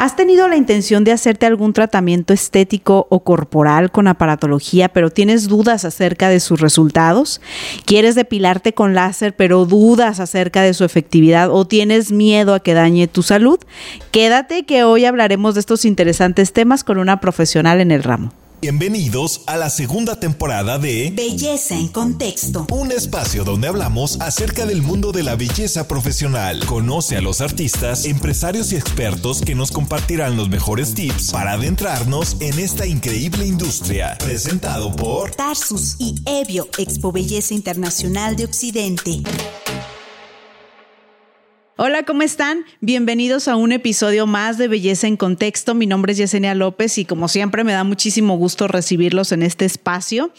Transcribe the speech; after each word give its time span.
¿Has 0.00 0.16
tenido 0.16 0.48
la 0.48 0.56
intención 0.56 1.04
de 1.04 1.12
hacerte 1.12 1.44
algún 1.44 1.74
tratamiento 1.74 2.32
estético 2.32 3.06
o 3.10 3.22
corporal 3.22 3.90
con 3.90 4.08
aparatología, 4.08 4.88
pero 4.88 5.10
tienes 5.10 5.46
dudas 5.46 5.84
acerca 5.84 6.30
de 6.30 6.40
sus 6.40 6.58
resultados? 6.58 7.42
¿Quieres 7.84 8.14
depilarte 8.14 8.72
con 8.72 8.94
láser, 8.94 9.36
pero 9.36 9.66
dudas 9.66 10.18
acerca 10.18 10.62
de 10.62 10.72
su 10.72 10.84
efectividad 10.84 11.50
o 11.50 11.66
tienes 11.66 12.12
miedo 12.12 12.54
a 12.54 12.60
que 12.60 12.72
dañe 12.72 13.08
tu 13.08 13.22
salud? 13.22 13.60
Quédate 14.10 14.64
que 14.64 14.84
hoy 14.84 15.04
hablaremos 15.04 15.52
de 15.52 15.60
estos 15.60 15.84
interesantes 15.84 16.54
temas 16.54 16.82
con 16.82 16.96
una 16.96 17.20
profesional 17.20 17.78
en 17.82 17.90
el 17.90 18.02
ramo. 18.02 18.32
Bienvenidos 18.62 19.40
a 19.46 19.56
la 19.56 19.70
segunda 19.70 20.20
temporada 20.20 20.78
de 20.78 21.10
Belleza 21.16 21.74
en 21.74 21.88
Contexto. 21.88 22.66
Un 22.70 22.92
espacio 22.92 23.42
donde 23.42 23.68
hablamos 23.68 24.20
acerca 24.20 24.66
del 24.66 24.82
mundo 24.82 25.12
de 25.12 25.22
la 25.22 25.34
belleza 25.34 25.88
profesional. 25.88 26.66
Conoce 26.66 27.16
a 27.16 27.22
los 27.22 27.40
artistas, 27.40 28.04
empresarios 28.04 28.72
y 28.72 28.76
expertos 28.76 29.40
que 29.40 29.54
nos 29.54 29.70
compartirán 29.70 30.36
los 30.36 30.50
mejores 30.50 30.92
tips 30.92 31.30
para 31.30 31.52
adentrarnos 31.52 32.36
en 32.40 32.58
esta 32.58 32.86
increíble 32.86 33.46
industria. 33.46 34.18
Presentado 34.18 34.94
por 34.94 35.30
Tarsus 35.30 35.96
y 35.98 36.16
Evio, 36.26 36.68
Expo 36.76 37.12
Belleza 37.12 37.54
Internacional 37.54 38.36
de 38.36 38.44
Occidente. 38.44 39.22
Hola, 41.82 42.02
¿cómo 42.02 42.20
están? 42.20 42.66
Bienvenidos 42.82 43.48
a 43.48 43.56
un 43.56 43.72
episodio 43.72 44.26
más 44.26 44.58
de 44.58 44.68
Belleza 44.68 45.06
en 45.06 45.16
Contexto. 45.16 45.74
Mi 45.74 45.86
nombre 45.86 46.12
es 46.12 46.18
Yesenia 46.18 46.54
López 46.54 46.98
y 46.98 47.06
como 47.06 47.26
siempre 47.26 47.64
me 47.64 47.72
da 47.72 47.84
muchísimo 47.84 48.36
gusto 48.36 48.68
recibirlos 48.68 49.32
en 49.32 49.42
este 49.42 49.64
espacio. 49.64 50.30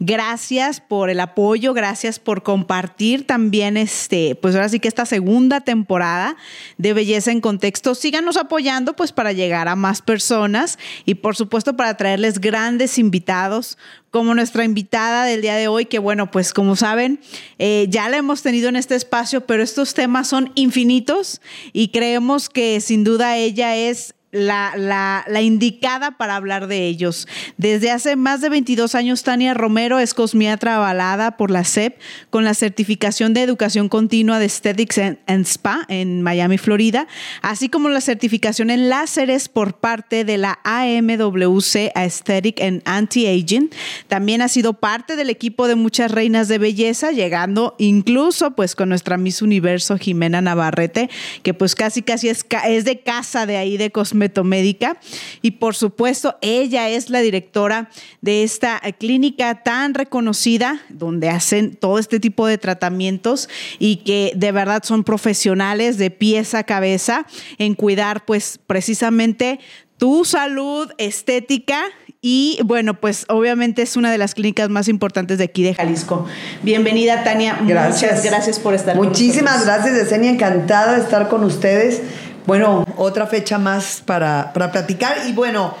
Gracias 0.00 0.80
por 0.80 1.08
el 1.08 1.20
apoyo, 1.20 1.72
gracias 1.72 2.18
por 2.18 2.42
compartir 2.42 3.28
también 3.28 3.76
este, 3.76 4.34
pues 4.34 4.56
ahora 4.56 4.68
sí 4.70 4.80
que 4.80 4.88
esta 4.88 5.06
segunda 5.06 5.60
temporada 5.60 6.36
de 6.78 6.92
Belleza 6.94 7.30
en 7.30 7.40
Contexto. 7.42 7.94
Síganos 7.94 8.36
apoyando 8.36 8.96
pues 8.96 9.12
para 9.12 9.30
llegar 9.30 9.68
a 9.68 9.76
más 9.76 10.02
personas 10.02 10.80
y 11.04 11.14
por 11.14 11.36
supuesto 11.36 11.76
para 11.76 11.96
traerles 11.96 12.40
grandes 12.40 12.98
invitados 12.98 13.78
como 14.10 14.34
nuestra 14.34 14.64
invitada 14.64 15.24
del 15.24 15.42
día 15.42 15.56
de 15.56 15.68
hoy, 15.68 15.86
que 15.86 15.98
bueno, 15.98 16.30
pues 16.30 16.52
como 16.52 16.76
saben, 16.76 17.20
eh, 17.58 17.86
ya 17.88 18.08
la 18.08 18.16
hemos 18.16 18.42
tenido 18.42 18.68
en 18.68 18.76
este 18.76 18.94
espacio, 18.94 19.46
pero 19.46 19.62
estos 19.62 19.94
temas 19.94 20.28
son 20.28 20.52
infinitos 20.54 21.40
y 21.72 21.88
creemos 21.88 22.48
que 22.48 22.80
sin 22.80 23.04
duda 23.04 23.36
ella 23.36 23.76
es 23.76 24.14
la, 24.30 25.24
la, 25.26 25.40
indicada 25.40 26.18
para 26.18 26.36
hablar 26.36 26.66
de 26.66 26.86
ellos. 26.86 27.26
Desde 27.56 27.90
hace 27.90 28.14
más 28.14 28.42
de 28.42 28.50
22 28.50 28.94
años, 28.94 29.22
Tania 29.22 29.54
Romero 29.54 29.98
es 29.98 30.12
cosmiatra 30.12 30.76
avalada 30.76 31.38
por 31.38 31.50
la 31.50 31.64
SEP 31.64 31.98
con 32.28 32.44
la 32.44 32.52
certificación 32.52 33.32
de 33.32 33.42
educación 33.42 33.88
continua 33.88 34.38
de 34.38 34.44
Aesthetics 34.44 34.98
and 34.98 35.46
Spa 35.46 35.86
en 35.88 36.20
Miami, 36.22 36.58
Florida, 36.58 37.06
así 37.40 37.70
como 37.70 37.88
la 37.88 38.02
certificación 38.02 38.68
en 38.68 38.90
láseres 38.90 39.48
por 39.48 39.78
parte 39.78 40.24
de 40.24 40.36
la 40.36 40.58
AMWC 40.62 41.92
Aesthetic 41.94 42.60
and 42.60 42.82
Anti-Aging. 42.84 43.70
También 44.08 44.42
ha 44.42 44.48
sido 44.48 44.74
parte 44.74 45.16
del 45.16 45.30
equipo 45.30 45.68
de 45.68 45.74
muchas 45.74 46.10
reinas 46.10 46.48
de 46.48 46.58
belleza, 46.58 47.12
llegando 47.12 47.76
incluso 47.78 48.50
pues 48.50 48.74
con 48.74 48.90
nuestra 48.90 49.16
Miss 49.16 49.40
Universo 49.40 49.96
Jimena 49.96 50.42
Navarrete, 50.42 51.08
que 51.42 51.54
pues 51.54 51.74
casi 51.74 52.02
casi 52.02 52.28
es, 52.28 52.44
es 52.66 52.84
de 52.84 53.00
casa 53.00 53.46
de 53.46 53.56
ahí 53.56 53.78
de 53.78 53.90
cosmética 53.90 54.17
Metomédica. 54.18 54.98
Y 55.40 55.52
por 55.52 55.74
supuesto, 55.74 56.36
ella 56.42 56.88
es 56.90 57.08
la 57.10 57.20
directora 57.20 57.90
de 58.20 58.42
esta 58.42 58.80
clínica 58.98 59.62
tan 59.62 59.94
reconocida, 59.94 60.82
donde 60.90 61.30
hacen 61.30 61.76
todo 61.76 61.98
este 61.98 62.20
tipo 62.20 62.46
de 62.46 62.58
tratamientos 62.58 63.48
y 63.78 63.96
que 63.96 64.32
de 64.36 64.52
verdad 64.52 64.82
son 64.84 65.04
profesionales 65.04 65.96
de 65.96 66.10
pies 66.10 66.54
a 66.54 66.64
cabeza 66.64 67.26
en 67.58 67.74
cuidar, 67.74 68.24
pues 68.24 68.58
precisamente 68.66 69.60
tu 69.96 70.24
salud 70.24 70.90
estética 70.98 71.84
y 72.20 72.58
bueno, 72.64 72.94
pues 72.94 73.26
obviamente 73.28 73.82
es 73.82 73.96
una 73.96 74.10
de 74.10 74.18
las 74.18 74.34
clínicas 74.34 74.68
más 74.68 74.88
importantes 74.88 75.38
de 75.38 75.44
aquí 75.44 75.62
de 75.62 75.74
Jalisco. 75.74 76.26
Bienvenida 76.62 77.22
Tania, 77.22 77.58
gracias. 77.64 78.12
muchas 78.12 78.24
gracias 78.24 78.58
por 78.58 78.74
estar 78.74 78.96
Muchísimas 78.96 79.64
gracias, 79.64 79.94
Yesenia, 79.96 80.30
encantada 80.30 80.96
de 80.96 81.02
estar 81.02 81.28
con 81.28 81.44
ustedes. 81.44 82.02
Bueno, 82.48 82.86
otra 82.96 83.26
fecha 83.26 83.58
más 83.58 84.02
para, 84.06 84.54
para 84.54 84.72
platicar. 84.72 85.18
Y 85.28 85.32
bueno, 85.32 85.74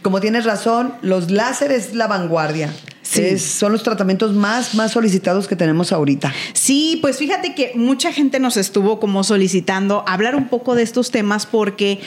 como 0.00 0.20
tienes 0.20 0.46
razón, 0.46 0.94
los 1.02 1.30
láseres 1.30 1.88
es 1.88 1.94
la 1.94 2.06
vanguardia. 2.06 2.72
Sí. 3.02 3.38
son 3.38 3.72
los 3.72 3.82
tratamientos 3.82 4.32
más, 4.32 4.74
más 4.74 4.92
solicitados 4.92 5.46
que 5.46 5.54
tenemos 5.54 5.92
ahorita. 5.92 6.32
Sí, 6.54 6.98
pues 7.02 7.18
fíjate 7.18 7.54
que 7.54 7.72
mucha 7.74 8.10
gente 8.10 8.40
nos 8.40 8.56
estuvo 8.56 8.98
como 8.98 9.22
solicitando 9.22 10.02
hablar 10.08 10.34
un 10.34 10.48
poco 10.48 10.74
de 10.74 10.82
estos 10.82 11.10
temas 11.10 11.44
porque 11.44 12.00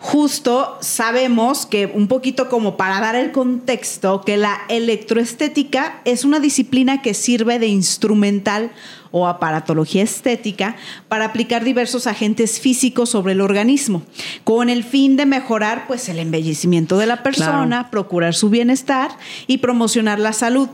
justo 0.00 0.76
sabemos 0.80 1.64
que 1.66 1.86
un 1.86 2.08
poquito 2.08 2.48
como 2.48 2.76
para 2.76 2.98
dar 3.00 3.14
el 3.14 3.30
contexto, 3.30 4.22
que 4.22 4.36
la 4.36 4.62
electroestética 4.68 6.02
es 6.04 6.24
una 6.24 6.40
disciplina 6.40 7.00
que 7.00 7.14
sirve 7.14 7.60
de 7.60 7.68
instrumental 7.68 8.72
o 9.10 9.26
aparatología 9.26 10.02
estética 10.02 10.76
para 11.08 11.26
aplicar 11.26 11.64
diversos 11.64 12.06
agentes 12.06 12.60
físicos 12.60 13.10
sobre 13.10 13.32
el 13.32 13.40
organismo, 13.40 14.02
con 14.44 14.68
el 14.68 14.84
fin 14.84 15.16
de 15.16 15.26
mejorar 15.26 15.86
pues 15.86 16.08
el 16.08 16.18
embellecimiento 16.18 16.98
de 16.98 17.06
la 17.06 17.22
persona, 17.22 17.90
procurar 17.90 18.34
su 18.34 18.50
bienestar 18.50 19.10
y 19.46 19.58
promocionar 19.58 20.18
la 20.18 20.32
salud. 20.32 20.68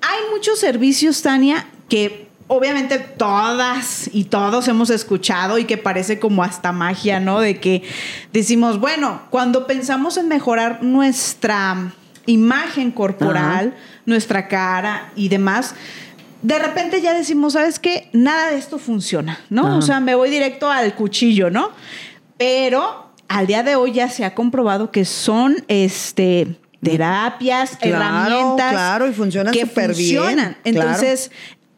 Hay 0.00 0.18
muchos 0.32 0.58
servicios, 0.58 1.22
Tania, 1.22 1.66
que 1.88 2.26
obviamente 2.48 2.98
todas 2.98 4.08
y 4.12 4.24
todos 4.24 4.68
hemos 4.68 4.90
escuchado 4.90 5.58
y 5.58 5.64
que 5.64 5.76
parece 5.76 6.18
como 6.18 6.42
hasta 6.42 6.72
magia, 6.72 7.20
¿no? 7.20 7.40
De 7.40 7.60
que 7.60 7.82
decimos, 8.32 8.78
bueno, 8.78 9.22
cuando 9.30 9.66
pensamos 9.66 10.16
en 10.16 10.28
mejorar 10.28 10.82
nuestra 10.82 11.92
imagen 12.26 12.90
corporal, 12.90 13.74
nuestra 14.04 14.48
cara 14.48 15.10
y 15.16 15.28
demás, 15.28 15.74
de 16.46 16.60
repente 16.60 17.00
ya 17.00 17.12
decimos, 17.12 17.54
¿sabes 17.54 17.80
qué? 17.80 18.08
Nada 18.12 18.50
de 18.50 18.58
esto 18.58 18.78
funciona, 18.78 19.40
¿no? 19.50 19.78
O 19.78 19.82
sea, 19.82 19.98
me 19.98 20.14
voy 20.14 20.30
directo 20.30 20.70
al 20.70 20.94
cuchillo, 20.94 21.50
¿no? 21.50 21.72
Pero 22.38 23.10
al 23.26 23.48
día 23.48 23.64
de 23.64 23.74
hoy 23.74 23.90
ya 23.90 24.08
se 24.08 24.24
ha 24.24 24.32
comprobado 24.36 24.92
que 24.92 25.04
son 25.04 25.56
este 25.66 26.56
terapias, 26.80 27.76
herramientas 27.80 28.70
claro, 28.70 29.08
y 29.08 29.12
funcionan 29.12 29.52
que 29.52 29.66
funcionan. 29.66 30.56
Entonces, 30.62 31.32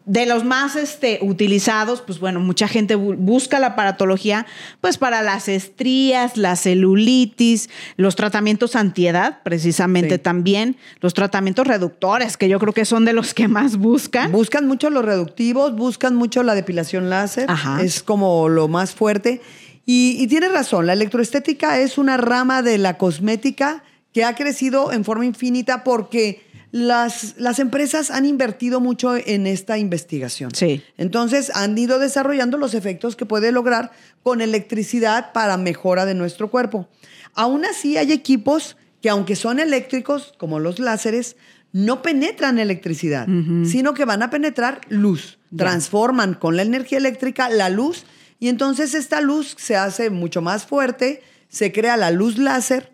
de 0.08 0.24
los 0.24 0.42
más 0.42 0.74
este, 0.74 1.18
utilizados, 1.20 2.00
pues 2.00 2.18
bueno, 2.18 2.40
mucha 2.40 2.66
gente 2.66 2.94
busca 2.94 3.60
la 3.60 3.68
aparatología 3.68 4.46
pues 4.80 4.96
para 4.96 5.20
las 5.20 5.48
estrías, 5.48 6.38
la 6.38 6.56
celulitis, 6.56 7.68
los 7.96 8.16
tratamientos 8.16 8.74
antiedad, 8.74 9.40
precisamente 9.44 10.18
también, 10.18 10.76
los 11.00 11.12
tratamientos 11.12 11.66
reductores, 11.66 12.38
que 12.38 12.48
yo 12.48 12.58
creo 12.58 12.72
que 12.72 12.86
son 12.86 13.04
de 13.04 13.12
los 13.12 13.34
que 13.34 13.48
más 13.48 13.76
buscan. 13.76 14.32
Buscan 14.32 14.66
mucho 14.66 14.88
los 14.88 15.04
reductivos, 15.04 15.76
buscan 15.76 16.16
mucho 16.16 16.42
la 16.42 16.54
depilación 16.54 17.10
láser, 17.10 17.46
es 17.82 18.02
como 18.02 18.48
lo 18.48 18.66
más 18.66 18.94
fuerte. 18.94 19.42
Y, 19.84 20.16
y 20.18 20.26
tiene 20.26 20.48
razón, 20.48 20.86
la 20.86 20.94
electroestética 20.94 21.80
es 21.80 21.98
una 21.98 22.16
rama 22.16 22.62
de 22.62 22.78
la 22.78 22.96
cosmética 22.96 23.84
que 24.14 24.24
ha 24.24 24.34
crecido 24.34 24.90
en 24.92 25.04
forma 25.04 25.26
infinita 25.26 25.84
porque 25.84 26.47
las, 26.70 27.34
las 27.38 27.58
empresas 27.58 28.10
han 28.10 28.26
invertido 28.26 28.80
mucho 28.80 29.16
en 29.16 29.46
esta 29.46 29.78
investigación. 29.78 30.50
Sí. 30.54 30.82
Entonces 30.96 31.50
han 31.54 31.76
ido 31.76 31.98
desarrollando 31.98 32.58
los 32.58 32.74
efectos 32.74 33.16
que 33.16 33.26
puede 33.26 33.52
lograr 33.52 33.92
con 34.22 34.40
electricidad 34.40 35.32
para 35.32 35.56
mejora 35.56 36.04
de 36.04 36.14
nuestro 36.14 36.50
cuerpo. 36.50 36.88
Aún 37.34 37.64
así 37.64 37.96
hay 37.96 38.12
equipos 38.12 38.76
que 39.00 39.08
aunque 39.08 39.36
son 39.36 39.60
eléctricos, 39.60 40.34
como 40.38 40.58
los 40.58 40.78
láseres, 40.78 41.36
no 41.72 42.02
penetran 42.02 42.58
electricidad, 42.58 43.28
sino 43.64 43.94
que 43.94 44.04
van 44.04 44.22
a 44.22 44.30
penetrar 44.30 44.80
luz. 44.88 45.38
Transforman 45.56 46.34
con 46.34 46.56
la 46.56 46.62
energía 46.62 46.98
eléctrica 46.98 47.48
la 47.48 47.68
luz 47.68 48.04
y 48.40 48.48
entonces 48.48 48.94
esta 48.94 49.20
luz 49.20 49.54
se 49.58 49.76
hace 49.76 50.10
mucho 50.10 50.42
más 50.42 50.66
fuerte, 50.66 51.22
se 51.48 51.72
crea 51.72 51.96
la 51.96 52.10
luz 52.10 52.38
láser 52.38 52.92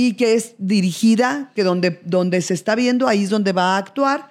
y 0.00 0.12
que 0.12 0.34
es 0.34 0.54
dirigida, 0.58 1.50
que 1.56 1.64
donde, 1.64 2.00
donde 2.04 2.40
se 2.40 2.54
está 2.54 2.76
viendo, 2.76 3.08
ahí 3.08 3.24
es 3.24 3.30
donde 3.30 3.50
va 3.50 3.74
a 3.74 3.78
actuar 3.78 4.30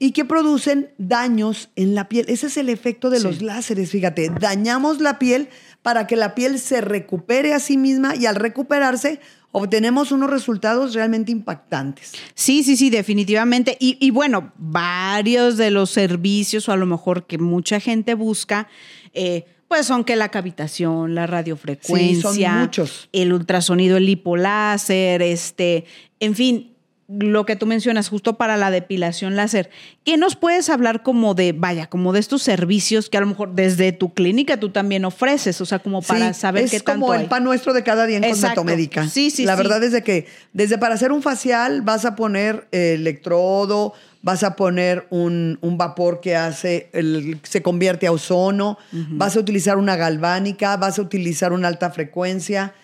y 0.00 0.10
que 0.10 0.24
producen 0.24 0.90
daños 0.98 1.70
en 1.76 1.94
la 1.94 2.08
piel. 2.08 2.26
Ese 2.28 2.48
es 2.48 2.56
el 2.56 2.68
efecto 2.68 3.08
de 3.08 3.20
los 3.20 3.40
láseres, 3.40 3.92
fíjate, 3.92 4.32
dañamos 4.40 5.00
la 5.00 5.20
piel 5.20 5.48
para 5.82 6.08
que 6.08 6.16
la 6.16 6.34
piel 6.34 6.58
se 6.58 6.80
recupere 6.80 7.54
a 7.54 7.60
sí 7.60 7.76
misma 7.76 8.16
y 8.16 8.26
al 8.26 8.34
recuperarse 8.34 9.20
obtenemos 9.52 10.10
unos 10.10 10.28
resultados 10.28 10.92
realmente 10.92 11.30
impactantes. 11.30 12.14
Sí, 12.34 12.64
sí, 12.64 12.76
sí, 12.76 12.90
definitivamente. 12.90 13.76
Y, 13.78 13.98
y 14.00 14.10
bueno, 14.10 14.52
varios 14.56 15.56
de 15.56 15.70
los 15.70 15.90
servicios 15.90 16.68
o 16.68 16.72
a 16.72 16.76
lo 16.76 16.86
mejor 16.86 17.28
que 17.28 17.38
mucha 17.38 17.78
gente 17.78 18.14
busca, 18.14 18.66
eh, 19.14 19.46
pues 19.68 19.86
son 19.86 20.04
que 20.04 20.16
la 20.16 20.28
cavitación, 20.28 21.14
la 21.14 21.26
radiofrecuencia, 21.26 22.54
muchos. 22.54 23.08
el 23.12 23.32
ultrasonido, 23.32 23.96
el 23.96 24.06
lipoláser, 24.06 25.22
este, 25.22 25.84
en 26.20 26.34
fin, 26.34 26.75
lo 27.08 27.46
que 27.46 27.54
tú 27.54 27.66
mencionas 27.66 28.08
justo 28.08 28.36
para 28.36 28.56
la 28.56 28.70
depilación 28.72 29.36
láser, 29.36 29.70
¿qué 30.04 30.16
nos 30.16 30.34
puedes 30.34 30.68
hablar 30.68 31.04
como 31.04 31.34
de, 31.34 31.52
vaya, 31.52 31.86
como 31.86 32.12
de 32.12 32.18
estos 32.18 32.42
servicios 32.42 33.08
que 33.08 33.16
a 33.16 33.20
lo 33.20 33.28
mejor 33.28 33.54
desde 33.54 33.92
tu 33.92 34.12
clínica 34.12 34.58
tú 34.58 34.70
también 34.70 35.04
ofreces? 35.04 35.60
O 35.60 35.66
sea, 35.66 35.78
como 35.78 36.02
para 36.02 36.32
Sí, 36.34 36.40
saber 36.40 36.64
es 36.64 36.70
qué 36.72 36.80
tanto 36.80 37.06
como 37.06 37.12
hay. 37.12 37.22
el 37.22 37.28
pan 37.28 37.44
nuestro 37.44 37.72
de 37.74 37.84
cada 37.84 38.06
día 38.06 38.16
en 38.16 38.28
cosmetomédica. 38.28 39.08
Sí, 39.08 39.30
sí, 39.30 39.44
La 39.44 39.54
sí. 39.54 39.58
verdad 39.62 39.84
es 39.84 39.92
de 39.92 40.02
que 40.02 40.26
desde 40.52 40.78
para 40.78 40.94
hacer 40.96 41.12
un 41.12 41.22
facial 41.22 41.82
vas 41.82 42.04
a 42.04 42.16
poner 42.16 42.66
electrodo, 42.72 43.92
vas 44.22 44.42
a 44.42 44.56
poner 44.56 45.06
un, 45.10 45.58
un 45.62 45.78
vapor 45.78 46.20
que 46.20 46.34
hace, 46.34 46.90
el- 46.92 47.38
se 47.44 47.62
convierte 47.62 48.08
a 48.08 48.12
ozono, 48.12 48.78
vas 48.90 49.36
a 49.36 49.40
utilizar 49.40 49.76
una 49.78 49.94
galvánica, 49.94 50.76
vas 50.76 50.98
a 50.98 51.02
utilizar 51.02 51.52
una 51.52 51.68
alta 51.68 51.90
frecuencia, 51.90 52.74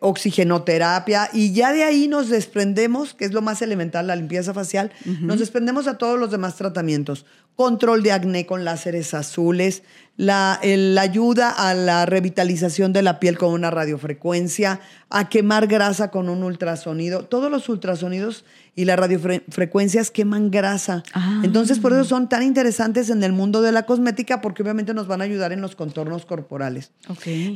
oxigenoterapia 0.00 1.30
y 1.32 1.52
ya 1.52 1.72
de 1.72 1.84
ahí 1.84 2.08
nos 2.08 2.28
desprendemos, 2.28 3.14
que 3.14 3.24
es 3.24 3.32
lo 3.32 3.42
más 3.42 3.62
elemental, 3.62 4.06
la 4.06 4.16
limpieza 4.16 4.52
facial, 4.52 4.90
nos 5.22 5.38
desprendemos 5.38 5.86
a 5.86 5.98
todos 5.98 6.18
los 6.18 6.30
demás 6.30 6.56
tratamientos. 6.56 7.24
Control 7.54 8.02
de 8.02 8.12
acné 8.12 8.44
con 8.44 8.64
láseres 8.64 9.14
azules, 9.14 9.82
la, 10.16 10.58
el- 10.62 10.94
la 10.94 11.02
ayuda 11.02 11.48
a 11.50 11.72
la 11.74 12.04
revitalización 12.04 12.92
de 12.92 13.02
la 13.02 13.18
piel 13.18 13.38
con 13.38 13.52
una 13.52 13.70
radiofrecuencia, 13.70 14.80
a 15.08 15.28
quemar 15.28 15.66
grasa 15.66 16.10
con 16.10 16.28
un 16.28 16.42
ultrasonido. 16.42 17.24
Todos 17.24 17.50
los 17.50 17.68
ultrasonidos 17.68 18.44
y 18.76 18.84
las 18.84 18.98
radiofrecuencias 18.98 20.10
queman 20.10 20.50
grasa. 20.50 21.02
Ah. 21.14 21.40
Entonces, 21.42 21.78
por 21.78 21.94
eso 21.94 22.04
son 22.04 22.28
tan 22.28 22.42
interesantes 22.42 23.08
en 23.08 23.24
el 23.24 23.32
mundo 23.32 23.62
de 23.62 23.72
la 23.72 23.86
cosmética, 23.86 24.42
porque 24.42 24.62
obviamente 24.62 24.92
nos 24.92 25.06
van 25.06 25.22
a 25.22 25.24
ayudar 25.24 25.52
en 25.52 25.62
los 25.62 25.74
contornos 25.74 26.26
corporales. 26.26 26.92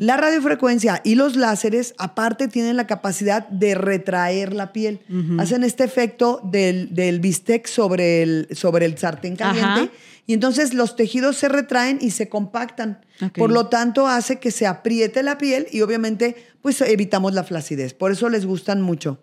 La 0.01 0.17
radiofrecuencia 0.17 1.03
y 1.05 1.17
los 1.17 1.37
láseres, 1.37 1.95
aparte, 1.99 2.49
tienen 2.49 2.79
la 2.79 2.87
capacidad 2.87 3.47
de 3.49 3.75
retraer 3.75 4.55
la 4.55 4.73
piel. 4.73 5.01
Hacen 5.39 5.63
este 5.63 5.85
efecto 5.85 6.41
del, 6.43 6.95
del 6.95 7.21
bistec 7.21 7.67
sobre 7.67 8.23
el, 8.23 8.49
sobre 8.53 8.87
el 8.87 8.97
sartén 8.97 9.37
caliente. 9.37 9.69
Ajá. 9.69 9.91
Y 10.27 10.33
entonces 10.33 10.75
los 10.75 10.95
tejidos 10.95 11.37
se 11.37 11.49
retraen 11.49 11.99
y 12.01 12.13
se 12.13 12.29
compactan. 12.29 13.05
Por 13.35 13.51
lo 13.51 13.67
tanto, 13.67 14.07
hace 14.07 14.39
que 14.39 14.53
se 14.53 14.67
apriete 14.67 15.23
la 15.23 15.37
piel 15.39 15.67
y 15.71 15.83
obviamente, 15.83 16.37
pues 16.63 16.81
evitamos 16.81 17.35
la 17.35 17.45
flacidez. 17.45 17.95
Por 17.95 18.13
eso 18.13 18.29
les 18.29 18.47
gustan 18.47 18.81
mucho. 18.81 19.19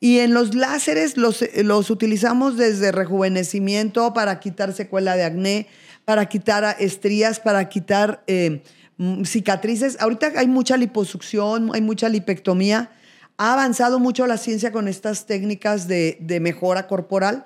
Y 0.00 0.18
en 0.18 0.34
los 0.34 0.54
láseres 0.54 1.16
los, 1.16 1.44
los 1.62 1.90
utilizamos 1.90 2.56
desde 2.56 2.92
rejuvenecimiento 2.92 4.12
para 4.12 4.40
quitar 4.40 4.72
secuela 4.72 5.16
de 5.16 5.24
acné, 5.24 5.66
para 6.04 6.26
quitar 6.28 6.76
estrías, 6.78 7.40
para 7.40 7.68
quitar 7.68 8.22
eh, 8.26 8.62
mm, 8.98 9.24
cicatrices. 9.24 9.96
Ahorita 10.00 10.32
hay 10.36 10.46
mucha 10.46 10.76
liposucción, 10.76 11.70
hay 11.74 11.80
mucha 11.80 12.08
lipectomía. 12.08 12.90
Ha 13.38 13.52
avanzado 13.54 13.98
mucho 13.98 14.26
la 14.26 14.36
ciencia 14.36 14.70
con 14.72 14.86
estas 14.88 15.26
técnicas 15.26 15.88
de, 15.88 16.18
de 16.20 16.38
mejora 16.40 16.86
corporal, 16.86 17.44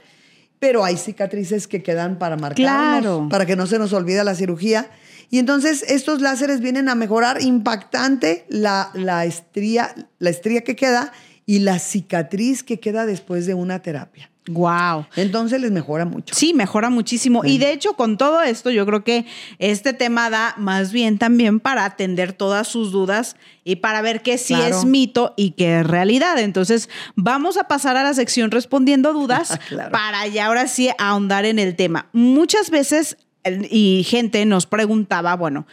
pero 0.58 0.84
hay 0.84 0.96
cicatrices 0.96 1.68
que 1.68 1.82
quedan 1.82 2.18
para 2.18 2.36
marcarnos, 2.36 3.00
Claro. 3.00 3.28
para 3.30 3.46
que 3.46 3.54
no 3.56 3.66
se 3.66 3.78
nos 3.78 3.92
olvide 3.92 4.24
la 4.24 4.34
cirugía. 4.34 4.90
Y 5.30 5.38
entonces 5.38 5.84
estos 5.86 6.20
láseres 6.20 6.60
vienen 6.60 6.88
a 6.88 6.94
mejorar 6.94 7.40
impactante 7.42 8.44
la, 8.48 8.90
la 8.94 9.24
estría, 9.24 9.94
la 10.18 10.30
estría 10.30 10.62
que 10.64 10.74
queda 10.74 11.12
y 11.48 11.60
la 11.60 11.78
cicatriz 11.78 12.62
que 12.62 12.78
queda 12.78 13.06
después 13.06 13.46
de 13.46 13.54
una 13.54 13.78
terapia. 13.80 14.30
Wow. 14.50 15.06
Entonces 15.16 15.58
les 15.62 15.70
mejora 15.70 16.04
mucho. 16.04 16.34
Sí, 16.34 16.52
mejora 16.52 16.90
muchísimo. 16.90 17.42
Y 17.42 17.56
de 17.56 17.72
hecho, 17.72 17.94
con 17.94 18.18
todo 18.18 18.42
esto, 18.42 18.68
yo 18.70 18.84
creo 18.84 19.02
que 19.02 19.24
este 19.58 19.94
tema 19.94 20.28
da 20.28 20.54
más 20.58 20.92
bien 20.92 21.16
también 21.18 21.58
para 21.58 21.86
atender 21.86 22.34
todas 22.34 22.68
sus 22.68 22.92
dudas 22.92 23.36
y 23.64 23.76
para 23.76 24.02
ver 24.02 24.20
qué 24.20 24.36
sí 24.36 24.54
Claro. 24.54 24.78
es 24.78 24.84
mito 24.84 25.32
y 25.38 25.52
qué 25.52 25.80
es 25.80 25.86
realidad. 25.86 26.38
Entonces, 26.38 26.90
vamos 27.16 27.56
a 27.56 27.64
pasar 27.64 27.96
a 27.96 28.02
la 28.02 28.12
sección 28.12 28.50
respondiendo 28.50 29.14
dudas 29.14 29.58
Claro. 29.68 29.90
para 29.90 30.26
ya 30.26 30.46
ahora 30.46 30.68
sí 30.68 30.90
ahondar 30.98 31.46
en 31.46 31.58
el 31.58 31.76
tema. 31.76 32.08
Muchas 32.12 32.68
veces, 32.68 33.16
y 33.70 34.04
gente 34.06 34.44
nos 34.44 34.66
preguntaba, 34.66 35.34
bueno, 35.34 35.66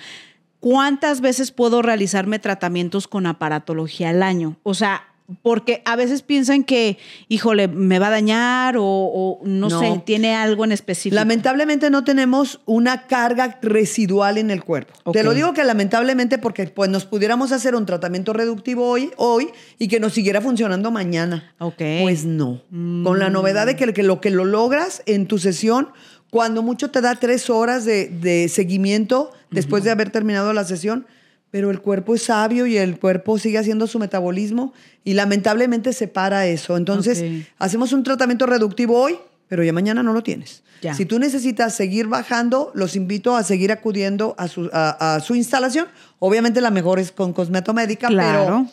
¿cuántas 0.61 1.19
veces 1.19 1.51
puedo 1.51 1.81
realizarme 1.81 2.39
tratamientos 2.39 3.09
con 3.09 3.25
aparatología 3.25 4.09
al 4.11 4.23
año? 4.23 4.55
O 4.63 4.73
sea, 4.73 5.03
porque 5.41 5.81
a 5.85 5.95
veces 5.95 6.21
piensan 6.21 6.63
que, 6.63 6.97
híjole, 7.29 7.67
me 7.67 7.97
va 7.97 8.07
a 8.07 8.11
dañar 8.11 8.77
o, 8.77 8.83
o 8.85 9.39
no, 9.43 9.69
No. 9.69 9.79
sé, 9.79 10.01
tiene 10.05 10.35
algo 10.35 10.65
en 10.65 10.71
específico. 10.71 11.15
Lamentablemente 11.15 11.89
no 11.89 12.03
tenemos 12.03 12.59
una 12.65 13.07
carga 13.07 13.57
residual 13.61 14.37
en 14.37 14.51
el 14.51 14.63
cuerpo. 14.63 15.11
Te 15.11 15.23
lo 15.23 15.33
digo 15.33 15.53
que 15.53 15.63
lamentablemente 15.63 16.37
porque 16.37 16.67
pues, 16.67 16.89
nos 16.89 17.05
pudiéramos 17.05 17.51
hacer 17.51 17.75
un 17.75 17.85
tratamiento 17.87 18.33
reductivo 18.33 18.87
hoy, 18.87 19.11
hoy 19.17 19.49
y 19.79 19.87
que 19.87 19.99
nos 19.99 20.13
siguiera 20.13 20.41
funcionando 20.41 20.91
mañana. 20.91 21.53
Ok. 21.59 21.81
Pues 22.03 22.25
no. 22.25 22.61
Con 22.69 23.17
la 23.19 23.29
novedad 23.31 23.65
de 23.65 23.75
que, 23.75 23.91
que 23.93 24.03
lo 24.03 24.21
que 24.21 24.29
lo 24.29 24.45
logras 24.45 25.01
en 25.07 25.25
tu 25.25 25.39
sesión, 25.39 25.89
cuando 26.29 26.61
mucho 26.61 26.91
te 26.91 27.01
da 27.01 27.15
tres 27.15 27.49
horas 27.49 27.85
de, 27.85 28.09
de 28.09 28.47
seguimiento 28.49 29.31
después 29.49 29.83
de 29.83 29.91
haber 29.91 30.09
terminado 30.11 30.53
la 30.53 30.65
sesión, 30.65 31.07
pero 31.55 31.71
el 31.71 31.79
cuerpo 31.79 32.15
es 32.15 32.23
sabio 32.23 32.67
y 32.67 32.75
el 32.75 32.99
cuerpo 32.99 33.39
sigue 33.39 33.57
haciendo 33.57 33.87
su 33.87 33.97
metabolismo 33.97 34.73
y 35.05 35.13
lamentablemente 35.13 35.93
se 35.93 36.09
para 36.09 36.47
eso. 36.47 36.75
Entonces, 36.75 37.23
hacemos 37.59 37.93
un 37.93 38.03
tratamiento 38.03 38.45
reductivo 38.45 38.99
hoy, 38.99 39.15
pero 39.47 39.63
ya 39.63 39.71
mañana 39.71 40.03
no 40.03 40.11
lo 40.11 40.21
tienes. 40.21 40.63
Ya. 40.81 40.93
Si 40.93 41.05
tú 41.05 41.17
necesitas 41.17 41.73
seguir 41.73 42.07
bajando, 42.07 42.73
los 42.75 42.97
invito 42.97 43.37
a 43.37 43.43
seguir 43.43 43.71
acudiendo 43.71 44.35
a 44.37 44.49
su, 44.49 44.69
a, 44.73 45.15
a 45.15 45.21
su 45.21 45.33
instalación. 45.33 45.87
Obviamente 46.19 46.59
la 46.59 46.71
mejor 46.71 46.99
es 46.99 47.13
con 47.13 47.31
cosmetomédica, 47.31 48.09
Claro. 48.09 48.43
pero 48.43 48.67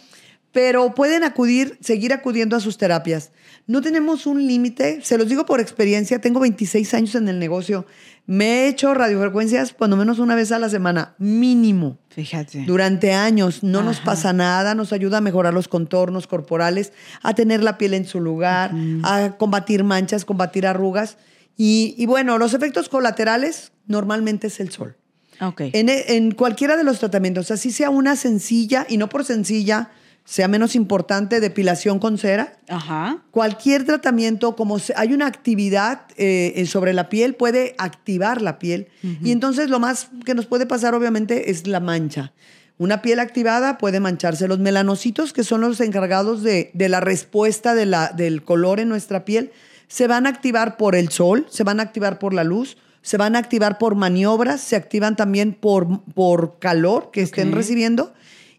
pero 0.51 0.95
pueden 0.95 1.25
acudir, 1.25 1.79
seguir 1.81 2.13
acudiendo 2.13 2.57
a 2.57 2.61
sus 2.61 2.77
terapias. 2.77 3.31
No 3.67 3.81
tenemos 3.81 4.27
un 4.27 4.47
límite, 4.47 5.01
se 5.03 5.17
los 5.17 5.29
digo 5.29 5.47
por 5.47 5.61
experiencia, 5.61 6.21
tengo 6.21 6.41
26 6.41 6.93
años 6.95 7.15
en 7.15 7.27
el 7.29 7.39
negocio, 7.39 7.87
me 8.27 8.45
he 8.45 8.69
hecho 8.69 8.95
radiofrecuencias 8.95 9.73
cuando 9.73 9.97
menos 9.97 10.19
una 10.19 10.35
vez 10.35 10.53
a 10.53 10.59
la 10.59 10.69
semana, 10.69 11.15
mínimo. 11.19 11.99
Fíjate. 12.11 12.65
Durante 12.67 13.13
años 13.13 13.63
no 13.63 13.83
nos 13.83 14.01
pasa 14.01 14.33
nada, 14.33 14.75
nos 14.75 14.93
ayuda 14.93 15.19
a 15.19 15.21
mejorar 15.21 15.53
los 15.53 15.67
contornos 15.67 16.27
corporales, 16.27 16.93
a 17.23 17.35
tener 17.35 17.63
la 17.63 17.79
piel 17.79 17.95
en 17.95 18.05
su 18.05 18.21
lugar, 18.21 18.73
a 19.03 19.37
combatir 19.39 19.83
manchas, 19.83 20.25
combatir 20.25 20.67
arrugas. 20.67 21.17
Y, 21.57 21.95
y 21.99 22.07
bueno, 22.07 22.39
los 22.39 22.55
efectos 22.55 22.89
colaterales 22.89 23.73
normalmente 23.87 24.47
es 24.47 24.61
el 24.61 24.71
sol. 24.71 24.97
Ok. 25.41 25.63
En, 25.73 25.89
en 25.89 26.33
cualquiera 26.33 26.77
de 26.77 26.85
los 26.85 27.01
tratamientos, 27.01 27.51
así 27.51 27.73
sea 27.73 27.91
una 27.91 28.15
sencilla 28.15 28.87
y 28.89 28.97
no 28.97 29.09
por 29.09 29.25
sencilla, 29.25 29.91
sea 30.25 30.47
menos 30.49 30.75
importante, 30.77 31.41
depilación 31.41 31.99
con 31.99 32.17
cera. 32.17 32.55
Ajá. 32.69 33.23
Cualquier 33.31 33.85
tratamiento, 33.85 34.55
como 34.57 34.79
hay 34.97 35.13
una 35.13 35.27
actividad 35.27 36.03
eh, 36.17 36.65
sobre 36.67 36.93
la 36.93 37.09
piel, 37.09 37.35
puede 37.35 37.75
activar 37.79 38.41
la 38.41 38.59
piel. 38.59 38.89
Y 39.23 39.33
entonces 39.33 39.69
lo 39.69 39.81
más 39.81 40.09
que 40.25 40.35
nos 40.35 40.47
puede 40.47 40.65
pasar, 40.67 40.95
obviamente, 40.95 41.51
es 41.51 41.67
la 41.67 41.81
mancha. 41.81 42.33
Una 42.79 43.03
piel 43.03 43.19
activada 43.21 43.79
puede 43.79 44.01
mancharse. 44.01 44.49
Los 44.49 44.59
melanocitos, 44.59 45.33
que 45.33 45.45
son 45.45 45.61
los 45.61 45.81
encargados 45.81 46.43
de, 46.43 46.71
de 46.75 46.89
la 46.89 47.01
respuesta 47.01 47.75
de 47.75 47.87
la- 47.87 48.09
del 48.09 48.43
color 48.45 48.81
en 48.81 48.89
nuestra 48.89 49.25
piel, 49.25 49.51
se 49.89 50.07
van 50.07 50.27
a 50.27 50.31
activar 50.31 50.77
por 50.77 50.95
el 50.95 51.11
sol, 51.11 51.47
se 51.51 51.65
van 51.65 51.79
a 51.81 51.83
activar 51.83 52.19
por 52.19 52.33
la 52.33 52.45
luz, 52.45 52.79
se 53.03 53.17
van 53.19 53.37
a 53.37 53.41
activar 53.41 53.77
por 53.79 53.95
maniobras, 53.97 54.61
se 54.61 54.77
activan 54.77 55.17
también 55.17 55.53
por, 55.53 56.03
por 56.15 56.59
calor 56.61 57.11
que 57.13 57.21
estén 57.23 57.53
recibiendo 57.53 58.15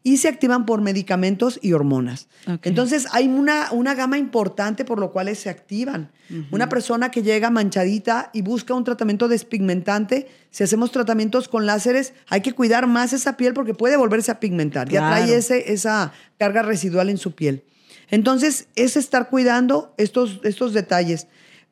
y 0.06 0.18
se 0.18 0.28
activan 0.28 0.66
por 0.66 0.82
medicamentos 0.82 1.58
y 1.62 1.72
hormonas. 1.72 2.28
Entonces 2.64 3.08
hay 3.14 3.28
una, 3.28 3.72
una 3.72 3.96
gama 3.96 4.18
importante 4.18 4.84
por 4.84 5.00
lo 5.00 5.12
cual 5.14 5.34
se 5.36 5.50
activan. 5.50 6.12
Una 6.52 6.68
persona 6.68 7.10
que 7.10 7.22
llega 7.24 7.50
manchadita 7.50 8.30
y 8.34 8.42
busca 8.42 8.74
un 8.74 8.84
tratamiento 8.84 9.28
despigmentante, 9.30 10.28
si 10.52 10.64
hacemos 10.64 10.92
tratamientos 10.92 11.48
con 11.48 11.66
láseres, 11.66 12.14
hay 12.28 12.42
que 12.42 12.54
cuidar 12.54 12.86
más 12.88 13.14
esa 13.14 13.38
piel 13.38 13.54
porque 13.54 13.74
puede 13.74 13.96
volverse 13.96 14.32
a 14.32 14.40
pigmentar. 14.40 14.90
Ya 14.90 15.00
Claro. 15.00 15.26
trae 15.26 15.36
ese, 15.38 15.72
esa 15.72 16.12
carga 16.38 16.64
residual 16.64 17.10
en 17.10 17.18
su 17.18 17.34
piel. 17.34 17.64
Entonces 18.10 18.68
es 18.76 18.98
estar 18.98 19.30
cuidando 19.30 19.94
estos, 19.98 20.42
estos 20.44 20.74
detalles. 20.74 21.28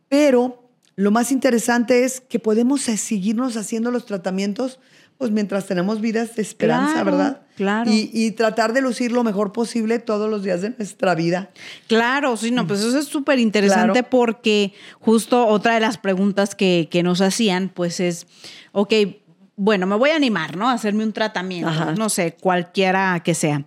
Pero 0.07 0.69
lo 0.95 1.11
más 1.11 1.31
interesante 1.31 2.03
es 2.05 2.21
que 2.21 2.39
podemos 2.39 2.81
seguirnos 2.83 3.57
haciendo 3.57 3.91
los 3.91 4.05
tratamientos 4.05 4.79
pues 5.21 5.29
mientras 5.31 5.67
tenemos 5.67 6.01
vidas 6.01 6.35
de 6.35 6.41
esperanza, 6.41 6.93
Claro, 6.93 7.05
¿verdad? 7.11 7.41
claro. 7.55 7.91
Y, 7.91 8.09
y 8.11 8.31
tratar 8.31 8.73
de 8.73 8.81
lucir 8.81 9.11
lo 9.11 9.23
mejor 9.23 9.51
posible 9.51 9.99
todos 9.99 10.27
los 10.27 10.41
días 10.41 10.63
de 10.63 10.71
nuestra 10.71 11.13
vida. 11.13 11.51
Claro, 11.85 12.35
sí, 12.37 12.49
no, 12.49 12.65
pues 12.65 12.79
eso 12.79 12.97
es 12.97 13.05
súper 13.05 13.37
interesante 13.37 13.99
Claro. 13.99 14.07
porque 14.09 14.73
justo 14.99 15.45
otra 15.45 15.75
de 15.75 15.79
las 15.79 15.99
preguntas 15.99 16.55
que, 16.55 16.87
que 16.89 17.03
nos 17.03 17.21
hacían, 17.21 17.69
pues 17.69 17.99
es, 17.99 18.25
ok, 18.71 18.93
bueno, 19.57 19.85
me 19.85 19.95
voy 19.95 20.09
a 20.09 20.15
animar, 20.15 20.57
¿no? 20.57 20.67
A 20.67 20.73
hacerme 20.73 21.03
un 21.03 21.13
tratamiento, 21.13 21.69
Ajá. 21.69 21.93
no 21.95 22.09
sé, 22.09 22.35
cualquiera 22.39 23.21
que 23.23 23.35
sea. 23.35 23.63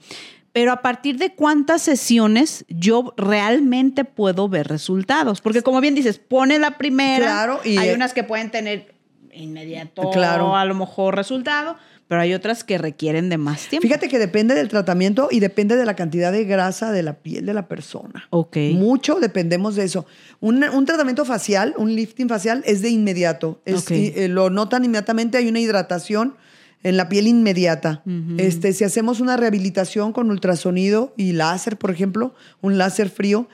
Pero 0.53 0.73
a 0.73 0.83
partir 0.83 1.19
de 1.19 1.35
cuántas 1.35 1.83
sesiones 1.83 2.65
yo 2.69 3.13
realmente 3.17 4.05
puedo 4.05 4.49
ver 4.49 4.67
resultados. 4.69 5.41
Porque 5.41 5.63
como 5.63 5.81
bien 5.81 5.95
dices, 5.95 6.19
pone 6.19 6.59
la 6.59 6.79
primera. 6.79 7.27
Claro, 7.27 7.61
y- 7.65 7.77
hay 7.77 7.91
unas 7.91 8.13
que 8.13 8.23
pueden 8.25 8.51
tener 8.51 8.94
inmediato 9.35 10.11
Claro. 10.11 10.57
a 10.57 10.65
lo 10.65 10.75
mejor 10.75 11.17
resultado, 11.17 11.77
pero 12.09 12.21
hay 12.21 12.35
otras 12.35 12.65
que 12.65 12.77
requieren 12.79 13.29
de 13.31 13.39
más 13.39 13.67
tiempo. 13.69 13.87
Fíjate 13.87 14.09
que 14.09 14.19
depende 14.19 14.55
del 14.55 14.69
tratamiento 14.69 15.29
y 15.31 15.41
depende 15.41 15.75
de 15.77 15.87
la 15.87 15.97
cantidad 15.97 16.31
de 16.33 16.45
grasa 16.45 16.93
de 16.93 17.03
la 17.03 17.15
piel 17.15 17.47
de 17.47 17.55
la 17.55 17.67
persona. 17.67 18.27
Ok. 18.31 18.57
Mucho 18.75 19.19
dependemos 19.21 19.75
de 19.75 19.85
eso. 19.85 20.07
Un, 20.41 20.63
un 20.65 20.85
tratamiento 20.85 21.25
facial, 21.25 21.75
un 21.79 21.95
lifting 21.95 22.29
facial, 22.29 22.63
es 22.67 22.83
de 22.83 22.91
inmediato. 22.91 23.61
Es- 23.65 23.83
Ok. 23.85 23.91
y, 23.93 24.13
eh, 24.17 24.29
lo 24.29 24.51
notan 24.51 24.85
inmediatamente, 24.85 25.39
hay 25.39 25.49
una 25.49 25.61
hidratación 25.61 26.35
en 26.83 26.99
la 26.99 27.09
piel 27.09 27.27
inmediata. 27.27 28.03
este, 28.37 28.75
si 28.75 28.85
hacemos 28.85 29.21
una 29.21 29.39
rehabilitación 29.39 30.13
con 30.13 30.31
ultrasonido 30.31 31.15
y 31.17 31.33
láser, 31.33 31.79
por 31.79 31.91
ejemplo, 31.91 32.35
un 32.61 32.77
láser 32.77 33.09
frío, 33.09 33.49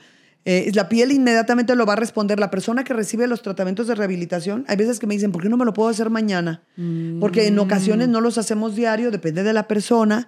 eh, 0.45 0.71
la 0.73 0.89
piel 0.89 1.11
inmediatamente 1.11 1.75
lo 1.75 1.85
va 1.85 1.93
a 1.93 1.95
responder. 1.97 2.39
La 2.39 2.49
persona 2.49 2.83
que 2.83 2.93
recibe 2.93 3.27
los 3.27 3.41
tratamientos 3.41 3.87
de 3.87 3.95
rehabilitación, 3.95 4.65
hay 4.67 4.75
veces 4.77 4.99
que 4.99 5.05
me 5.07 5.13
dicen, 5.13 5.31
¿por 5.31 5.41
qué 5.43 5.49
no 5.49 5.57
me 5.57 5.65
lo 5.65 5.73
puedo 5.73 5.89
hacer 5.89 6.09
mañana? 6.09 6.63
Porque 7.19 7.47
en 7.47 7.59
ocasiones 7.59 8.07
no 8.09 8.21
los 8.21 8.37
hacemos 8.37 8.75
diario, 8.75 9.11
depende 9.11 9.43
de 9.43 9.53
la 9.53 9.67
persona. 9.67 10.27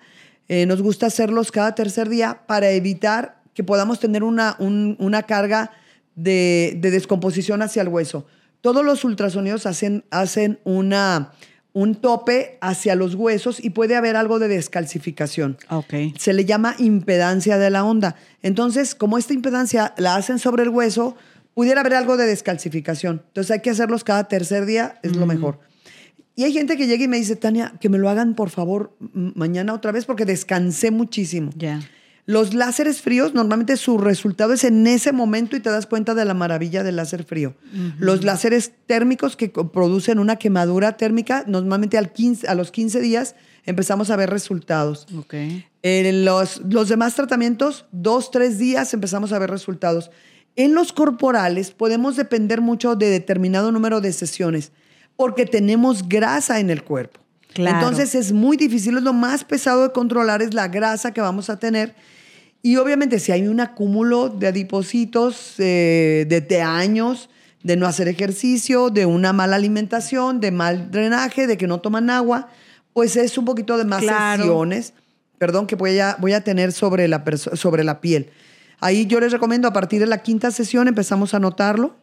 Eh, 0.49 0.65
nos 0.65 0.81
gusta 0.81 1.07
hacerlos 1.07 1.51
cada 1.51 1.73
tercer 1.73 2.09
día 2.09 2.41
para 2.47 2.69
evitar 2.71 3.41
que 3.53 3.63
podamos 3.63 3.99
tener 3.99 4.23
una, 4.23 4.55
un- 4.59 4.95
una 4.99 5.23
carga 5.23 5.71
de, 6.15 6.77
de 6.79 6.91
descomposición 6.91 7.61
hacia 7.61 7.81
el 7.81 7.87
hueso. 7.87 8.25
Todos 8.61 8.85
los 8.85 9.03
ultrasonidos 9.03 9.65
hacen, 9.65 10.05
hacen 10.11 10.59
una, 10.63 11.31
un 11.73 11.95
tope 11.95 12.57
hacia 12.61 12.95
los 12.95 13.15
huesos 13.15 13.63
y 13.63 13.71
puede 13.71 13.95
haber 13.95 14.15
algo 14.15 14.37
de 14.37 14.47
descalcificación 14.47 15.57
Ok. 15.69 15.93
se 16.17 16.33
le 16.33 16.45
llama 16.45 16.75
impedancia 16.77 17.57
de 17.57 17.69
la 17.71 17.83
onda. 17.83 18.15
Entonces, 18.43 18.93
como 18.93 19.17
esta 19.17 19.33
impedancia 19.33 19.93
la 19.97 20.15
hacen 20.15 20.37
sobre 20.37 20.63
el 20.63 20.69
hueso, 20.69 21.15
pudiera 21.55 21.81
haber 21.81 21.95
algo 21.95 22.15
de 22.17 22.25
descalcificación. 22.27 23.23
Entonces 23.27 23.51
hay 23.51 23.59
que 23.61 23.71
hacerlos 23.71 24.03
cada 24.03 24.27
tercer 24.27 24.65
día, 24.65 24.99
es 25.03 25.15
lo 25.15 25.25
mejor. 25.25 25.59
Y 26.35 26.43
hay 26.45 26.53
gente 26.53 26.77
que 26.77 26.87
llega 26.87 27.03
y 27.03 27.07
me 27.07 27.17
dice, 27.17 27.35
Tania, 27.35 27.73
que 27.79 27.89
me 27.89 27.97
lo 27.99 28.09
hagan 28.09 28.33
por 28.33 28.49
favor 28.49 28.95
mañana 29.13 29.73
otra 29.73 29.91
vez 29.91 30.05
porque 30.05 30.25
descansé 30.25 30.89
muchísimo. 30.91 31.51
Ya. 31.55 31.79
Los 32.25 32.53
láseres 32.53 33.01
fríos, 33.01 33.33
normalmente 33.33 33.75
su 33.75 33.97
resultado 33.97 34.53
es 34.53 34.63
en 34.63 34.87
ese 34.87 35.11
momento 35.11 35.57
y 35.57 35.59
te 35.59 35.69
das 35.69 35.85
cuenta 35.85 36.13
de 36.13 36.23
la 36.23 36.33
maravilla 36.33 36.81
del 36.83 36.95
láser 36.95 37.25
frío. 37.25 37.53
Los 37.99 38.23
láseres 38.23 38.71
térmicos 38.85 39.35
que 39.35 39.49
producen 39.49 40.19
una 40.19 40.37
quemadura 40.37 40.95
térmica, 40.95 41.43
normalmente 41.47 41.97
al 41.97 42.13
15 42.13 42.47
a 42.47 42.55
los 42.55 42.71
15 42.71 43.01
días 43.01 43.35
empezamos 43.65 44.09
a 44.09 44.15
ver 44.15 44.29
resultados. 44.29 45.05
Ok. 45.17 45.33
En 45.81 46.23
los, 46.23 46.61
los 46.69 46.87
demás 46.87 47.15
tratamientos, 47.15 47.85
dos, 47.91 48.31
tres 48.31 48.57
días 48.57 48.93
empezamos 48.93 49.33
a 49.33 49.39
ver 49.39 49.49
resultados. 49.49 50.09
En 50.55 50.75
los 50.75 50.93
corporales 50.93 51.71
podemos 51.71 52.15
depender 52.15 52.61
mucho 52.61 52.95
de 52.95 53.09
determinado 53.09 53.71
número 53.73 53.99
de 53.99 54.13
sesiones 54.13 54.71
porque 55.17 55.45
tenemos 55.45 56.07
grasa 56.07 56.61
en 56.61 56.69
el 56.69 56.83
cuerpo. 56.83 57.19
Claro. 57.53 57.77
Entonces 57.77 58.15
es 58.15 58.31
muy 58.31 58.55
difícil, 58.55 58.97
es 58.97 59.03
lo 59.03 59.13
más 59.13 59.43
pesado 59.43 59.83
de 59.83 59.91
controlar 59.91 60.41
es 60.41 60.53
la 60.53 60.69
grasa 60.69 61.11
que 61.11 61.21
vamos 61.21 61.49
a 61.49 61.59
tener. 61.59 61.93
Y 62.65 62.77
obviamente 62.77 63.19
si 63.19 63.31
hay 63.33 63.47
un 63.47 63.59
acúmulo 63.59 64.29
de 64.29 64.47
adipocitos 64.47 65.55
eh, 65.59 66.25
de, 66.29 66.39
de 66.41 66.61
años, 66.61 67.29
de 67.61 67.75
no 67.75 67.85
hacer 67.87 68.07
ejercicio, 68.07 68.89
de 68.89 69.05
una 69.05 69.33
mala 69.33 69.57
alimentación, 69.57 70.39
de 70.39 70.51
mal 70.51 70.89
drenaje, 70.89 71.45
de 71.45 71.57
que 71.57 71.67
no 71.67 71.79
toman 71.81 72.09
agua, 72.09 72.47
pues 72.93 73.15
es 73.17 73.37
un 73.37 73.45
poquito 73.45 73.77
de 73.77 73.83
más 73.85 74.01
Claro. 74.01 74.43
sesiones, 74.43 74.93
perdón, 75.37 75.67
que 75.67 75.75
voy 75.75 75.99
a, 75.99 76.15
voy 76.19 76.31
a 76.33 76.41
tener 76.43 76.71
sobre 76.71 77.07
la, 77.09 77.21
sobre 77.35 77.83
la 77.83 77.99
piel. 77.99 78.29
Ahí 78.79 79.07
yo 79.07 79.19
les 79.19 79.31
recomiendo 79.33 79.67
a 79.67 79.73
partir 79.73 79.99
de 79.99 80.07
la 80.07 80.19
quinta 80.23 80.49
sesión 80.51 80.87
empezamos 80.87 81.33
a 81.33 81.39
notarlo. 81.39 81.95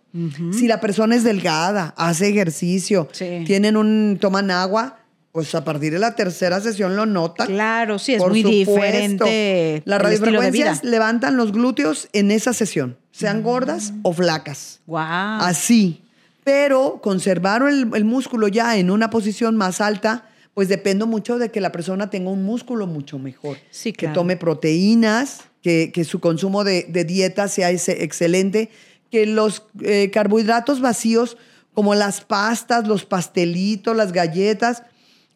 Si 0.53 0.67
la 0.67 0.81
persona 0.81 1.15
es 1.15 1.23
delgada, 1.25 1.95
hace 1.97 2.29
ejercicio, 2.29 3.09
Sí. 3.13 3.45
tienen 3.47 3.77
un, 3.77 4.19
toman 4.21 4.51
agua, 4.51 4.99
pues 5.33 5.55
a 5.55 5.65
partir 5.65 5.93
de 5.93 5.99
la 5.99 6.15
tercera 6.17 6.61
sesión 6.61 6.97
lo 6.97 7.07
notan. 7.07 7.47
Claro, 7.47 7.99
sí, 7.99 8.15
es 8.15 8.19
Por 8.19 8.31
muy 8.33 8.43
supuesto. 8.43 8.73
diferente 8.75 9.83
Las 9.85 10.03
radiofrecuencias 10.03 10.83
levantan 10.85 11.37
los 11.37 11.53
glúteos 11.53 12.09
en 12.13 12.31
esa 12.31 12.53
sesión, 12.53 12.97
sean 13.13 13.43
gordas 13.43 13.93
o 14.03 14.13
flacas. 14.13 14.81
Wow. 14.87 14.99
Así. 14.99 16.03
Pero 16.43 17.01
conservar 17.03 17.63
el, 17.69 17.91
el 17.95 18.05
músculo 18.05 18.49
ya 18.49 18.77
en 18.79 18.91
una 18.91 19.11
posición 19.11 19.57
más 19.57 19.81
alta, 19.81 20.27
pues 20.55 20.69
depende 20.69 21.05
mucho 21.05 21.39
de 21.39 21.51
que 21.51 21.61
la 21.61 21.71
persona 21.71 22.11
tenga 22.11 22.31
un 22.31 22.43
músculo 22.45 22.87
mucho 22.87 23.19
mejor. 23.19 23.57
Sí, 23.71 23.93
Que 23.93 24.07
claro. 24.07 24.15
tome 24.15 24.37
proteínas, 24.37 25.43
que, 25.63 25.93
que 25.93 26.05
su 26.05 26.19
consumo 26.21 26.65
de, 26.65 26.87
de 26.89 27.05
dieta 27.05 27.47
sea 27.49 27.71
ese- 27.71 28.03
excelente, 28.03 28.71
que 29.11 29.27
los 29.27 29.65
eh, 29.83 30.11
carbohidratos 30.13 30.81
vacíos, 30.81 31.37
como 31.75 31.95
las 31.95 32.21
pastas, 32.23 32.89
los 32.89 33.05
pastelitos, 33.05 33.95
las 33.97 34.13
galletas, 34.13 34.83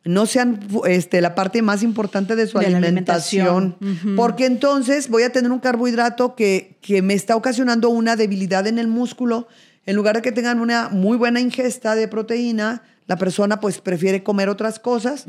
no 0.05 0.27
sean 0.27 0.61
este, 0.87 1.21
la 1.21 1.35
parte 1.35 1.63
más 1.63 1.83
importante 1.83 2.37
de 2.37 2.47
su 2.47 2.59
De 2.59 2.67
alimentación. 2.67 3.77
Porque 4.17 4.47
entonces 4.47 5.09
voy 5.09 5.23
a 5.23 5.33
tener 5.33 5.51
un 5.51 5.61
carbohidrato 5.61 6.35
que, 6.35 6.77
que 6.83 7.03
me 7.03 7.15
está 7.15 7.37
ocasionando 7.37 7.89
una 7.89 8.17
debilidad 8.17 8.67
en 8.67 8.79
el 8.79 8.87
músculo. 8.87 9.49
En 9.87 9.97
lugar 9.97 10.17
de 10.17 10.23
que 10.23 10.33
tengan 10.33 10.61
una 10.61 10.89
muy 10.91 11.17
buena 11.17 11.41
ingesta 11.41 11.95
de 11.95 12.09
proteína, 12.09 12.83
la 13.07 13.17
persona 13.17 13.61
pues 13.61 13.81
prefiere 13.81 14.23
comer 14.23 14.49
otras 14.49 14.79
cosas 14.79 15.27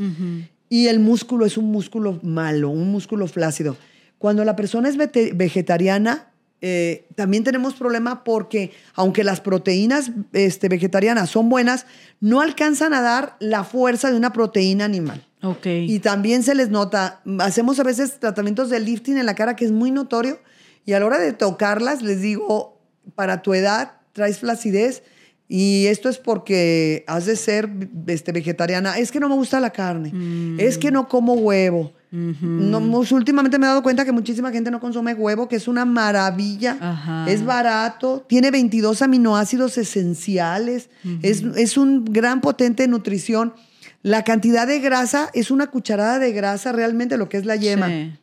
y 0.70 0.88
el 0.88 1.00
músculo 1.00 1.46
es 1.46 1.58
un 1.58 1.72
músculo 1.72 2.20
malo, 2.24 2.70
un 2.70 2.92
músculo 2.92 3.28
flácido. 3.28 3.78
Cuando 4.18 4.44
la 4.46 4.56
persona 4.56 4.90
es 4.90 4.98
vegetariana, 4.98 6.30
eh, 6.68 7.06
también 7.14 7.44
tenemos 7.44 7.76
problema 7.76 8.24
porque 8.24 8.72
aunque 8.96 9.24
las 9.24 9.40
proteínas 9.40 10.10
este, 10.34 10.68
vegetarianas 10.68 11.30
son 11.30 11.48
buenas, 11.48 11.86
no 12.22 12.42
alcanzan 12.42 12.92
a 12.96 13.02
dar 13.02 13.38
la 13.40 13.64
fuerza 13.64 14.10
de 14.10 14.18
una 14.18 14.34
proteína 14.34 14.84
animal. 14.84 15.24
Ok. 15.44 15.68
Y 15.68 16.00
también 16.00 16.42
se 16.42 16.56
les 16.56 16.72
nota, 16.72 17.22
hacemos 17.38 17.80
a 17.80 17.84
veces 17.84 18.20
tratamientos 18.20 18.72
de 18.72 18.80
lifting 18.80 19.20
en 19.20 19.28
la 19.28 19.36
cara 19.36 19.56
que 19.56 19.64
es 19.64 19.72
muy 19.72 19.92
notorio 19.92 20.40
y 20.88 20.94
a 20.94 21.00
la 21.00 21.06
hora 21.06 21.20
de 21.20 21.34
tocarlas 21.34 22.02
les 22.02 22.22
digo, 22.22 22.82
para 23.14 23.44
tu 23.44 23.54
edad 23.54 23.98
traes 24.14 24.40
flacidez 24.40 25.04
y 25.48 25.86
esto 25.86 26.10
es 26.10 26.18
porque 26.18 27.04
has 27.06 27.28
de 27.28 27.36
ser 27.36 27.70
este, 28.08 28.32
vegetariana. 28.32 28.98
Es 28.98 29.12
que 29.12 29.20
no 29.20 29.30
me 29.30 29.36
gusta 29.36 29.60
la 29.60 29.70
carne, 29.70 30.12
es 30.58 30.80
que 30.80 30.90
no 30.90 31.08
como 31.08 31.34
huevo. 31.36 31.94
No, 32.16 32.80
pues, 32.92 33.12
últimamente 33.12 33.60
me 33.60 33.66
he 33.66 33.70
dado 33.70 33.84
cuenta 33.84 34.06
que 34.06 34.12
muchísima 34.12 34.52
gente 34.52 34.72
no 34.72 34.80
consume 34.80 35.14
huevo, 35.14 35.48
que 35.48 35.58
es 35.58 35.68
una 35.68 35.84
maravilla. 35.84 36.78
Ajá. 36.80 37.26
Es 37.28 37.44
barato, 37.44 38.26
tiene 38.28 38.52
22 38.52 39.02
aminoácidos 39.02 39.78
esenciales, 39.78 40.90
es, 41.22 41.44
es 41.56 41.78
un 41.78 42.06
gran 42.06 42.42
potente 42.42 42.84
de 42.84 42.88
nutrición. 42.88 43.54
La 44.02 44.24
cantidad 44.24 44.68
de 44.68 44.80
grasa 44.80 45.30
es 45.34 45.52
una 45.52 45.68
cucharada 45.68 46.20
de 46.20 46.32
grasa 46.32 46.72
realmente 46.72 47.18
lo 47.18 47.28
que 47.28 47.38
es 47.38 47.46
la 47.46 47.56
yema. 47.56 47.88
Sí. 47.88 48.14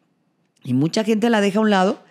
Y 0.64 0.74
mucha 0.74 1.04
gente 1.04 1.28
la 1.28 1.40
deja 1.40 1.58
a 1.58 1.62
un 1.62 1.70
lado. 1.70 2.02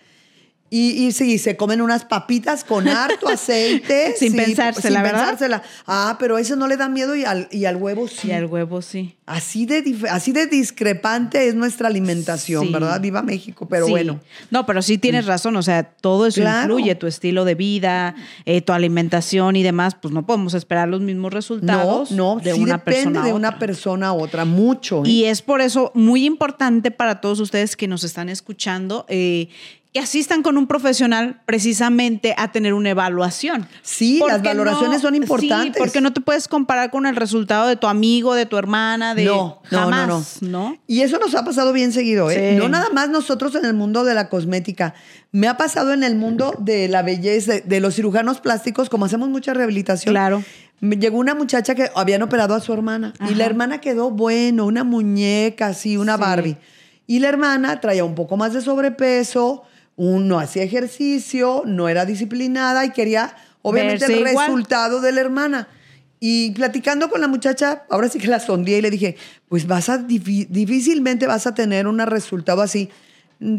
Y, 0.74 1.04
y 1.06 1.12
sí, 1.12 1.36
se 1.36 1.54
comen 1.54 1.82
unas 1.82 2.06
papitas 2.06 2.64
con 2.64 2.88
harto 2.88 3.28
aceite. 3.28 4.14
Sin 4.16 4.32
sí, 4.32 4.38
pensársela, 4.38 5.00
sin 5.00 5.02
¿verdad? 5.02 5.18
pensársela. 5.28 5.62
Ah, 5.86 6.16
pero 6.18 6.38
eso 6.38 6.56
no 6.56 6.66
le 6.66 6.78
da 6.78 6.88
miedo 6.88 7.14
y 7.14 7.24
al, 7.26 7.46
y 7.50 7.66
al 7.66 7.76
huevo 7.76 8.08
sí. 8.08 8.28
Y 8.28 8.32
al 8.32 8.46
huevo 8.46 8.80
sí. 8.80 9.14
Así 9.26 9.66
de, 9.66 9.84
así 10.10 10.32
de 10.32 10.46
discrepante 10.46 11.46
es 11.46 11.54
nuestra 11.54 11.88
alimentación, 11.88 12.66
Sí. 12.68 12.72
¿verdad? 12.72 12.98
Viva 13.02 13.20
México, 13.22 13.68
pero 13.68 13.84
Sí. 13.84 13.90
bueno. 13.92 14.20
No, 14.50 14.64
pero 14.64 14.80
sí 14.80 14.96
tienes 14.96 15.26
razón, 15.26 15.56
o 15.56 15.62
sea, 15.62 15.82
todo 15.84 16.26
eso 16.26 16.40
Claro. 16.40 16.74
influye, 16.78 16.94
tu 16.94 17.06
estilo 17.06 17.44
de 17.44 17.54
vida, 17.54 18.14
eh, 18.46 18.62
tu 18.62 18.72
alimentación 18.72 19.56
y 19.56 19.62
demás, 19.62 19.94
pues 20.00 20.14
no 20.14 20.24
podemos 20.24 20.54
esperar 20.54 20.88
los 20.88 21.02
mismos 21.02 21.24
No, 21.32 21.36
resultados 21.36 22.10
no, 22.12 22.36
de 22.42 22.54
sí 22.54 22.60
una 22.60 22.78
depende 22.78 22.96
persona 23.02 23.22
a 23.22 23.26
de 23.26 23.32
una 23.34 23.58
persona 23.58 24.06
a 24.08 24.12
otra, 24.14 24.44
mucho. 24.46 25.02
¿eh? 25.04 25.08
Y 25.08 25.24
es 25.24 25.42
por 25.42 25.60
eso 25.60 25.92
muy 25.94 26.24
importante 26.24 26.90
para 26.90 27.20
todos 27.20 27.40
ustedes 27.40 27.76
que 27.76 27.86
nos 27.88 28.04
están 28.04 28.30
escuchando 28.30 29.04
eh, 29.08 29.48
que 29.92 30.00
asistan 30.00 30.42
con 30.42 30.56
un 30.56 30.66
profesional 30.66 31.42
precisamente 31.44 32.34
a 32.38 32.50
tener 32.50 32.72
una 32.72 32.90
evaluación. 32.90 33.68
Sí, 33.82 34.22
las 34.26 34.42
valoraciones 34.42 35.02
son 35.02 35.14
importantes. 35.14 35.74
Sí, 35.74 35.78
porque 35.78 36.00
no 36.00 36.14
te 36.14 36.22
puedes 36.22 36.48
comparar 36.48 36.90
con 36.90 37.04
el 37.04 37.14
resultado 37.14 37.68
de 37.68 37.76
tu 37.76 37.86
amigo, 37.86 38.34
de 38.34 38.46
tu 38.46 38.56
hermana, 38.56 39.14
de 39.14 39.26
no, 39.26 39.60
jamás, 39.64 40.40
no, 40.40 40.48
no. 40.48 40.76
Y 40.86 41.02
eso 41.02 41.18
nos 41.18 41.34
ha 41.34 41.44
pasado 41.44 41.74
bien 41.74 41.92
seguido, 41.92 42.30
¿eh? 42.30 42.52
Sí. 42.52 42.58
No 42.58 42.70
nada 42.70 42.88
más 42.88 43.10
nosotros 43.10 43.54
en 43.54 43.66
el 43.66 43.74
mundo 43.74 44.02
de 44.04 44.14
la 44.14 44.30
cosmética. 44.30 44.94
Me 45.30 45.46
ha 45.46 45.58
pasado 45.58 45.92
en 45.92 46.04
el 46.04 46.16
mundo 46.16 46.54
de 46.58 46.88
la 46.88 47.02
belleza, 47.02 47.54
de 47.62 47.80
los 47.80 47.94
cirujanos 47.94 48.40
plásticos, 48.40 48.88
como 48.88 49.04
hacemos 49.04 49.28
mucha 49.28 49.52
rehabilitación. 49.52 50.14
Claro. 50.14 50.42
Me 50.80 50.96
llegó 50.96 51.18
una 51.18 51.34
muchacha 51.34 51.74
que 51.74 51.90
habían 51.94 52.22
operado 52.22 52.54
a 52.54 52.60
su 52.60 52.72
hermana 52.72 53.12
y 53.28 53.34
la 53.34 53.44
hermana 53.44 53.78
quedó 53.82 54.10
bueno, 54.10 54.64
una 54.64 54.84
muñeca 54.84 55.66
así, 55.66 55.98
una 55.98 56.16
Sí. 56.16 56.20
Barbie. 56.20 56.56
Y 57.06 57.18
la 57.18 57.28
hermana 57.28 57.80
traía 57.80 58.04
un 58.04 58.14
poco 58.14 58.36
más 58.38 58.54
de 58.54 58.62
sobrepeso, 58.62 59.64
un- 59.96 60.28
no 60.28 60.38
hacía 60.40 60.62
ejercicio, 60.62 61.62
no 61.66 61.88
era 61.88 62.04
disciplinada 62.04 62.84
y 62.84 62.90
quería, 62.92 63.34
obviamente, 63.62 64.06
Verse 64.06 64.20
el 64.22 64.28
igual. 64.28 64.46
resultado 64.46 65.00
de 65.00 65.12
la 65.12 65.20
hermana. 65.20 65.68
Y 66.20 66.52
platicando 66.52 67.10
con 67.10 67.20
la 67.20 67.26
muchacha, 67.28 67.82
ahora 67.90 68.08
sí 68.08 68.18
que 68.20 68.28
la 68.28 68.38
sondeé 68.38 68.78
y 68.78 68.82
le 68.82 68.90
dije, 68.90 69.16
pues 69.48 69.66
vas 69.66 69.88
a, 69.88 69.98
difícilmente 69.98 71.26
vas 71.26 71.46
a 71.46 71.54
tener 71.54 71.86
un 71.86 71.98
resultado 72.00 72.62
así. 72.62 72.90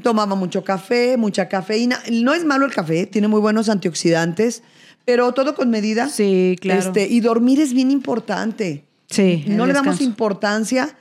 Tomaba 0.02 0.36
mucho 0.36 0.63
café, 0.63 1.18
mucha 1.18 1.50
cafeína. 1.50 2.00
No 2.12 2.34
es 2.34 2.46
malo 2.46 2.66
el 2.66 2.74
café, 2.74 3.06
tiene 3.06 3.28
muy 3.28 3.42
buenos 3.42 3.68
antioxidantes, 3.68 4.63
pero 5.04 5.34
todo 5.34 5.56
con 5.56 5.70
medida. 5.70 6.08
Sí, 6.08 6.56
claro. 6.62 6.80
Este, 6.80 7.08
y 7.08 7.20
dormir 7.20 7.60
es 7.60 7.74
bien 7.74 7.92
importante. 7.92 8.86
Sí, 9.10 9.44
No 9.48 9.66
le 9.66 9.74
damos 9.74 9.96
descanso. 9.96 10.04
importancia 10.10 10.96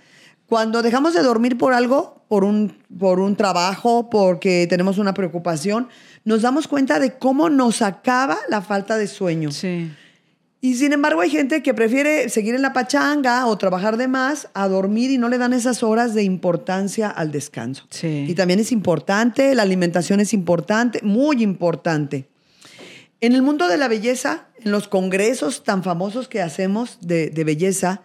Cuando 0.46 0.82
dejamos 0.82 1.14
de 1.14 1.22
dormir 1.22 1.56
por 1.56 1.72
algo, 1.72 2.21
por 2.32 2.44
un, 2.44 2.74
por 2.98 3.20
un 3.20 3.36
trabajo, 3.36 4.08
porque 4.08 4.66
tenemos 4.66 4.96
una 4.96 5.12
preocupación, 5.12 5.88
nos 6.24 6.40
damos 6.40 6.66
cuenta 6.66 6.98
de 6.98 7.18
cómo 7.18 7.50
nos 7.50 7.82
acaba 7.82 8.38
la 8.48 8.62
falta 8.62 8.96
de 8.96 9.06
sueño. 9.06 9.50
Sí. 9.50 9.90
Y 10.62 10.76
sin 10.76 10.94
embargo 10.94 11.20
hay 11.20 11.28
gente 11.28 11.62
que 11.62 11.74
prefiere 11.74 12.30
seguir 12.30 12.54
en 12.54 12.62
la 12.62 12.72
pachanga 12.72 13.44
o 13.44 13.58
trabajar 13.58 13.98
de 13.98 14.08
más 14.08 14.48
a 14.54 14.66
dormir 14.66 15.10
y 15.10 15.18
no 15.18 15.28
le 15.28 15.36
dan 15.36 15.52
esas 15.52 15.82
horas 15.82 16.14
de 16.14 16.22
importancia 16.22 17.10
al 17.10 17.32
descanso. 17.32 17.86
Sí. 17.90 18.24
Y 18.26 18.34
también 18.34 18.60
es 18.60 18.72
importante, 18.72 19.54
la 19.54 19.64
alimentación 19.64 20.18
es 20.18 20.32
importante, 20.32 21.00
muy 21.02 21.42
importante. 21.42 22.30
En 23.20 23.34
el 23.34 23.42
mundo 23.42 23.68
de 23.68 23.76
la 23.76 23.88
belleza, 23.88 24.46
en 24.64 24.72
los 24.72 24.88
congresos 24.88 25.64
tan 25.64 25.82
famosos 25.82 26.28
que 26.28 26.40
hacemos 26.40 26.96
de, 27.02 27.28
de 27.28 27.44
belleza, 27.44 28.00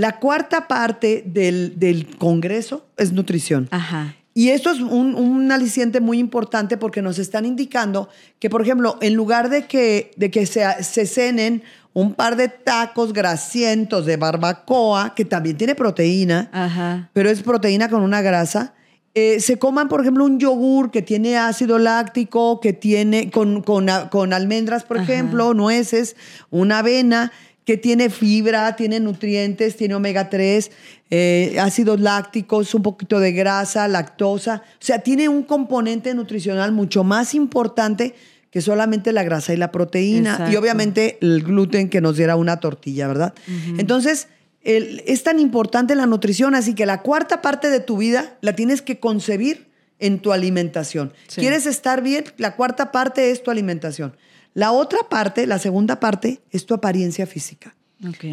la 0.00 0.18
cuarta 0.18 0.66
parte 0.66 1.22
del, 1.26 1.78
del 1.78 2.16
congreso 2.16 2.86
es 2.96 3.12
nutrición. 3.12 3.68
Ajá. 3.70 4.16
Y 4.32 4.48
esto 4.48 4.70
es 4.70 4.80
un, 4.80 5.14
un 5.14 5.52
aliciente 5.52 6.00
muy 6.00 6.18
importante 6.18 6.78
porque 6.78 7.02
nos 7.02 7.18
están 7.18 7.44
indicando 7.44 8.08
que, 8.38 8.48
por 8.48 8.62
ejemplo, 8.62 8.96
en 9.02 9.12
lugar 9.12 9.50
de 9.50 9.66
que, 9.66 10.12
de 10.16 10.30
que 10.30 10.46
se, 10.46 10.64
se 10.82 11.04
cenen 11.04 11.62
un 11.92 12.14
par 12.14 12.36
de 12.36 12.48
tacos 12.48 13.12
grasientos 13.12 14.06
de 14.06 14.16
barbacoa, 14.16 15.14
que 15.14 15.26
también 15.26 15.58
tiene 15.58 15.74
proteína, 15.74 16.48
Ajá. 16.50 17.10
pero 17.12 17.28
es 17.28 17.42
proteína 17.42 17.90
con 17.90 18.00
una 18.00 18.22
grasa, 18.22 18.72
eh, 19.12 19.40
se 19.40 19.58
coman, 19.58 19.88
por 19.88 20.00
ejemplo, 20.00 20.24
un 20.24 20.38
yogur 20.38 20.90
que 20.90 21.02
tiene 21.02 21.36
ácido 21.36 21.78
láctico, 21.78 22.60
que 22.60 22.72
tiene 22.72 23.30
con, 23.30 23.60
con, 23.60 23.88
con 24.10 24.32
almendras, 24.32 24.84
por 24.84 24.98
Ajá. 24.98 25.12
ejemplo, 25.12 25.52
nueces, 25.52 26.16
una 26.48 26.78
avena 26.78 27.32
que 27.70 27.76
tiene 27.76 28.10
fibra, 28.10 28.74
tiene 28.74 28.98
nutrientes, 28.98 29.76
tiene 29.76 29.94
omega 29.94 30.28
3, 30.28 30.72
eh, 31.12 31.56
ácidos 31.60 32.00
lácticos, 32.00 32.74
un 32.74 32.82
poquito 32.82 33.20
de 33.20 33.30
grasa, 33.30 33.86
lactosa. 33.86 34.64
O 34.72 34.84
sea, 34.84 34.98
tiene 34.98 35.28
un 35.28 35.44
componente 35.44 36.12
nutricional 36.12 36.72
mucho 36.72 37.04
más 37.04 37.32
importante 37.32 38.16
que 38.50 38.60
solamente 38.60 39.12
la 39.12 39.22
grasa 39.22 39.52
y 39.54 39.56
la 39.56 39.70
proteína. 39.70 40.32
Exacto. 40.32 40.52
Y 40.52 40.56
obviamente 40.56 41.16
el 41.20 41.44
gluten 41.44 41.88
que 41.90 42.00
nos 42.00 42.16
diera 42.16 42.34
una 42.34 42.58
tortilla, 42.58 43.06
¿verdad? 43.06 43.34
Entonces, 43.78 44.26
el- 44.64 45.04
es 45.06 45.22
tan 45.22 45.38
importante 45.38 45.94
la 45.94 46.06
nutrición, 46.06 46.56
así 46.56 46.74
que 46.74 46.86
la 46.86 47.02
cuarta 47.02 47.40
parte 47.40 47.70
de 47.70 47.78
tu 47.78 47.98
vida 47.98 48.36
la 48.40 48.56
tienes 48.56 48.82
que 48.82 48.98
concebir 48.98 49.68
en 50.00 50.18
tu 50.18 50.32
alimentación. 50.32 51.12
Sí. 51.28 51.40
¿Quieres 51.40 51.66
estar 51.66 52.02
bien? 52.02 52.24
La 52.36 52.56
cuarta 52.56 52.90
parte 52.90 53.30
es 53.30 53.44
tu 53.44 53.52
alimentación. 53.52 54.16
La 54.54 54.72
otra 54.72 55.00
parte, 55.08 55.46
la 55.46 55.58
segunda 55.58 56.00
parte, 56.00 56.40
es 56.50 56.66
tu 56.66 56.74
apariencia 56.74 57.26
física. 57.26 57.74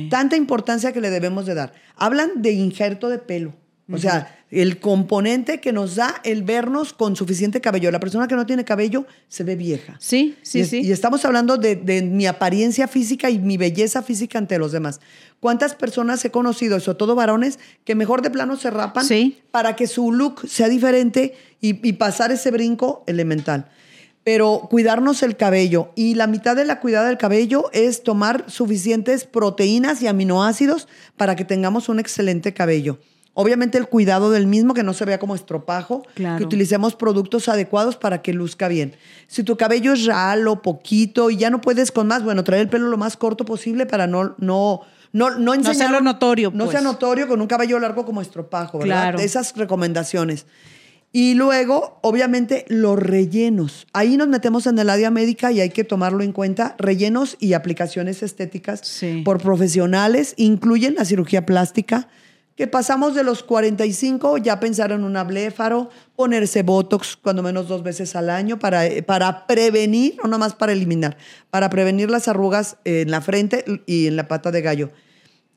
Tanta 0.09 0.35
importancia 0.37 0.93
que 0.93 1.01
le 1.01 1.09
debemos 1.09 1.45
de 1.45 1.53
dar. 1.53 1.73
Hablan 1.95 2.41
de 2.41 2.53
injerto 2.53 3.09
de 3.09 3.19
pelo. 3.19 3.53
O 3.89 3.97
sea, 3.97 4.37
el 4.51 4.79
componente 4.81 5.61
que 5.61 5.71
nos 5.71 5.95
da 5.95 6.15
el 6.25 6.43
vernos 6.43 6.91
con 6.91 7.15
suficiente 7.15 7.61
cabello. 7.61 7.89
La 7.89 8.01
persona 8.01 8.27
que 8.27 8.35
no 8.35 8.45
tiene 8.45 8.65
cabello 8.65 9.05
se 9.29 9.45
ve 9.45 9.55
vieja. 9.55 9.95
Sí, 9.99 10.35
sí, 10.41 10.59
y, 10.59 10.65
sí. 10.65 10.81
y 10.81 10.91
estamos 10.91 11.23
hablando 11.23 11.55
de, 11.55 11.77
de 11.77 12.01
mi 12.01 12.25
apariencia 12.25 12.89
física 12.89 13.29
y 13.29 13.39
mi 13.39 13.55
belleza 13.55 14.01
física 14.03 14.39
ante 14.39 14.57
los 14.57 14.73
demás. 14.73 14.99
¿Cuántas 15.39 15.73
personas 15.73 16.23
he 16.25 16.31
conocido, 16.31 16.79
sobre 16.81 16.97
todo 16.97 17.15
varones, 17.15 17.59
que 17.85 17.95
mejor 17.95 18.21
de 18.21 18.29
plano 18.29 18.57
se 18.57 18.71
rapan 18.71 19.05
Sí. 19.05 19.39
para 19.51 19.77
que 19.77 19.87
su 19.87 20.11
look 20.11 20.41
sea 20.49 20.67
diferente 20.67 21.35
y, 21.61 21.87
y 21.87 21.93
pasar 21.93 22.33
ese 22.33 22.51
brinco 22.51 23.05
elemental? 23.07 23.69
Pero 24.27 24.67
cuidarnos 24.69 25.23
el 25.23 25.37
cabello 25.37 25.93
y 25.95 26.15
la 26.15 26.27
mitad 26.27 26.53
de 26.57 26.65
la 26.65 26.81
cuidada 26.81 27.07
del 27.07 27.17
cabello 27.17 27.69
es 27.71 28.03
tomar 28.03 28.43
suficientes 28.51 29.23
proteínas 29.23 30.01
y 30.01 30.07
aminoácidos 30.07 30.89
para 31.15 31.37
que 31.37 31.45
tengamos 31.45 31.87
un 31.87 31.97
excelente 32.01 32.53
cabello. 32.53 32.99
Obviamente 33.35 33.77
el 33.77 33.87
cuidado 33.87 34.29
del 34.29 34.45
mismo, 34.45 34.73
que 34.73 34.83
no 34.83 34.93
se 34.93 35.05
vea 35.05 35.17
como 35.17 35.33
estropajo, 35.33 36.03
Claro. 36.15 36.39
que 36.39 36.43
utilicemos 36.43 36.93
productos 36.95 37.47
adecuados 37.47 37.95
para 37.95 38.21
que 38.21 38.33
luzca 38.33 38.67
bien. 38.67 38.97
Si 39.27 39.43
tu 39.43 39.55
cabello 39.55 39.93
es 39.93 40.03
ralo, 40.05 40.61
poquito 40.61 41.29
y 41.29 41.37
ya 41.37 41.49
no 41.49 41.61
puedes 41.61 41.93
con 41.93 42.07
más, 42.07 42.21
bueno, 42.25 42.43
traer 42.43 42.63
el 42.63 42.67
pelo 42.69 42.89
lo 42.89 42.97
más 42.97 43.15
corto 43.15 43.45
posible 43.45 43.85
para 43.85 44.07
no 44.07 44.35
no 44.39 44.81
no 45.13 45.29
no 45.39 45.53
sea 45.53 45.71
enseñar- 45.71 45.91
lo 45.91 46.01
notorio, 46.01 46.51
No 46.53 46.65
pues. 46.65 46.71
sea 46.71 46.81
notorio 46.81 47.29
con 47.29 47.39
un 47.39 47.47
cabello 47.47 47.79
largo 47.79 48.03
como 48.05 48.21
estropajo, 48.21 48.79
¿verdad? 48.79 49.03
Claro. 49.03 49.19
Esas 49.19 49.55
recomendaciones. 49.55 50.45
Y 51.19 51.33
luego, 51.33 51.97
obviamente, 52.03 52.63
los 52.67 52.99
rellenos. 52.99 53.87
Ahí 53.91 54.17
nos 54.17 54.27
metemos 54.27 54.67
en 54.67 54.77
el 54.77 54.87
área 54.87 55.09
médica 55.09 55.51
y 55.51 55.59
hay 55.61 55.71
que 55.71 55.83
tomarlo 55.83 56.21
en 56.23 56.31
cuenta. 56.31 56.75
Rellenos 56.77 57.37
y 57.39 57.53
aplicaciones 57.53 58.21
estéticas 58.21 58.81
Sí. 58.83 59.23
por 59.25 59.41
profesionales 59.41 60.35
incluyen 60.37 60.93
la 60.93 61.05
cirugía 61.05 61.43
plástica, 61.43 62.07
que 62.55 62.67
pasamos 62.67 63.15
de 63.15 63.23
los 63.23 63.41
45 63.41 64.37
ya 64.37 64.59
pensar 64.59 64.91
en 64.91 65.03
una 65.03 65.23
bléfaro, 65.23 65.89
ponerse 66.15 66.61
Botox 66.61 67.17
cuando 67.17 67.41
menos 67.41 67.67
dos 67.67 67.81
veces 67.81 68.15
al 68.15 68.29
año 68.29 68.59
para, 68.59 68.85
eh, 68.85 69.01
para 69.01 69.47
prevenir, 69.47 70.17
no 70.21 70.29
nomás 70.29 70.53
para 70.53 70.71
eliminar, 70.71 71.17
para 71.49 71.71
prevenir 71.71 72.11
las 72.11 72.27
arrugas 72.27 72.77
en 72.85 73.09
la 73.09 73.21
frente 73.21 73.65
y 73.87 74.05
en 74.05 74.17
la 74.17 74.27
pata 74.27 74.51
de 74.51 74.61
gallo. 74.61 74.91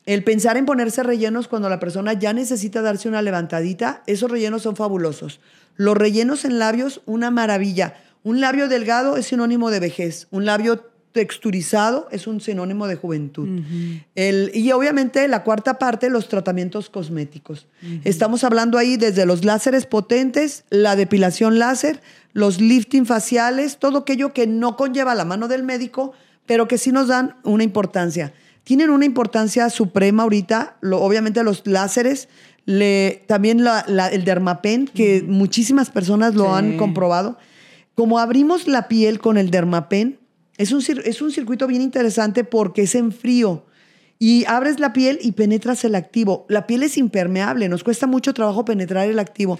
El 0.05 0.23
pensar 0.23 0.57
en 0.57 0.65
ponerse 0.65 1.03
rellenos 1.03 1.47
cuando 1.47 1.69
la 1.69 1.79
persona 1.79 2.13
ya 2.13 2.33
necesita 2.33 2.81
darse 2.81 3.07
una 3.07 3.21
levantadita, 3.21 4.01
esos 4.07 4.31
rellenos 4.31 4.63
son 4.63 4.75
fabulosos. 4.75 5.39
Los 5.75 5.95
rellenos 5.95 6.43
en 6.45 6.57
labios, 6.59 7.01
una 7.05 7.29
maravilla. 7.31 7.95
Un 8.23 8.41
labio 8.41 8.67
delgado 8.67 9.15
es 9.17 9.27
sinónimo 9.27 9.69
de 9.71 9.79
vejez. 9.79 10.27
Un 10.31 10.45
labio 10.45 10.85
texturizado 11.11 12.07
es 12.11 12.25
un 12.25 12.39
sinónimo 12.41 12.87
de 12.87 12.95
juventud. 12.95 13.47
El- 14.15 14.51
y 14.53 14.71
obviamente 14.71 15.27
la 15.27 15.43
cuarta 15.43 15.77
parte, 15.77 16.09
los 16.09 16.27
tratamientos 16.29 16.89
cosméticos. 16.89 17.67
Estamos 18.03 18.43
hablando 18.43 18.77
ahí 18.77 18.97
desde 18.97 19.25
los 19.25 19.43
láseres 19.45 19.85
potentes, 19.85 20.63
la 20.69 20.95
depilación 20.95 21.59
láser, 21.59 22.01
los 22.33 22.59
lifting 22.61 23.05
faciales, 23.05 23.77
todo 23.77 23.99
aquello 23.99 24.33
que 24.33 24.47
no 24.47 24.77
conlleva 24.77 25.13
la 25.15 25.25
mano 25.25 25.47
del 25.47 25.63
médico, 25.63 26.13
pero 26.45 26.67
que 26.67 26.77
sí 26.77 26.91
nos 26.91 27.07
dan 27.07 27.35
una 27.43 27.63
importancia. 27.63 28.33
Tienen 28.63 28.89
una 28.89 29.05
importancia 29.05 29.69
suprema 29.69 30.23
ahorita, 30.23 30.77
lo- 30.81 31.01
obviamente 31.01 31.43
los 31.43 31.65
láseres, 31.65 32.29
le, 32.65 33.23
también 33.27 33.63
la- 33.63 33.83
la- 33.87 34.07
el 34.09 34.23
dermapen, 34.23 34.87
que 34.87 35.23
muchísimas 35.27 35.89
personas 35.89 36.35
lo 36.35 36.45
Sí. 36.45 36.51
han 36.53 36.77
comprobado. 36.77 37.37
Como 37.95 38.19
abrimos 38.19 38.67
la 38.67 38.87
piel 38.87 39.19
con 39.19 39.37
el 39.37 39.49
dermapen, 39.51 40.19
es 40.57 40.71
un, 40.71 40.83
es 41.03 41.21
un 41.21 41.31
circuito 41.31 41.65
bien 41.67 41.81
interesante 41.81 42.43
porque 42.43 42.83
es 42.83 42.93
en 42.95 43.11
frío. 43.11 43.65
Y 44.19 44.45
abres 44.45 44.79
la 44.79 44.93
piel 44.93 45.17
y 45.21 45.31
penetras 45.31 45.83
el 45.83 45.95
activo. 45.95 46.45
La 46.47 46.67
piel 46.67 46.83
es 46.83 46.97
impermeable, 46.99 47.67
nos 47.67 47.83
cuesta 47.83 48.05
mucho 48.05 48.33
trabajo 48.35 48.63
penetrar 48.63 49.09
el 49.09 49.17
activo. 49.17 49.59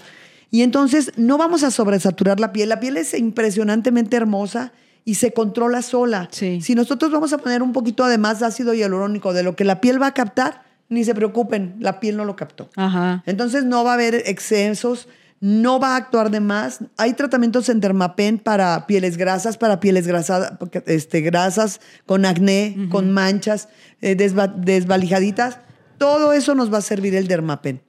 Y 0.52 0.62
entonces 0.62 1.12
no 1.16 1.36
vamos 1.38 1.64
a 1.64 1.72
sobresaturar 1.72 2.38
la 2.38 2.52
piel. 2.52 2.68
La 2.68 2.78
piel 2.78 2.96
es 2.96 3.14
impresionantemente 3.14 4.16
hermosa 4.16 4.72
y 5.04 5.14
se 5.14 5.32
controla 5.32 5.82
sola. 5.82 6.28
Sí. 6.30 6.60
Si 6.60 6.74
nosotros 6.74 7.10
vamos 7.10 7.32
a 7.32 7.38
poner 7.38 7.62
un 7.62 7.72
poquito 7.72 8.06
de 8.06 8.18
más 8.18 8.42
ácido 8.42 8.72
hialurónico 8.74 9.32
de 9.32 9.42
lo 9.42 9.56
que 9.56 9.64
la 9.64 9.80
piel 9.80 10.00
va 10.00 10.08
a 10.08 10.14
captar, 10.14 10.62
ni 10.88 11.04
se 11.04 11.14
preocupen, 11.14 11.76
la 11.80 12.00
piel 12.00 12.16
no 12.16 12.24
lo 12.24 12.36
captó. 12.36 12.68
Ajá. 12.76 13.22
Entonces 13.26 13.64
no 13.64 13.82
va 13.82 13.92
a 13.92 13.94
haber 13.94 14.14
excesos, 14.26 15.08
no 15.40 15.80
va 15.80 15.94
a 15.94 15.96
actuar 15.96 16.30
de 16.30 16.38
más. 16.40 16.80
Hay 16.98 17.14
tratamientos 17.14 17.68
en 17.68 17.80
Dermapen 17.80 18.38
para 18.38 18.86
pieles 18.86 19.16
grasas, 19.16 19.56
para 19.56 19.80
pieles 19.80 20.06
grasas, 20.06 20.52
este, 20.86 21.20
grasas 21.20 21.80
con 22.06 22.24
acné, 22.26 22.76
con 22.90 23.10
manchas, 23.10 23.68
eh, 24.02 24.16
desva- 24.16 24.54
desvalijaditas. 24.54 25.58
Todo 25.98 26.32
eso 26.32 26.54
nos 26.54 26.72
va 26.72 26.78
a 26.78 26.82
servir 26.82 27.14
el 27.16 27.26
Dermapen. 27.26 27.80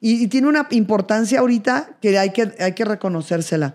Y, 0.00 0.22
y 0.24 0.26
tiene 0.26 0.48
una 0.48 0.66
importancia 0.70 1.40
ahorita 1.40 1.90
que 2.00 2.18
hay, 2.18 2.30
que 2.30 2.52
hay 2.58 2.72
que 2.72 2.84
reconocérsela. 2.84 3.74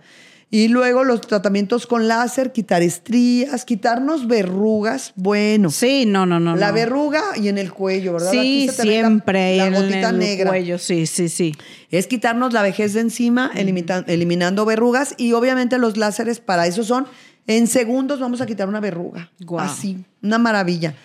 Y 0.53 0.67
luego 0.67 1.05
los 1.05 1.21
tratamientos 1.21 1.87
con 1.87 2.09
láser, 2.09 2.51
quitar 2.51 2.81
estrías, 2.81 3.63
quitarnos 3.63 4.27
verrugas. 4.27 5.13
Bueno, 5.15 5.69
Sí, 5.71 6.05
no, 6.05 6.25
no, 6.25 6.41
no. 6.41 6.57
la 6.57 6.67
no. 6.67 6.73
verruga 6.73 7.21
y 7.37 7.47
en 7.47 7.57
el 7.57 7.71
cuello, 7.71 8.11
¿verdad? 8.13 8.31
Sí, 8.31 8.37
Aquí 8.37 8.69
se 8.69 8.81
te 8.83 8.87
ve 8.89 9.01
la- 9.01 9.07
siempre. 9.07 9.55
La, 9.57 9.67
en 9.67 9.73
gotita 9.73 10.09
el 10.09 10.17
negra. 10.19 10.49
cuello, 10.49 10.77
sí, 10.77 11.05
sí, 11.07 11.29
sí. 11.29 11.55
Es 11.89 12.05
quitarnos 12.07 12.51
la 12.51 12.61
vejez 12.63 12.93
de 12.93 12.99
encima, 12.99 13.49
elimita- 13.55 14.03
eliminando 14.07 14.65
verrugas 14.65 15.15
y 15.17 15.31
obviamente 15.31 15.77
los 15.77 15.95
láseres 15.95 16.41
para 16.41 16.67
eso 16.67 16.83
son. 16.83 17.07
En 17.47 17.67
segundos 17.67 18.19
vamos 18.19 18.41
a 18.41 18.45
quitar 18.45 18.67
una 18.67 18.81
verruga. 18.81 19.31
Así, 19.57 20.03
una 20.21 20.37
maravilla. 20.37 20.95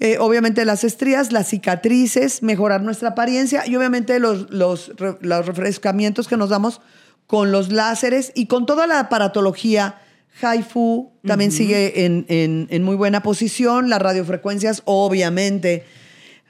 Eh, 0.00 0.18
obviamente 0.18 0.64
las 0.64 0.82
estrías, 0.84 1.30
las 1.32 1.48
cicatrices, 1.48 2.42
mejorar 2.42 2.82
nuestra 2.82 3.10
apariencia 3.10 3.62
y 3.66 3.76
obviamente 3.76 4.18
los, 4.18 4.50
los, 4.50 4.92
los 5.20 5.46
refrescamientos 5.46 6.28
que 6.28 6.36
nos 6.36 6.50
damos 6.50 6.80
con 7.26 7.50
los 7.52 7.72
láseres 7.72 8.32
y 8.34 8.46
con 8.46 8.66
toda 8.66 8.86
la 8.86 9.00
aparatología. 9.00 9.96
HIFU 10.40 11.12
también 11.26 11.50
sigue 11.50 12.04
en, 12.04 12.26
en- 12.28 12.66
en 12.70 12.82
muy 12.82 12.94
buena 12.94 13.22
posición, 13.22 13.88
las 13.88 14.00
radiofrecuencias, 14.02 14.82
obviamente. 14.84 15.84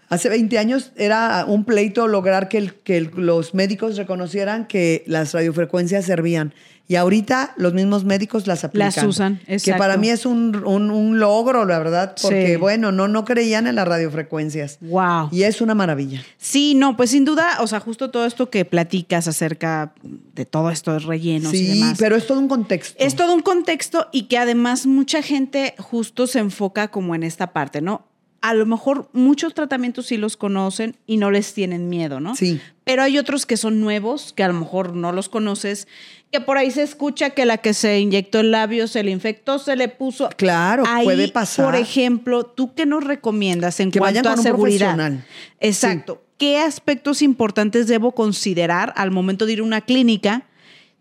Hace 0.09 0.29
20 0.29 0.59
años 0.59 0.93
era 0.97 1.45
un 1.47 1.65
pleito 1.65 2.07
lograr 2.07 2.49
que, 2.49 2.59
el- 2.59 2.75
que 2.75 2.97
el- 2.97 3.11
los 3.17 3.55
médicos 3.55 3.97
reconocieran 3.97 4.67
que 4.67 5.03
las 5.07 5.33
radiofrecuencias 5.33 6.05
servían. 6.05 6.55
Y 6.89 6.95
ahorita 6.95 7.53
los 7.57 7.75
mismos 7.75 8.05
médicos 8.05 8.47
las 8.47 8.63
aplican. 8.63 8.93
Las 8.95 9.03
usan, 9.05 9.41
Que 9.45 9.55
exacto. 9.55 9.79
para 9.81 9.97
mí 9.97 10.09
es 10.09 10.25
un, 10.25 10.55
un- 10.65 10.93
un 10.93 11.19
logro, 11.19 11.65
la 11.65 11.81
verdad, 11.81 12.15
porque 12.23 12.51
Sí. 12.53 12.55
bueno, 12.57 12.93
no, 12.93 13.09
no 13.09 13.25
creían 13.25 13.67
en 13.67 13.75
las 13.75 13.89
radiofrecuencias. 13.89 14.79
Wow. 14.83 15.31
Y 15.33 15.43
es 15.43 15.61
una 15.61 15.75
maravilla. 15.75 16.23
Sí, 16.39 16.77
no, 16.77 16.97
pues 16.97 17.11
sin 17.11 17.25
duda, 17.25 17.57
o 17.59 17.67
sea, 17.67 17.81
justo 17.81 18.11
todo 18.13 18.25
esto 18.25 18.51
que 18.51 18.65
platicas 18.65 19.27
acerca 19.27 19.95
de 20.05 20.45
todo 20.45 20.71
esto 20.71 20.93
de 20.93 21.01
rellenos 21.01 21.53
y 21.55 21.59
Sí, 21.67 21.81
demás. 21.81 21.97
pero 21.99 22.15
es 22.15 22.29
todo 22.29 22.39
un 22.39 22.47
contexto. 22.47 22.95
Es 23.05 23.17
todo 23.17 23.35
un 23.35 23.43
contexto 23.43 24.07
y 24.13 24.29
que 24.29 24.39
además 24.39 24.87
mucha 24.87 25.23
gente 25.23 25.75
justo 25.79 26.29
se 26.29 26.39
enfoca 26.39 26.87
como 26.89 27.17
en 27.17 27.25
esta 27.25 27.49
parte, 27.53 27.81
¿no? 27.81 28.07
A 28.49 28.55
lo 28.55 28.65
mejor 28.65 29.09
muchos 29.13 29.55
tratamientos 29.55 30.07
sí 30.07 30.19
los 30.19 30.37
conocen 30.37 30.95
y 31.05 31.17
no 31.17 31.33
les 31.33 31.53
tienen 31.53 31.89
miedo, 31.89 32.21
¿no? 32.21 32.37
Sí. 32.37 32.61
Pero 32.85 33.03
hay 33.03 33.19
otros 33.19 33.45
que 33.45 33.57
son 33.57 33.81
nuevos, 33.81 34.33
que 34.33 34.45
a 34.45 34.49
lo 34.49 34.55
mejor 34.55 34.95
no 34.95 35.11
los 35.11 35.29
conoces, 35.29 35.89
que 36.31 36.41
por 36.41 36.57
ahí 36.57 36.71
se 36.71 36.85
escucha 36.85 37.31
que 37.31 37.45
la 37.45 37.59
que 37.59 37.75
se 37.75 37.99
inyectó 37.99 38.39
el 38.39 38.53
labio 38.53 38.87
se 38.87 39.03
le 39.03 39.11
infectó, 39.11 39.59
se 39.59 39.75
le 39.75 39.89
puso. 39.89 40.29
Claro, 40.37 40.85
Ahí, 40.87 41.05
puede 41.05 41.27
pasar. 41.27 41.65
Por 41.65 41.75
ejemplo, 41.75 42.45
¿tú 42.47 42.73
qué 42.75 42.87
nos 42.87 43.03
recomiendas 43.03 43.81
en 43.81 43.91
Que 43.91 43.99
cuanto 43.99 44.21
vayan 44.21 44.27
a 44.27 44.31
con 44.31 44.39
un 44.39 44.45
seguridad? 44.45 44.95
profesional. 44.95 45.25
Exacto. 45.59 46.23
¿Qué 46.39 46.59
aspectos 46.59 47.23
importantes 47.23 47.89
debo 47.89 48.13
considerar 48.13 48.93
al 48.97 49.11
momento 49.11 49.47
de 49.47 49.55
ir 49.55 49.61
a 49.61 49.65
una 49.65 49.81
clínica 49.81 50.46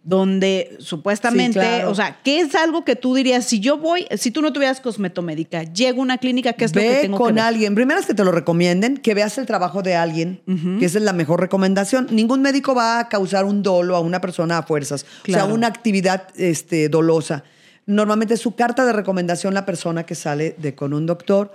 donde 0.05 0.77
supuestamente, 0.79 1.59
Sí, 1.59 1.65
claro. 1.67 1.89
o 1.89 1.95
sea, 1.95 2.19
¿qué 2.23 2.39
es 2.39 2.53
algo 2.53 2.85
que 2.85 2.95
tú 2.95 3.15
dirías, 3.15 3.43
si 3.43 3.59
yo 3.59 3.79
voy, 3.79 4.05
si 4.17 4.29
tú 4.29 4.43
no 4.43 4.53
tuvieras 4.53 4.79
cosmetomédica, 4.79 5.63
llego 5.63 5.99
a 5.99 6.03
una 6.03 6.19
clínica, 6.19 6.53
¿qué 6.53 6.65
es 6.65 6.75
lo 6.75 6.81
que 6.81 6.87
Ve 6.87 7.01
tengo 7.01 7.17
con 7.17 7.29
que 7.29 7.33
ver? 7.33 7.43
alguien. 7.43 7.73
Primero 7.73 7.99
es 7.99 8.05
que 8.05 8.13
te 8.13 8.23
lo 8.23 8.31
recomienden, 8.31 8.97
que 8.97 9.15
veas 9.15 9.37
el 9.39 9.47
trabajo 9.47 9.81
de 9.81 9.95
alguien, 9.95 10.41
que 10.79 10.85
esa 10.85 10.99
es 10.99 11.03
la 11.03 11.11
mejor 11.13 11.41
recomendación. 11.41 12.07
Ningún 12.11 12.43
médico 12.43 12.75
va 12.75 12.99
a 12.99 13.09
causar 13.09 13.45
un 13.45 13.63
dolo 13.63 13.95
a 13.95 13.99
una 13.99 14.21
persona 14.21 14.59
a 14.59 14.63
fuerzas, 14.63 15.07
o 15.27 15.31
sea, 15.31 15.45
una 15.45 15.65
actividad 15.65 16.27
este, 16.37 16.87
dolosa. 16.87 17.43
Normalmente 17.87 18.35
es 18.35 18.41
su 18.41 18.55
carta 18.55 18.85
de 18.85 18.93
recomendación 18.93 19.55
la 19.55 19.65
persona 19.65 20.05
que 20.05 20.13
sale 20.13 20.55
de 20.59 20.75
con 20.75 20.93
un 20.93 21.07
doctor. 21.07 21.51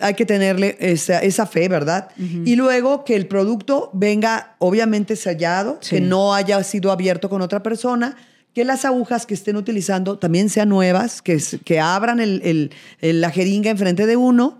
Hay 0.00 0.14
que 0.14 0.24
tenerle 0.24 0.76
esa, 0.80 1.18
esa 1.20 1.46
fe, 1.46 1.68
¿verdad? 1.68 2.08
Y 2.44 2.54
luego 2.56 3.04
que 3.04 3.16
el 3.16 3.26
producto 3.26 3.90
venga 3.92 4.54
obviamente 4.58 5.16
sellado, 5.16 5.78
Sí. 5.80 5.96
que 5.96 6.00
no 6.00 6.34
haya 6.34 6.62
sido 6.62 6.92
abierto 6.92 7.28
con 7.28 7.42
otra 7.42 7.62
persona, 7.62 8.16
que 8.54 8.64
las 8.64 8.84
agujas 8.84 9.26
que 9.26 9.34
estén 9.34 9.56
utilizando 9.56 10.18
también 10.18 10.48
sean 10.50 10.68
nuevas, 10.68 11.20
que, 11.22 11.80
abran 11.80 12.18
el- 12.20 12.40
el- 12.44 12.70
el- 13.00 13.20
la 13.20 13.30
jeringa 13.30 13.70
enfrente 13.70 14.06
de 14.06 14.16
uno. 14.16 14.58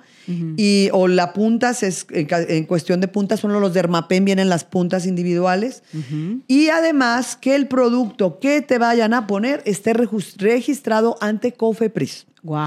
Y, 0.59 0.91
o 0.93 1.09
la 1.09 1.33
puntas, 1.33 1.83
es, 1.83 2.07
en, 2.11 2.65
cuestión 2.67 3.01
de 3.01 3.09
puntas, 3.09 3.41
son 3.41 3.51
los 3.59 3.73
dermapen, 3.73 4.27
vienen 4.27 4.51
las 4.51 4.63
puntas 4.63 5.07
individuales. 5.07 5.83
Y 6.47 6.69
además 6.69 7.35
que 7.35 7.55
el 7.55 7.67
producto 7.67 8.39
que 8.39 8.61
te 8.61 8.77
vayan 8.77 9.15
a 9.15 9.27
poner 9.27 9.63
esté 9.65 9.95
registrado 9.95 11.17
ante 11.23 11.53
COFEPRIS. 11.53 12.27
Wow. 12.43 12.67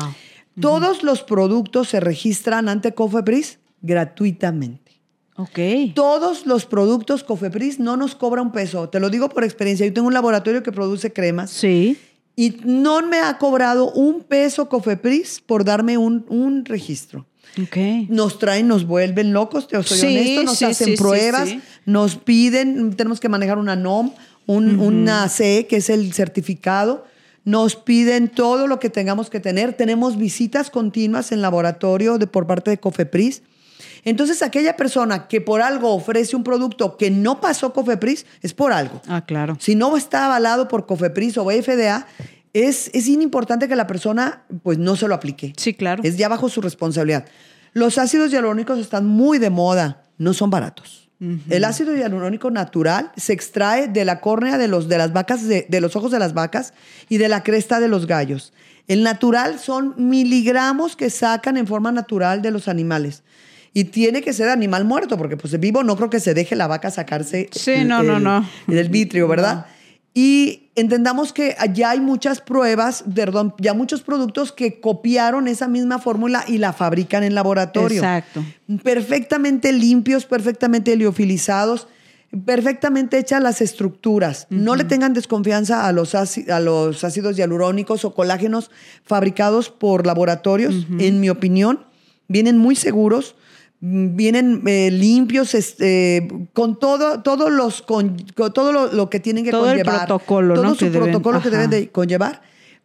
Todos 0.60 1.04
los 1.04 1.24
productos 1.24 1.90
se 1.90 2.00
registran 2.00 2.68
ante 2.70 2.94
COFEPRIS 2.94 3.60
gratuitamente. 3.82 4.92
Ok. 5.38 5.60
Todos 5.96 6.46
los 6.46 6.66
productos 6.66 7.24
COFEPRIS 7.24 7.80
no 7.80 7.96
nos 7.98 8.16
cobra 8.16 8.42
un 8.42 8.52
peso. 8.52 8.90
Te 8.90 9.00
lo 9.00 9.10
digo 9.10 9.30
por 9.30 9.44
experiencia. 9.44 9.86
Yo 9.86 9.94
tengo 9.94 10.08
un 10.08 10.14
laboratorio 10.14 10.62
que 10.62 10.72
produce 10.72 11.14
cremas 11.14 11.50
Sí. 11.52 11.98
y 12.36 12.58
no 12.66 13.02
me 13.08 13.20
ha 13.20 13.38
cobrado 13.38 13.92
un 13.94 14.22
peso 14.24 14.68
COFEPRIS 14.70 15.42
por 15.46 15.64
darme 15.64 15.98
un, 15.98 16.26
un 16.30 16.66
registro. 16.66 17.26
Ok. 17.62 17.78
Nos 18.10 18.40
traen, 18.40 18.68
nos 18.68 18.86
vuelven 18.86 19.34
locos, 19.34 19.68
te 19.68 19.82
soy 19.84 19.98
Sí, 19.98 20.06
honesto, 20.08 20.44
nos 20.44 20.58
sí, 20.58 20.66
hacen 20.66 20.88
sí, 20.90 20.96
pruebas, 20.96 21.50
nos 21.86 22.16
piden, 22.16 22.96
tenemos 22.96 23.20
que 23.20 23.28
manejar 23.30 23.58
una 23.58 23.76
NOM, 23.76 24.12
un- 24.46 24.80
una 24.80 25.28
CE, 25.28 25.66
que 25.68 25.78
es 25.78 25.90
el 25.90 26.14
certificado, 26.14 27.06
nos 27.44 27.76
piden 27.76 28.30
todo 28.30 28.68
lo 28.68 28.80
que 28.80 28.90
tengamos 28.90 29.30
que 29.30 29.40
tener, 29.40 29.74
tenemos 29.74 30.18
visitas 30.18 30.70
continuas 30.70 31.32
en 31.32 31.42
laboratorio 31.42 32.18
de, 32.18 32.28
por 32.28 32.48
parte 32.48 32.72
de 32.72 32.80
COFEPRIS. 32.80 33.44
Entonces, 34.04 34.42
aquella 34.42 34.76
persona 34.76 35.28
que 35.28 35.42
por 35.42 35.62
algo 35.62 35.94
ofrece 35.94 36.36
un 36.36 36.44
producto 36.44 36.98
que 36.98 37.12
no 37.12 37.42
pasó 37.42 37.74
COFEPRIS, 37.74 38.26
es 38.42 38.54
por 38.54 38.72
algo. 38.72 39.02
Ah, 39.08 39.26
claro. 39.26 39.58
Si 39.60 39.76
no 39.76 39.96
está 39.98 40.26
avalado 40.26 40.68
por 40.68 40.86
COFEPRIS 40.86 41.38
o 41.38 41.46
FDA, 41.46 42.08
es, 42.54 42.92
es 42.94 43.08
importante 43.08 43.68
que 43.68 43.76
la 43.76 43.88
persona 43.88 44.44
pues 44.64 44.78
no 44.78 44.96
se 44.96 45.08
lo 45.08 45.16
aplique. 45.16 45.54
Sí, 45.58 45.74
claro. 45.74 46.04
Es 46.04 46.18
ya 46.18 46.28
bajo 46.28 46.50
su 46.50 46.62
responsabilidad. 46.62 47.26
Los 47.74 47.98
ácidos 47.98 48.32
hialurónicos 48.32 48.80
están 48.80 49.08
muy 49.08 49.38
de 49.38 49.50
moda, 49.50 50.04
no 50.18 50.34
son 50.34 50.50
baratos. 50.50 51.01
El 51.50 51.64
ácido 51.66 51.96
hialurónico 51.96 52.50
natural 52.50 53.12
se 53.16 53.32
extrae 53.34 53.88
de 53.88 54.06
la 54.06 54.20
córnea 54.22 54.58
de, 54.58 54.68
los, 54.68 54.88
de 54.90 54.98
las 54.98 55.14
vacas, 55.14 55.48
de, 55.48 55.68
de 55.70 55.80
los 55.80 55.96
ojos 55.96 56.12
de 56.12 56.18
las 56.18 56.34
vacas 56.34 56.74
y 57.10 57.18
de 57.20 57.30
la 57.30 57.44
cresta 57.44 57.80
de 57.80 57.88
los 57.88 58.08
gallos. 58.08 58.54
El 58.88 59.04
natural 59.04 59.60
son 59.60 59.94
miligramos 59.98 60.96
que 60.96 61.12
sacan 61.12 61.58
en 61.58 61.68
forma 61.68 61.92
natural 61.92 62.42
de 62.42 62.50
los 62.50 62.68
animales. 62.68 63.22
Y 63.74 63.86
tiene 63.86 64.22
que 64.24 64.34
ser 64.34 64.50
animal 64.50 64.84
muerto, 64.84 65.16
porque 65.18 65.38
pues 65.38 65.58
vivo 65.60 65.84
no 65.84 65.96
creo 65.96 66.10
que 66.10 66.20
se 66.20 66.34
deje 66.34 66.56
la 66.56 66.66
vaca 66.68 66.90
sacarse 66.90 67.50
Sí, 67.52 67.72
el- 67.72 67.88
no, 67.88 68.02
no, 68.04 68.18
el- 68.18 68.24
no. 68.24 68.46
el 68.68 68.90
vitrio, 68.90 69.28
¿verdad? 69.28 69.68
Y 70.14 70.72
entendamos 70.76 71.32
que 71.32 71.56
ya 71.74 71.92
hay 71.92 72.02
muchas 72.02 72.42
pruebas, 72.42 73.06
perdón, 73.14 73.54
ya 73.60 73.74
muchos 73.74 74.02
productos 74.02 74.52
que 74.52 74.82
copiaron 74.82 75.48
esa 75.48 75.70
misma 75.70 76.00
fórmula 76.00 76.44
y 76.48 76.58
la 76.58 76.74
fabrican 76.74 77.24
en 77.24 77.34
laboratorio. 77.34 78.02
Exacto. 78.02 78.44
Perfectamente 78.84 79.72
limpios, 79.72 80.26
perfectamente 80.26 80.92
heliofilizados, 80.94 81.88
perfectamente 82.46 83.20
hechas 83.20 83.42
las 83.42 83.62
estructuras. 83.62 84.48
No 84.50 84.76
le 84.76 84.84
tengan 84.84 85.14
desconfianza 85.14 85.88
a 85.88 85.94
los, 85.94 86.14
a 86.14 86.60
los 86.60 87.04
ácidos 87.06 87.38
hialurónicos 87.38 88.04
o 88.04 88.14
colágenos 88.14 88.70
fabricados 89.06 89.70
por 89.70 90.06
laboratorios, 90.06 90.88
en 91.00 91.22
mi 91.22 91.30
opinión. 91.30 91.86
Vienen 92.28 92.58
muy 92.58 92.76
seguros, 92.76 93.36
vienen 93.82 94.62
eh, 94.68 94.92
limpios, 94.92 95.56
este, 95.56 96.28
con 96.54 96.78
todo, 96.78 97.22
todos 97.24 97.52
los, 97.52 97.82
con, 97.82 98.16
con 98.36 98.54
todo 98.54 98.72
lo, 98.72 98.92
lo 98.94 99.10
que 99.10 99.20
tienen 99.20 99.44
que 99.44 99.52
Todo 99.52 99.72
el 99.72 99.80
conllevar. 99.80 100.06
protocolo, 100.08 100.54
todo 100.54 100.64
¿no? 100.64 100.70
su 100.76 100.80
que 100.86 100.92
deben- 100.92 101.04
protocolo 101.06 101.42
que 101.42 101.48
ajá. 101.48 101.58
deben 101.58 101.70
de 101.72 101.90
conllevar 101.90 102.42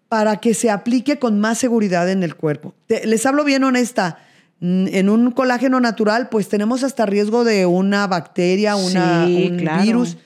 para 0.09 0.37
que 0.39 0.55
se 0.55 0.71
aplique 0.71 1.19
con 1.19 1.39
más 1.39 1.59
seguridad 1.59 2.09
en 2.11 2.23
el 2.23 2.35
cuerpo. 2.35 2.75
Te- 2.87 3.07
les 3.07 3.27
hablo 3.27 3.45
bien 3.45 3.63
honesta. 3.65 4.19
mm, 4.61 4.87
En 4.89 5.11
un 5.11 5.33
colágeno 5.33 5.81
natural, 5.81 6.29
pues 6.31 6.49
tenemos 6.49 6.83
hasta 6.83 7.05
riesgo 7.05 7.45
de 7.45 7.67
una 7.67 8.07
bacteria, 8.07 8.77
una, 8.77 9.27
Sí, 9.27 9.49
un 9.51 9.59
claro. 9.59 9.83
virus. 9.83 10.17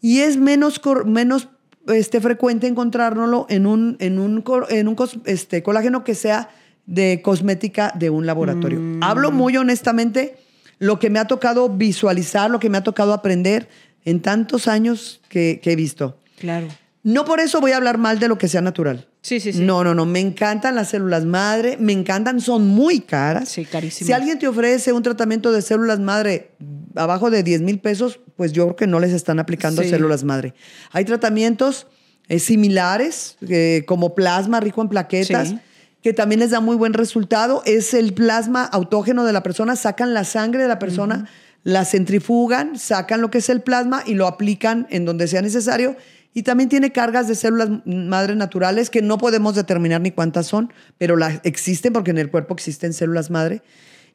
Y 0.00 0.20
es 0.20 0.36
menos, 0.36 0.80
menos 1.04 1.48
este, 1.88 2.20
frecuente 2.20 2.68
encontrárnoslo 2.68 3.46
en 3.48 3.66
un, 3.66 3.96
en 3.98 4.20
un, 4.20 4.44
en 4.68 4.86
un 4.88 4.96
este, 5.24 5.64
colágeno 5.64 6.04
que 6.04 6.14
sea 6.14 6.48
de 6.92 7.22
cosmética 7.22 7.90
de 7.98 8.10
un 8.10 8.26
laboratorio. 8.26 8.78
Mm. 8.78 9.02
Hablo 9.02 9.32
muy 9.32 9.56
honestamente 9.56 10.36
lo 10.78 10.98
que 10.98 11.08
me 11.08 11.18
ha 11.18 11.26
tocado 11.26 11.70
visualizar, 11.70 12.50
lo 12.50 12.60
que 12.60 12.68
me 12.68 12.76
ha 12.76 12.82
tocado 12.84 13.14
aprender 13.14 13.66
en 14.04 14.20
tantos 14.20 14.68
años 14.68 15.22
que, 15.30 15.58
que 15.62 15.72
he 15.72 15.76
visto. 15.76 16.18
Claro. 16.38 16.68
No 17.02 17.24
por 17.24 17.40
eso 17.40 17.60
voy 17.62 17.72
a 17.72 17.78
hablar 17.78 17.96
mal 17.96 18.18
de 18.18 18.28
lo 18.28 18.36
que 18.36 18.46
sea 18.46 18.60
natural. 18.60 19.08
Sí, 19.22 19.40
sí, 19.40 19.54
sí. 19.54 19.60
No, 19.60 19.82
no, 19.84 19.94
no. 19.94 20.04
Me 20.04 20.20
encantan 20.20 20.74
las 20.74 20.90
células 20.90 21.24
madre, 21.24 21.78
me 21.80 21.92
encantan, 21.92 22.40
son 22.40 22.66
muy 22.68 23.00
caras. 23.00 23.48
Sí, 23.48 23.64
carísimas. 23.64 24.06
Si 24.06 24.12
alguien 24.12 24.38
te 24.38 24.46
ofrece 24.46 24.92
un 24.92 25.02
tratamiento 25.02 25.50
de 25.50 25.62
células 25.62 25.98
madre 25.98 26.50
abajo 26.94 27.30
de 27.30 27.42
10 27.42 27.62
mil 27.62 27.78
pesos, 27.78 28.20
pues 28.36 28.52
yo 28.52 28.64
creo 28.66 28.76
que 28.76 28.86
no 28.86 29.00
les 29.00 29.12
están 29.12 29.38
aplicando 29.38 29.82
Sí. 29.82 29.88
células 29.88 30.24
madre. 30.24 30.52
Hay 30.90 31.04
tratamientos 31.06 31.86
eh, 32.28 32.38
similares, 32.38 33.36
eh, 33.48 33.84
como 33.86 34.14
plasma 34.14 34.60
rico 34.60 34.82
en 34.82 34.88
plaquetas. 34.88 35.48
Sí. 35.48 35.58
Que 36.02 36.12
también 36.12 36.40
les 36.40 36.50
da 36.50 36.60
muy 36.60 36.76
buen 36.76 36.94
resultado, 36.94 37.62
es 37.64 37.94
el 37.94 38.12
plasma 38.12 38.64
autógeno 38.64 39.24
de 39.24 39.32
la 39.32 39.42
persona, 39.42 39.76
sacan 39.76 40.14
la 40.14 40.24
sangre 40.24 40.62
de 40.62 40.68
la 40.68 40.78
persona, 40.78 41.28
la 41.62 41.84
centrifugan, 41.84 42.76
sacan 42.78 43.20
lo 43.20 43.30
que 43.30 43.38
es 43.38 43.48
el 43.48 43.62
plasma 43.62 44.02
y 44.04 44.14
lo 44.14 44.26
aplican 44.26 44.88
en 44.90 45.04
donde 45.04 45.28
sea 45.28 45.42
necesario. 45.42 45.96
Y 46.34 46.42
también 46.42 46.68
tiene 46.68 46.92
cargas 46.92 47.28
de 47.28 47.34
células 47.34 47.68
madre 47.84 48.34
naturales 48.34 48.90
que 48.90 49.02
no 49.02 49.18
podemos 49.18 49.54
determinar 49.54 50.00
ni 50.00 50.10
cuántas 50.10 50.46
son, 50.46 50.72
pero 50.98 51.16
las 51.16 51.40
existen 51.44 51.92
porque 51.92 52.10
en 52.10 52.18
el 52.18 52.30
cuerpo 52.30 52.54
existen 52.54 52.92
células 52.92 53.30
madre. 53.30 53.62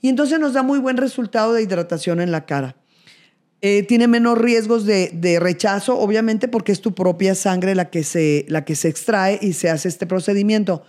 Y 0.01 0.09
entonces 0.09 0.39
nos 0.39 0.53
da 0.53 0.63
muy 0.63 0.79
buen 0.79 0.97
resultado 0.97 1.53
de 1.53 1.61
hidratación 1.61 2.19
en 2.19 2.31
la 2.31 2.45
cara. 2.45 2.75
Eh, 3.61 3.83
tiene 3.83 4.07
menos 4.07 4.37
riesgos 4.37 4.85
de, 4.85 5.11
de 5.13 5.39
rechazo, 5.39 5.97
obviamente, 5.97 6.47
porque 6.47 6.71
es 6.71 6.81
tu 6.81 6.93
propia 6.93 7.33
sangre 7.33 7.75
la 7.75 7.89
que, 7.89 8.03
se, 8.03 8.45
la 8.49 8.65
que 8.65 8.75
se 8.75 8.89
extrae 8.89 9.39
y 9.41 9.53
se 9.53 9.69
hace 9.69 9.87
este 9.87 10.05
procedimiento. 10.05 10.83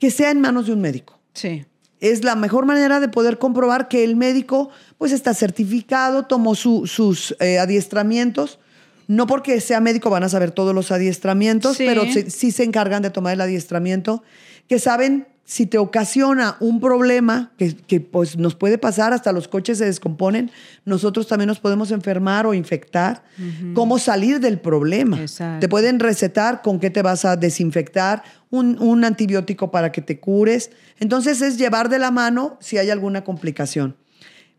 Que 0.00 0.10
sea 0.10 0.30
en 0.32 0.40
manos 0.40 0.66
de 0.66 0.72
un 0.72 0.80
médico. 0.80 1.20
Sí. 1.34 1.64
Es 2.00 2.24
la 2.24 2.34
mejor 2.34 2.64
manera 2.66 2.98
de 2.98 3.08
poder 3.08 3.38
comprobar 3.38 3.86
que 3.86 4.02
el 4.02 4.16
médico 4.16 4.70
pues 4.98 5.12
está 5.12 5.34
certificado, 5.34 6.24
tomó 6.24 6.54
su- 6.56 6.86
sus 6.88 7.36
eh, 7.38 7.58
adiestramientos. 7.60 8.58
No 9.06 9.26
porque 9.26 9.60
sea 9.60 9.80
médico 9.80 10.08
van 10.08 10.22
a 10.24 10.28
saber 10.28 10.50
todos 10.52 10.74
los 10.74 10.90
adiestramientos, 10.92 11.76
Sí. 11.76 11.84
pero 11.86 12.04
sí, 12.06 12.30
sí 12.30 12.50
se 12.52 12.64
encargan 12.64 13.02
de 13.02 13.10
tomar 13.10 13.34
el 13.34 13.40
adiestramiento, 13.40 14.22
que 14.68 14.78
saben 14.78 15.26
si 15.50 15.66
te 15.66 15.78
ocasiona 15.78 16.56
un 16.60 16.78
problema 16.78 17.50
que, 17.58 17.74
que, 17.74 18.00
pues 18.00 18.36
nos 18.36 18.54
puede 18.54 18.78
pasar, 18.78 19.12
hasta 19.12 19.32
los 19.32 19.48
coches 19.48 19.78
se 19.78 19.84
descomponen, 19.84 20.52
nosotros 20.84 21.26
también 21.26 21.48
nos 21.48 21.58
podemos 21.58 21.90
enfermar 21.90 22.46
o 22.46 22.54
infectar. 22.54 23.24
¿Cómo 23.74 23.98
salir 23.98 24.38
del 24.38 24.60
problema? 24.60 25.20
Exacto. 25.20 25.58
Te 25.58 25.68
pueden 25.68 25.98
recetar 25.98 26.62
con 26.62 26.78
qué 26.78 26.88
te 26.88 27.02
vas 27.02 27.24
a 27.24 27.34
desinfectar, 27.34 28.22
un, 28.50 28.80
un 28.80 29.04
antibiótico 29.04 29.72
para 29.72 29.90
que 29.90 30.00
te 30.00 30.20
cures. 30.20 30.70
Entonces 31.00 31.42
es 31.42 31.58
llevar 31.58 31.88
de 31.88 31.98
la 31.98 32.12
mano 32.12 32.56
si 32.60 32.78
hay 32.78 32.90
alguna 32.90 33.24
complicación. 33.24 33.96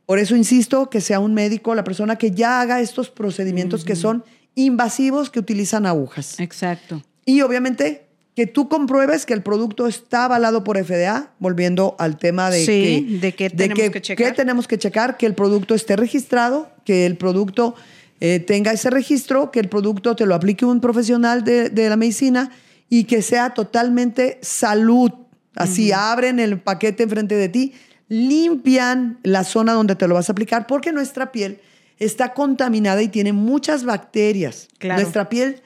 Por 0.05 0.19
eso 0.19 0.35
insisto 0.35 0.89
que 0.89 0.99
sea 0.99 1.21
un 1.21 1.33
médico, 1.33 1.73
la 1.73 1.85
persona 1.85 2.17
que 2.17 2.31
ya 2.31 2.59
haga 2.59 2.81
estos 2.81 3.09
procedimientos 3.09 3.85
que 3.85 3.95
son 3.95 4.25
invasivos, 4.55 5.29
que 5.29 5.39
utilizan 5.39 5.85
agujas. 5.85 6.37
Exacto. 6.41 7.01
Y 7.23 7.43
obviamente 7.43 8.10
que 8.35 8.47
tú 8.47 8.69
compruebes 8.69 9.25
que 9.25 9.33
el 9.33 9.43
producto 9.43 9.87
está 9.87 10.25
avalado 10.25 10.63
por 10.63 10.81
FDA, 10.81 11.31
volviendo 11.39 11.95
al 11.99 12.17
tema 12.17 12.49
de 12.49 12.65
Sí, 12.65 13.19
que, 13.19 13.19
de 13.19 13.31
qué 13.33 13.49
tenemos 13.49 13.89
que 13.91 14.01
checar. 14.01 14.27
qué 14.27 14.33
tenemos 14.33 14.67
que 14.67 14.77
checar, 14.77 15.17
que 15.17 15.25
el 15.25 15.35
producto 15.35 15.75
esté 15.75 15.95
registrado, 15.97 16.71
que 16.85 17.05
el 17.05 17.17
producto 17.17 17.75
eh, 18.21 18.39
tenga 18.39 18.71
ese 18.71 18.89
registro, 18.89 19.51
que 19.51 19.59
el 19.59 19.67
producto 19.67 20.15
te 20.15 20.25
lo 20.25 20.35
aplique 20.35 20.63
un 20.63 20.79
profesional 20.79 21.43
de, 21.43 21.69
de 21.69 21.89
la 21.89 21.97
medicina 21.97 22.51
y 22.87 23.03
que 23.03 23.21
sea 23.21 23.53
totalmente 23.53 24.39
salud. 24.41 25.11
Así 25.55 25.91
abren 25.91 26.39
el 26.39 26.59
paquete 26.61 27.03
enfrente 27.03 27.35
de 27.35 27.49
ti, 27.49 27.73
limpian 28.07 29.19
la 29.23 29.43
zona 29.43 29.73
donde 29.73 29.95
te 29.95 30.07
lo 30.07 30.15
vas 30.15 30.29
a 30.29 30.31
aplicar, 30.31 30.65
porque 30.67 30.93
nuestra 30.93 31.33
piel 31.33 31.59
está 31.99 32.33
contaminada 32.33 33.01
y 33.01 33.09
tiene 33.09 33.33
muchas 33.33 33.83
bacterias. 33.83 34.69
Claro. 34.77 35.01
Nuestra 35.01 35.27
piel 35.27 35.61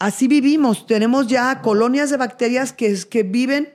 así 0.00 0.26
vivimos. 0.26 0.86
Tenemos 0.86 1.28
ya 1.28 1.60
colonias 1.62 2.10
de 2.10 2.16
bacterias 2.16 2.72
que, 2.72 2.98
que 3.08 3.22
viven 3.22 3.68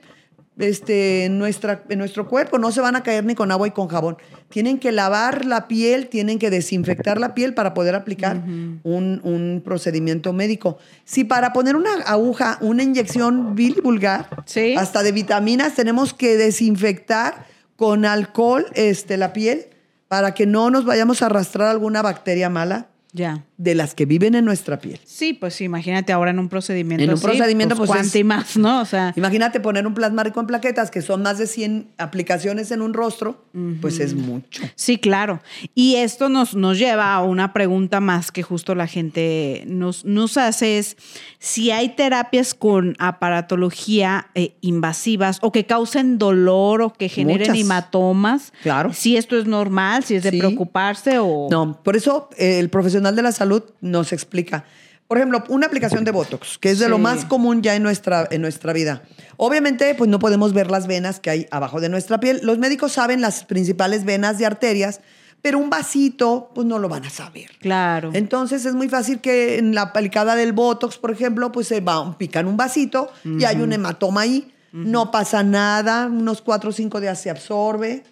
este, 0.58 1.24
en, 1.26 1.38
nuestra, 1.38 1.84
en 1.88 1.98
nuestro 1.98 2.28
cuerpo. 2.28 2.58
No 2.58 2.72
se 2.72 2.80
van 2.82 2.96
a 2.96 3.02
caer 3.02 3.24
ni 3.24 3.34
con 3.34 3.50
agua 3.52 3.66
y 3.68 3.70
con 3.70 3.88
jabón. 3.88 4.16
Tienen 4.48 4.78
que 4.78 4.92
lavar 4.92 5.44
la 5.44 5.68
piel, 5.68 6.08
tienen 6.08 6.38
que 6.38 6.50
desinfectar 6.50 7.18
la 7.18 7.34
piel 7.34 7.54
para 7.54 7.72
poder 7.74 7.94
aplicar 7.94 8.36
un, 8.36 9.20
un 9.22 9.62
procedimiento 9.64 10.32
médico. 10.32 10.78
Si 11.04 11.24
para 11.24 11.52
poner 11.52 11.76
una 11.76 11.92
aguja, 12.06 12.58
una 12.60 12.82
inyección 12.82 13.54
vil 13.54 13.76
y 13.78 13.80
vulgar, 13.80 14.28
Sí. 14.44 14.74
hasta 14.76 15.02
de 15.02 15.12
vitaminas, 15.12 15.74
tenemos 15.74 16.14
que 16.14 16.36
desinfectar 16.36 17.46
con 17.76 18.04
alcohol 18.04 18.66
este, 18.74 19.16
la 19.16 19.32
piel 19.32 19.66
para 20.08 20.32
que 20.34 20.46
no 20.46 20.70
nos 20.70 20.84
vayamos 20.84 21.20
a 21.22 21.26
arrastrar 21.26 21.68
alguna 21.68 22.02
bacteria 22.02 22.48
mala 22.48 22.88
Ya. 23.12 23.44
De 23.58 23.74
las 23.74 23.94
que 23.94 24.04
viven 24.04 24.34
en 24.34 24.44
nuestra 24.44 24.78
piel. 24.78 25.00
Sí, 25.04 25.32
pues 25.32 25.60
imagínate 25.60 26.12
ahora 26.12 26.30
en 26.30 26.38
un 26.38 26.48
procedimiento 26.48 27.02
En 27.04 27.10
un 27.10 27.14
así, 27.16 27.24
procedimiento, 27.24 27.74
pues, 27.76 27.88
cuánto 27.88 28.06
es- 28.08 28.14
y 28.16 28.24
más, 28.24 28.56
¿no? 28.56 28.80
O 28.80 28.84
sea, 28.84 29.12
Imagínate 29.16 29.60
poner 29.60 29.86
un 29.86 29.94
plasma 29.94 30.22
rico 30.24 30.40
en 30.40 30.46
plaquetas, 30.46 30.90
que 30.90 31.00
son 31.02 31.22
más 31.22 31.38
de 31.38 31.46
100 31.46 31.88
aplicaciones 31.96 32.70
en 32.70 32.82
un 32.82 32.92
rostro, 32.92 33.44
pues 33.80 33.98
es 34.00 34.14
mucho. 34.14 34.62
Sí, 34.74 34.98
claro. 34.98 35.40
Y 35.74 35.96
esto 35.96 36.28
nos, 36.28 36.54
nos 36.54 36.78
lleva 36.78 37.14
a 37.14 37.22
una 37.22 37.52
pregunta 37.54 38.00
más 38.00 38.30
que 38.30 38.42
justo 38.42 38.74
la 38.74 38.86
gente 38.86 39.64
nos, 39.66 40.04
nos 40.04 40.36
hace 40.36 40.78
es 40.78 40.96
si 41.38 41.70
hay 41.70 41.90
terapias 41.96 42.52
con 42.54 42.94
aparatología 42.98 44.26
eh, 44.34 44.56
invasivas 44.60 45.38
o 45.42 45.52
que 45.52 45.64
causen 45.66 46.18
dolor 46.18 46.82
o 46.82 46.92
que 46.92 47.08
generen 47.08 47.48
Muchas. 47.52 47.58
hematomas. 47.58 48.52
Claro. 48.62 48.92
Si 48.92 49.16
esto 49.16 49.38
es 49.38 49.46
normal, 49.46 50.04
si 50.04 50.16
es 50.16 50.22
de 50.22 50.30
Sí. 50.30 50.38
preocuparse 50.38 51.18
o... 51.20 51.48
No, 51.50 51.80
por 51.82 51.96
eso 51.96 52.28
eh, 52.36 52.58
el 52.58 52.68
profesional 52.68 53.14
de 53.16 53.22
la 53.22 53.32
salud 53.32 53.45
nos 53.80 54.12
explica. 54.12 54.64
Por 55.08 55.18
ejemplo, 55.18 55.44
una 55.48 55.66
aplicación 55.66 56.04
de 56.04 56.10
Botox, 56.10 56.58
que 56.58 56.70
es 56.70 56.80
de 56.80 56.88
lo 56.88 56.98
más 56.98 57.24
común 57.24 57.62
ya 57.62 57.76
en 57.76 57.82
nuestra, 57.82 58.26
en 58.30 58.42
nuestra 58.42 58.72
vida. 58.72 59.02
Obviamente, 59.36 59.94
pues 59.94 60.10
no 60.10 60.18
podemos 60.18 60.52
ver 60.52 60.68
las 60.68 60.88
venas 60.88 61.20
que 61.20 61.30
hay 61.30 61.46
abajo 61.52 61.80
de 61.80 61.88
nuestra 61.88 62.18
piel. 62.18 62.40
Los 62.42 62.58
médicos 62.58 62.92
saben 62.92 63.20
las 63.20 63.44
principales 63.44 64.04
venas 64.04 64.38
de 64.38 64.46
arterias, 64.46 65.00
pero 65.42 65.58
un 65.58 65.70
vasito, 65.70 66.50
pues 66.56 66.66
no 66.66 66.80
lo 66.80 66.88
van 66.88 67.04
a 67.04 67.10
saber. 67.10 67.50
Claro. 67.60 68.10
Entonces 68.14 68.64
es 68.64 68.74
muy 68.74 68.88
fácil 68.88 69.20
que 69.20 69.58
en 69.58 69.76
la 69.76 69.82
aplicada 69.82 70.34
del 70.34 70.52
Botox, 70.52 70.98
por 70.98 71.12
ejemplo, 71.12 71.52
pues 71.52 71.68
se 71.68 71.80
va, 71.80 72.18
pican 72.18 72.46
un 72.48 72.56
vasito 72.56 73.08
y 73.24 73.44
hay 73.44 73.60
un 73.60 73.72
hematoma 73.72 74.22
ahí. 74.22 74.52
No 74.72 75.10
pasa 75.10 75.42
nada, 75.42 76.06
unos 76.06 76.42
cuatro 76.42 76.70
o 76.70 76.72
cinco 76.72 77.00
días 77.00 77.20
se 77.22 77.30
absorbe. 77.30 78.02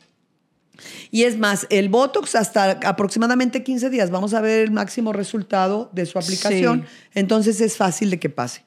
Y 1.10 1.22
es 1.22 1.38
más, 1.38 1.66
el 1.70 1.88
Botox 1.88 2.34
hasta 2.34 2.72
aproximadamente 2.84 3.62
15 3.62 3.90
días 3.90 4.10
vamos 4.10 4.34
a 4.34 4.40
ver 4.40 4.60
el 4.64 4.70
máximo 4.72 5.12
resultado 5.12 5.90
de 5.92 6.06
su 6.06 6.18
aplicación. 6.18 6.82
Sí. 6.82 7.08
Entonces 7.14 7.60
es 7.60 7.76
fácil 7.76 8.10
de 8.10 8.18
que 8.18 8.28
pase. 8.30 8.64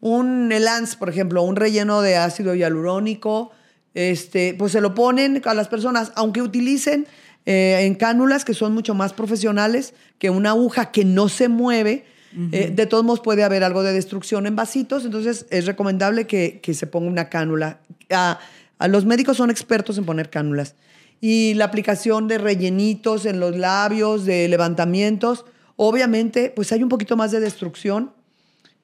Un 0.00 0.50
Elance, 0.52 0.96
por 0.96 1.10
ejemplo, 1.10 1.42
un 1.42 1.56
relleno 1.56 2.00
de 2.00 2.16
ácido 2.16 2.54
hialurónico, 2.54 3.50
este, 3.94 4.54
pues 4.54 4.72
se 4.72 4.80
lo 4.80 4.94
ponen 4.94 5.42
a 5.44 5.54
las 5.54 5.68
personas, 5.68 6.12
aunque 6.14 6.40
utilicen 6.42 7.06
eh, 7.46 7.80
en 7.82 7.94
cánulas 7.94 8.44
que 8.44 8.54
son 8.54 8.72
mucho 8.72 8.94
más 8.94 9.12
profesionales 9.12 9.94
que 10.18 10.30
una 10.30 10.50
aguja 10.50 10.90
que 10.92 11.04
no 11.04 11.28
se 11.28 11.48
mueve. 11.48 12.04
eh, 12.52 12.70
de 12.74 12.86
todos 12.86 13.02
modos 13.04 13.20
puede 13.20 13.42
haber 13.42 13.64
algo 13.64 13.82
de 13.82 13.92
destrucción 13.92 14.46
en 14.46 14.54
vasitos, 14.54 15.04
entonces 15.04 15.46
es 15.50 15.66
recomendable 15.66 16.26
que, 16.28 16.60
que 16.62 16.74
se 16.74 16.86
ponga 16.86 17.08
una 17.10 17.28
cánula. 17.28 17.80
A- 18.10 18.38
a 18.78 18.88
los 18.88 19.04
médicos 19.04 19.36
son 19.36 19.50
expertos 19.50 19.98
en 19.98 20.04
poner 20.06 20.30
cánulas. 20.30 20.74
Y 21.20 21.54
la 21.54 21.66
aplicación 21.66 22.28
de 22.28 22.38
rellenitos 22.38 23.26
en 23.26 23.40
los 23.40 23.56
labios, 23.56 24.24
de 24.24 24.48
levantamientos, 24.48 25.44
obviamente, 25.76 26.52
pues 26.54 26.72
hay 26.72 26.82
un 26.82 26.88
poquito 26.88 27.16
más 27.16 27.30
de 27.30 27.40
destrucción 27.40 28.12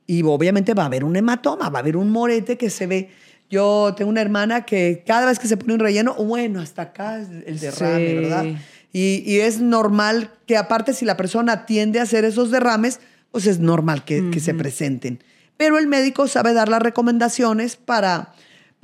y 0.06 0.22
obviamente 0.22 0.74
va 0.74 0.84
a 0.84 0.86
haber 0.86 1.04
un 1.04 1.16
hematoma, 1.16 1.68
va 1.70 1.78
a 1.78 1.82
haber 1.82 1.96
un 1.96 2.10
morete 2.10 2.56
que 2.56 2.70
se 2.70 2.86
ve. 2.86 3.10
Yo 3.48 3.94
tengo 3.96 4.10
una 4.10 4.20
hermana 4.20 4.64
que 4.64 5.02
cada 5.06 5.26
vez 5.26 5.38
que 5.38 5.48
se 5.48 5.56
pone 5.56 5.74
un 5.74 5.80
relleno, 5.80 6.14
bueno, 6.14 6.60
hasta 6.60 6.82
acá 6.82 7.20
es 7.20 7.28
el 7.46 7.58
derrame, 7.58 8.08
Sí. 8.08 8.14
¿verdad? 8.14 8.44
Y, 8.92 9.22
y 9.26 9.40
es 9.40 9.60
normal 9.60 10.30
que 10.46 10.56
aparte 10.56 10.92
si 10.94 11.04
la 11.04 11.16
persona 11.16 11.66
tiende 11.66 12.00
a 12.00 12.04
hacer 12.04 12.24
esos 12.24 12.50
derrames, 12.50 13.00
pues 13.30 13.46
es 13.46 13.58
normal 13.60 14.04
que, 14.04 14.30
que 14.30 14.40
se 14.40 14.54
presenten. 14.54 15.22
Pero 15.56 15.78
el 15.78 15.86
médico 15.86 16.28
sabe 16.28 16.52
dar 16.54 16.68
las 16.68 16.80
recomendaciones 16.82 17.76
para, 17.76 18.32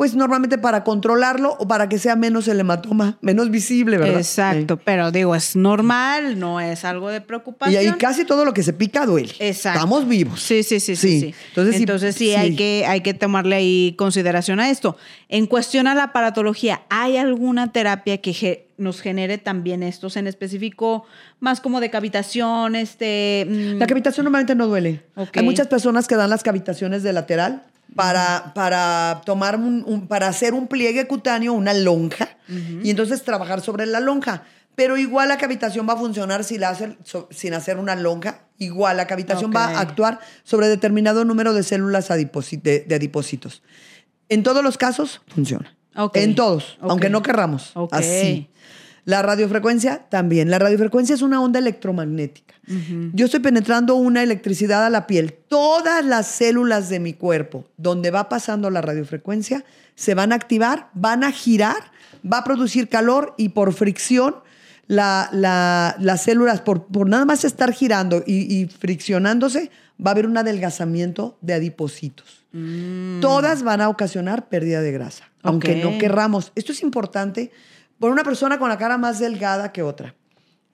pues 0.03 0.17
normalmente 0.17 0.59
para 0.59 0.83
controlarlo 0.83 1.55
o 1.61 1.69
para 1.69 1.89
que 1.89 1.97
sea 1.97 2.17
menos 2.17 2.49
el 2.49 2.59
hematoma, 2.59 3.19
menos 3.21 3.53
visible, 3.53 3.99
¿verdad? 3.99 4.17
Exacto, 4.17 4.77
pero 4.77 5.13
digo, 5.13 5.33
es 5.37 5.55
normal, 5.55 6.41
no 6.41 6.59
es 6.59 6.85
algo 6.85 7.09
de 7.09 7.19
Y 7.19 7.21
preocupación. 7.21 7.79
ahí 7.95 7.99
casi 8.01 8.25
todo 8.25 8.45
lo 8.45 8.53
que 8.53 8.65
se 8.65 8.73
pica 8.73 9.07
duele. 9.07 9.33
Exacto. 9.39 9.79
Estamos 9.79 10.09
vivos. 10.09 10.43
Sí, 10.43 10.65
sí, 10.65 10.81
sí, 10.81 10.97
sí. 10.97 11.21
sí. 11.21 11.35
Entonces, 11.51 11.77
Entonces, 11.77 12.17
sí, 12.17 12.25
sí, 12.31 12.35
Hay, 12.35 12.57
que, 12.57 12.85
hay 12.85 13.03
que 13.03 13.15
tomarle 13.15 13.55
ahí 13.55 13.95
consideración 13.97 14.59
a 14.59 14.71
esto. 14.71 14.97
En 15.29 15.47
cuestión 15.47 15.87
a 15.87 15.95
la 15.95 16.03
aparatología, 16.03 16.83
¿hay 16.91 17.17
alguna 17.17 17.71
terapia 17.71 18.19
que 18.21 18.33
ge- 18.33 18.67
nos 18.79 19.01
genere 19.01 19.39
también 19.39 19.85
estos 19.85 20.17
en 20.17 20.27
específico, 20.27 21.05
más 21.39 21.61
como 21.61 21.79
de 21.81 21.91
cavitación, 21.91 22.75
este... 22.75 23.47
mm, 23.49 23.79
La 23.79 23.87
cavitación 23.87 24.25
normalmente 24.25 24.57
no 24.57 24.67
duele. 24.67 25.05
Hay 25.33 25.45
muchas 25.45 25.69
personas 25.69 26.09
que 26.09 26.17
dan 26.17 26.29
las 26.31 26.43
cavitaciones 26.43 27.05
de 27.05 27.13
lateral 27.13 27.63
para, 27.95 28.53
para 28.55 29.21
tomar 29.25 29.57
un, 29.57 29.85
un- 29.87 30.07
para 30.07 30.29
hacer 30.29 30.55
un 30.55 30.67
pliegue 30.69 31.07
cutáneo, 31.07 31.53
una 31.53 31.75
lonja, 31.75 32.37
y 32.83 32.91
entonces 32.91 33.23
trabajar 33.23 33.61
sobre 33.61 33.87
la 33.87 34.01
lonja. 34.01 34.43
Pero 34.75 34.97
igual 34.97 35.29
la 35.29 35.37
cavitación 35.37 35.87
va 35.89 35.93
a 35.93 35.97
funcionar 35.99 36.45
si 36.45 36.57
la 36.59 36.71
hace- 36.71 36.97
so- 37.05 37.29
sin 37.31 37.53
hacer 37.55 37.77
una 37.79 37.95
lonja. 37.95 38.41
Igual 38.59 38.97
la 38.97 39.07
cavitación 39.07 39.51
va 39.55 39.67
a 39.67 39.81
actuar 39.81 40.21
sobre 40.45 40.69
determinado 40.69 41.25
número 41.25 41.53
de 41.53 41.63
células 41.63 42.09
de, 42.09 42.85
de 42.89 42.95
adipocitos. 42.95 43.63
En 44.29 44.43
todos 44.43 44.63
los 44.65 44.79
casos 44.79 45.21
funciona. 45.29 45.77
En 46.21 46.35
todos, 46.35 46.79
aunque 46.91 47.11
no 47.11 47.23
querramos. 47.23 47.73
Así. 47.99 48.49
La 49.05 49.21
radiofrecuencia 49.23 50.07
también. 50.09 50.49
La 50.51 50.59
radiofrecuencia 50.59 51.15
es 51.15 51.23
una 51.23 51.41
onda 51.41 51.59
electromagnética. 51.59 52.55
Yo 53.13 53.25
estoy 53.27 53.41
penetrando 53.41 53.97
una 53.97 54.23
electricidad 54.23 54.87
a 54.87 54.91
la 54.91 55.09
piel. 55.09 55.35
Todas 55.49 56.05
las 56.05 56.27
células 56.29 56.89
de 56.89 57.01
mi 57.01 57.13
cuerpo, 57.13 57.65
donde 57.77 58.13
va 58.13 58.29
pasando 58.29 58.71
la 58.71 58.81
radiofrecuencia, 58.81 59.65
se 59.97 60.15
van 60.15 60.31
a 60.33 60.37
activar, 60.37 60.89
van 60.95 61.25
a 61.25 61.33
girar, 61.33 61.91
va 62.31 62.39
a 62.39 62.45
producir 62.45 62.89
calor 62.89 63.35
y 63.37 63.49
por 63.49 63.73
fricción, 63.73 64.37
la- 64.87 65.29
la- 65.33 65.97
las 65.99 66.23
células, 66.23 66.61
por, 66.61 66.87
por 66.87 67.09
nada 67.09 67.25
más 67.25 67.45
estar 67.45 67.73
girando 67.73 68.23
y, 68.25 68.55
y 68.55 68.67
friccionándose, 68.67 69.71
va 70.05 70.11
a 70.11 70.13
haber 70.13 70.27
un 70.27 70.37
adelgazamiento 70.39 71.37
de 71.41 71.55
adipocitos. 71.55 72.45
Todas 73.21 73.63
van 73.65 73.81
a 73.81 73.89
ocasionar 73.89 74.49
pérdida 74.49 74.81
de 74.83 74.93
grasa, 74.93 75.25
aunque 75.43 75.75
no 75.77 75.99
querramos. 75.99 76.53
Esto 76.55 76.71
es 76.73 76.83
importante 76.83 77.51
por 78.03 78.11
una 78.11 78.25
persona 78.25 78.59
con 78.59 78.69
la 78.69 78.79
cara 78.79 78.99
más 78.99 79.21
delgada 79.21 79.71
que 79.71 79.81
otra. 79.81 80.17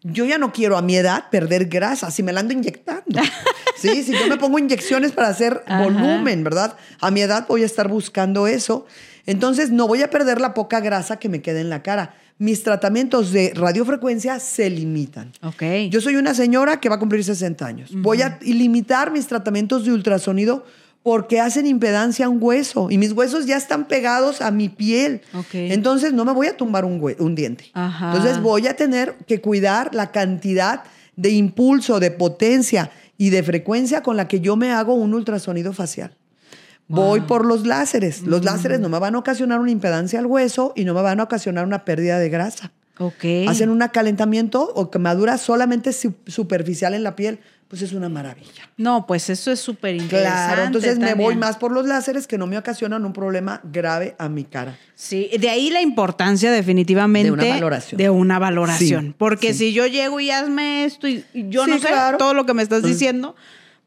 Yo 0.00 0.24
ya 0.24 0.38
no 0.38 0.50
quiero 0.50 0.78
a 0.78 0.80
mi 0.80 0.96
edad 0.96 1.28
perder 1.30 1.66
grasa 1.66 2.10
si 2.10 2.22
me 2.22 2.32
la 2.32 2.40
ando 2.40 2.54
inyectando. 2.54 3.20
sí, 3.76 4.02
si 4.02 4.12
yo 4.14 4.26
me 4.28 4.38
pongo 4.38 4.58
inyecciones 4.58 5.12
para 5.12 5.28
hacer 5.28 5.62
Ajá. 5.66 5.82
volumen, 5.82 6.42
¿verdad? 6.42 6.74
A 7.02 7.10
mi 7.10 7.20
edad 7.20 7.44
voy 7.46 7.64
a 7.64 7.66
estar 7.66 7.86
buscando 7.86 8.46
eso. 8.46 8.86
Entonces 9.26 9.70
no 9.70 9.86
voy 9.86 10.00
a 10.00 10.08
perder 10.08 10.40
la 10.40 10.54
poca 10.54 10.80
grasa 10.80 11.18
que 11.18 11.28
me 11.28 11.42
queda 11.42 11.60
en 11.60 11.68
la 11.68 11.82
cara. 11.82 12.14
Mis 12.38 12.62
tratamientos 12.62 13.30
de 13.30 13.52
radiofrecuencia 13.54 14.40
se 14.40 14.70
limitan. 14.70 15.30
Ok. 15.42 15.62
Yo 15.90 16.00
soy 16.00 16.16
una 16.16 16.32
señora 16.32 16.80
que 16.80 16.88
va 16.88 16.94
a 16.94 16.98
cumplir 16.98 17.22
60 17.22 17.66
años. 17.66 17.90
Voy 17.92 18.22
a 18.22 18.38
limitar 18.40 19.10
mis 19.10 19.26
tratamientos 19.26 19.84
de 19.84 19.92
ultrasonido 19.92 20.64
porque 21.02 21.40
hacen 21.40 21.66
impedancia 21.66 22.26
a 22.26 22.28
un 22.28 22.38
hueso 22.40 22.88
y 22.90 22.98
mis 22.98 23.12
huesos 23.12 23.46
ya 23.46 23.56
están 23.56 23.86
pegados 23.88 24.40
a 24.42 24.50
mi 24.50 24.68
piel. 24.68 25.22
Entonces 25.52 26.12
no 26.12 26.24
me 26.24 26.32
voy 26.32 26.48
a 26.48 26.56
tumbar 26.56 26.84
un, 26.84 27.34
diente. 27.34 27.66
Ajá. 27.72 28.08
Entonces 28.14 28.40
voy 28.42 28.66
a 28.66 28.76
tener 28.76 29.14
que 29.26 29.40
cuidar 29.40 29.94
la 29.94 30.10
cantidad 30.10 30.82
de 31.16 31.30
impulso, 31.30 31.98
de 32.00 32.10
potencia 32.10 32.90
y 33.16 33.30
de 33.30 33.42
frecuencia 33.42 34.02
con 34.02 34.16
la 34.16 34.28
que 34.28 34.40
yo 34.40 34.56
me 34.56 34.70
hago 34.72 34.94
un 34.94 35.14
ultrasonido 35.14 35.72
facial. 35.72 36.14
Voy 36.90 37.20
por 37.20 37.44
los 37.44 37.66
láseres. 37.66 38.22
Los 38.22 38.44
láseres 38.44 38.80
no 38.80 38.88
me 38.88 38.98
van 38.98 39.14
a 39.14 39.18
ocasionar 39.18 39.60
una 39.60 39.70
impedancia 39.70 40.18
al 40.18 40.26
hueso 40.26 40.72
y 40.74 40.84
no 40.84 40.94
me 40.94 41.02
van 41.02 41.20
a 41.20 41.24
ocasionar 41.24 41.66
una 41.66 41.84
pérdida 41.84 42.18
de 42.18 42.30
grasa. 42.30 42.72
Ok. 42.98 43.24
Hacen 43.46 43.68
un 43.70 43.82
acalentamiento 43.82 44.72
o 44.74 44.90
quemadura 44.90 45.36
solamente 45.38 45.92
su- 45.92 46.14
superficial 46.26 46.94
en 46.94 47.02
la 47.02 47.14
piel. 47.14 47.40
Pues 47.68 47.82
es 47.82 47.92
una 47.92 48.08
maravilla. 48.08 48.70
No, 48.78 49.06
pues 49.06 49.28
eso 49.28 49.52
es 49.52 49.60
súper 49.60 49.94
interesante. 49.94 50.54
Claro, 50.54 50.62
entonces 50.64 50.98
me 50.98 51.12
voy 51.12 51.36
más 51.36 51.58
por 51.58 51.70
los 51.70 51.84
láseres 51.84 52.26
que 52.26 52.38
no 52.38 52.46
me 52.46 52.56
ocasionan 52.56 53.04
un 53.04 53.12
problema 53.12 53.60
grave 53.62 54.16
a 54.18 54.30
mi 54.30 54.44
cara. 54.44 54.78
Sí, 54.94 55.30
de 55.38 55.50
ahí 55.50 55.68
la 55.68 55.82
importancia 55.82 56.50
definitivamente 56.50 57.26
De 57.26 57.32
una 57.32 57.46
valoración. 57.48 57.98
de 57.98 58.08
una 58.08 58.38
valoración. 58.38 59.08
Sí, 59.08 59.14
Porque 59.18 59.52
sí. 59.52 59.58
si 59.58 59.72
yo 59.74 59.86
llego 59.86 60.18
y 60.18 60.30
hazme 60.30 60.86
esto 60.86 61.08
y, 61.08 61.24
yo 61.34 61.64
Sí, 61.66 61.70
no 61.72 61.78
sé 61.78 61.88
claro. 61.88 62.16
todo 62.16 62.32
lo 62.32 62.46
que 62.46 62.54
me 62.54 62.62
estás 62.62 62.82
diciendo, 62.82 63.36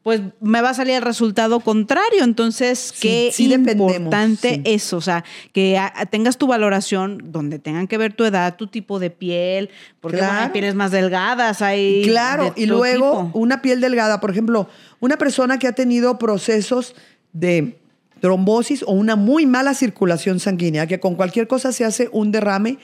pues 0.02 0.20
me 0.40 0.60
va 0.60 0.70
a 0.70 0.74
salir 0.74 0.94
el 0.96 1.02
resultado 1.02 1.60
contrario. 1.60 2.24
Entonces, 2.24 2.92
qué 3.00 3.30
sí 3.32 3.52
importante 3.52 4.54
sí. 4.56 4.62
eso. 4.64 4.96
O 4.96 5.00
sea, 5.00 5.22
que 5.52 5.78
a- 5.78 5.92
tengas 6.10 6.38
tu 6.38 6.46
valoración 6.48 7.30
donde 7.32 7.58
tengan 7.58 7.86
que 7.86 7.98
ver 7.98 8.12
tu 8.14 8.24
edad, 8.24 8.56
tu 8.56 8.66
tipo 8.66 8.98
de 8.98 9.10
piel, 9.10 9.70
porque 10.00 10.16
bueno, 10.18 10.32
hay 10.32 10.38
Claro. 10.38 10.52
pieles 10.52 10.74
más 10.74 10.90
delgadas, 10.90 11.62
hay. 11.62 12.02
Claro, 12.04 12.52
y 12.56 12.66
luego 12.66 13.26
tipo. 13.26 13.38
una 13.38 13.62
piel 13.62 13.80
delgada, 13.80 14.20
por 14.20 14.30
ejemplo, 14.30 14.68
una 15.00 15.16
persona 15.18 15.58
que 15.58 15.68
ha 15.68 15.72
tenido 15.72 16.18
procesos 16.18 16.94
de 17.32 17.78
trombosis 18.20 18.82
o 18.84 18.92
una 18.92 19.16
muy 19.16 19.46
mala 19.46 19.74
circulación 19.74 20.38
sanguínea, 20.40 20.86
que 20.86 21.00
con 21.00 21.14
cualquier 21.16 21.46
cosa 21.48 21.72
se 21.72 21.84
hace 21.84 22.08
un 22.12 22.30
derrame 22.32 22.78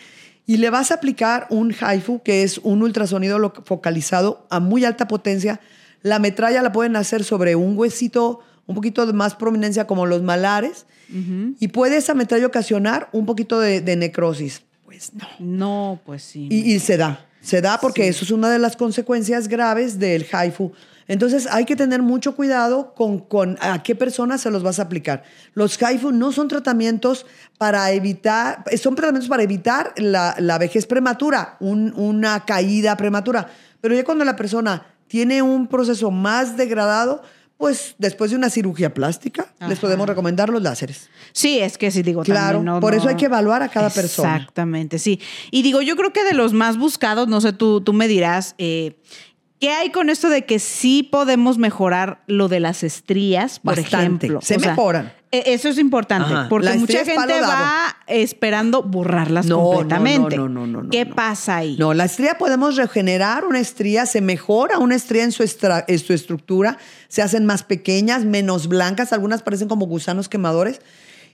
y 0.46 0.56
le 0.56 0.70
vas 0.70 0.90
a 0.90 0.94
aplicar 0.94 1.46
un 1.50 1.72
HIFU, 1.72 2.22
que 2.22 2.42
es 2.42 2.58
un 2.58 2.82
ultrasonido 2.82 3.52
focalizado 3.64 4.46
a 4.50 4.60
muy 4.60 4.84
alta 4.84 5.06
potencia. 5.06 5.60
La 6.02 6.18
metralla 6.18 6.62
la 6.62 6.72
pueden 6.72 6.96
hacer 6.96 7.24
sobre 7.24 7.56
un 7.56 7.76
huesito 7.78 8.40
un 8.66 8.74
poquito 8.74 9.06
de 9.06 9.12
más 9.14 9.34
prominencia 9.34 9.86
como 9.86 10.06
los 10.06 10.22
malares 10.22 10.84
y 11.58 11.68
puede 11.68 11.96
esa 11.96 12.12
metralla 12.12 12.46
ocasionar 12.46 13.08
un 13.12 13.24
poquito 13.24 13.58
de, 13.60 13.80
de 13.80 13.96
necrosis. 13.96 14.62
Pues 14.84 15.12
no. 15.14 15.26
No, 15.38 16.00
pues 16.04 16.22
sí. 16.22 16.48
Y, 16.50 16.74
y 16.74 16.78
se 16.80 16.98
da, 16.98 17.24
se 17.40 17.62
da 17.62 17.78
porque 17.80 18.08
eso 18.08 18.24
es 18.26 18.30
una 18.30 18.50
de 18.50 18.58
las 18.58 18.76
consecuencias 18.76 19.48
graves 19.48 19.98
del 19.98 20.24
HIFU. 20.26 20.72
Entonces 21.06 21.46
hay 21.50 21.64
que 21.64 21.76
tener 21.76 22.02
mucho 22.02 22.36
cuidado 22.36 22.92
con, 22.94 23.20
con 23.20 23.56
a 23.62 23.82
qué 23.82 23.94
personas 23.94 24.42
se 24.42 24.50
los 24.50 24.62
vas 24.62 24.78
a 24.78 24.82
aplicar. 24.82 25.22
Los 25.54 25.78
HIFU 25.80 26.12
no 26.12 26.30
son 26.32 26.48
tratamientos 26.48 27.24
para 27.56 27.90
evitar, 27.92 28.62
son 28.78 28.94
tratamientos 28.94 29.30
para 29.30 29.42
evitar 29.42 29.94
la, 29.96 30.34
la 30.38 30.58
vejez 30.58 30.84
prematura, 30.84 31.56
un- 31.60 31.94
una 31.96 32.44
caída 32.44 32.98
prematura. 32.98 33.48
Pero 33.80 33.94
ya 33.94 34.04
cuando 34.04 34.26
la 34.26 34.36
persona 34.36 34.86
tiene 35.08 35.42
un 35.42 35.66
proceso 35.66 36.10
más 36.10 36.56
degradado, 36.56 37.22
pues 37.56 37.96
después 37.98 38.30
de 38.30 38.36
una 38.36 38.50
cirugía 38.50 38.94
plástica, 38.94 39.52
les 39.66 39.80
podemos 39.80 40.06
recomendar 40.06 40.48
los 40.48 40.62
láseres. 40.62 41.10
Sí, 41.32 41.58
es 41.58 41.76
que 41.76 41.90
sí 41.90 42.02
digo 42.02 42.22
Claro, 42.22 42.58
también, 42.58 42.74
no, 42.76 42.80
por 42.80 42.94
eso 42.94 43.08
hay 43.08 43.16
que 43.16 43.24
evaluar 43.24 43.62
a 43.62 43.68
cada 43.68 43.90
persona. 43.90 44.36
Exactamente, 44.36 45.00
sí. 45.00 45.20
Y 45.50 45.62
digo, 45.62 45.82
yo 45.82 45.96
creo 45.96 46.12
que 46.12 46.22
de 46.22 46.34
los 46.34 46.52
más 46.52 46.78
buscados, 46.78 47.26
no 47.26 47.40
sé, 47.40 47.52
tú, 47.52 47.80
tú 47.80 47.92
me 47.92 48.06
dirás, 48.06 48.54
eh, 48.58 49.00
¿qué 49.58 49.70
hay 49.70 49.90
con 49.90 50.08
esto 50.08 50.28
de 50.28 50.44
que 50.44 50.60
sí 50.60 51.02
podemos 51.02 51.58
mejorar 51.58 52.22
lo 52.28 52.46
de 52.46 52.60
las 52.60 52.84
estrías, 52.84 53.58
por 53.58 53.74
Bastante. 53.74 54.26
ejemplo? 54.26 54.40
Se 54.40 54.58
mejoran. 54.58 55.12
Eso 55.30 55.68
es 55.68 55.76
importante, 55.78 56.32
Ajá. 56.32 56.46
porque 56.48 56.72
mucha 56.78 57.04
gente 57.04 57.40
va 57.42 57.94
esperando 58.06 58.82
borrarlas 58.82 59.44
no, 59.44 59.62
completamente. 59.62 60.36
no, 60.38 60.48
no, 60.48 60.66
no, 60.66 60.82
no, 60.84 60.88
¿Qué 60.90 61.04
no. 61.04 61.14
pasa 61.14 61.56
ahí? 61.58 61.76
No, 61.78 61.92
la 61.92 62.06
estría 62.06 62.38
podemos 62.38 62.76
regenerar 62.76 63.44
una 63.44 63.58
estría, 63.60 64.06
se 64.06 64.22
mejora 64.22 64.78
una 64.78 64.94
estría 64.94 65.24
en 65.24 65.32
su, 65.32 65.42
estra- 65.42 65.84
en 65.86 65.98
su 65.98 66.14
estructura, 66.14 66.78
se 67.08 67.20
hacen 67.20 67.44
más 67.44 67.62
pequeñas, 67.62 68.24
menos 68.24 68.68
blancas, 68.68 69.12
algunas 69.12 69.42
parecen 69.42 69.68
como 69.68 69.86
gusanos 69.86 70.30
quemadores, 70.30 70.80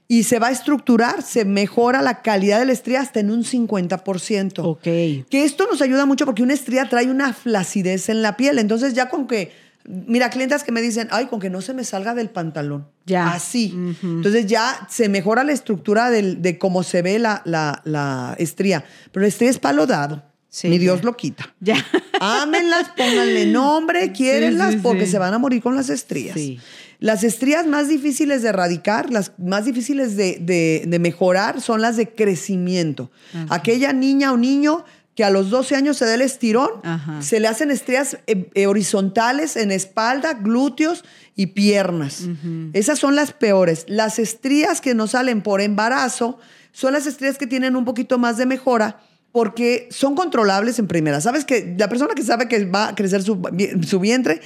y 0.09 0.25
se 0.25 0.39
va 0.41 0.49
a 0.49 0.51
estructurar, 0.51 1.23
se 1.23 1.45
mejora 1.45 2.03
la 2.03 2.21
calidad 2.21 2.59
de 2.59 2.67
la 2.67 2.73
estría 2.73 3.01
hasta 3.01 3.21
en 3.21 3.31
un 3.31 3.45
50%. 3.45 4.59
Ok. 4.65 4.83
Que 4.83 5.45
esto 5.45 5.67
nos 5.71 5.81
ayuda 5.81 6.05
mucho 6.05 6.27
porque 6.27 6.43
una 6.43 6.53
estría 6.55 6.89
trae 6.89 7.09
una 7.11 7.33
flacidez 7.33 8.09
en 8.09 8.23
la 8.23 8.37
piel, 8.37 8.59
entonces 8.59 8.93
ya 8.95 9.09
con 9.09 9.27
que, 9.27 9.53
mira, 9.85 10.31
clientas 10.31 10.64
que 10.64 10.73
me 10.73 10.81
dicen, 10.81 11.09
ay, 11.11 11.27
con 11.27 11.40
que 11.40 11.51
no 11.51 11.61
se 11.61 11.75
me 11.75 11.85
salga 11.85 12.14
del 12.14 12.31
pantalón. 12.31 12.88
Ya. 13.07 13.33
Así. 13.33 13.75
Entonces 14.03 14.47
ya 14.47 14.87
se 14.90 15.09
mejora 15.09 15.44
la 15.44 15.53
estructura 15.53 16.11
del- 16.11 16.40
de 16.42 16.59
cómo 16.59 16.83
se 16.83 17.03
ve 17.03 17.18
la, 17.18 17.42
la, 17.44 17.83
la 17.85 18.35
estría. 18.38 18.85
Pero 19.12 19.23
la 19.23 19.29
estría 19.29 19.51
es 19.51 19.59
palo 19.59 19.87
dado. 19.87 20.23
Sí, 20.49 20.68
Ni 20.68 20.77
ya. 20.77 20.83
Dios 20.83 21.03
lo 21.05 21.16
quita. 21.16 21.53
Ya. 21.61 21.77
Ámenlas, 22.20 22.90
pónganle 22.97 23.47
nombre, 23.53 24.12
quiérenlas, 24.12 24.75
sí, 24.75 24.81
porque 24.83 25.07
se 25.07 25.18
van 25.18 25.35
a 25.35 25.38
morir 25.38 25.61
con 25.62 25.75
las 25.75 25.90
estrías. 25.90 26.35
Sí. 26.35 26.61
Las 27.01 27.25
estrías 27.25 27.66
más 27.66 27.88
difíciles 27.88 28.40
de 28.42 28.51
erradicar, 28.51 29.11
las 29.11 29.33
más 29.37 29.64
difíciles 29.64 30.16
de, 30.16 30.38
de- 30.40 30.85
de 30.87 30.99
mejorar, 31.01 31.61
son 31.61 31.83
las 31.83 31.97
de 31.97 32.09
crecimiento. 32.14 33.11
Aquella 33.51 33.92
niña 33.92 34.33
o 34.33 34.37
niño 34.37 34.85
que 35.14 35.24
a 35.24 35.31
los 35.31 35.50
12 35.50 35.77
años 35.77 35.96
se 35.96 36.07
da 36.07 36.14
el 36.14 36.22
estirón, 36.22 36.70
Ajá. 36.83 37.22
se 37.22 37.38
le 37.40 37.48
hacen 37.48 37.70
estrías 37.70 38.18
eh, 38.27 38.50
eh, 38.55 38.66
horizontales 38.66 39.57
en 39.57 39.70
espalda, 39.70 40.35
glúteos 40.35 41.05
y 41.37 41.48
piernas. 41.48 42.24
Esas 42.72 42.98
son 42.98 43.14
las 43.14 43.33
peores. 43.33 43.85
Las 43.88 44.18
estrías 44.18 44.81
que 44.81 44.94
nos 44.94 45.12
salen 45.12 45.42
por 45.42 45.61
embarazo 45.61 46.38
son 46.72 46.92
las 46.92 47.07
estrías 47.07 47.38
que 47.38 47.46
tienen 47.46 47.77
un 47.77 47.85
poquito 47.85 48.18
más 48.18 48.37
de 48.37 48.46
mejora 48.46 49.00
porque 49.31 49.88
son 49.90 50.14
controlables 50.14 50.79
en 50.79 50.87
primera. 50.87 51.20
Sabes 51.20 51.44
que 51.44 51.74
la 51.77 51.88
persona 51.88 52.14
que 52.14 52.22
sabe 52.22 52.46
que 52.46 52.64
va 52.66 52.88
a 52.88 52.94
crecer 52.94 53.22
su, 53.22 53.42
su 53.85 53.98
vientre, 53.98 54.40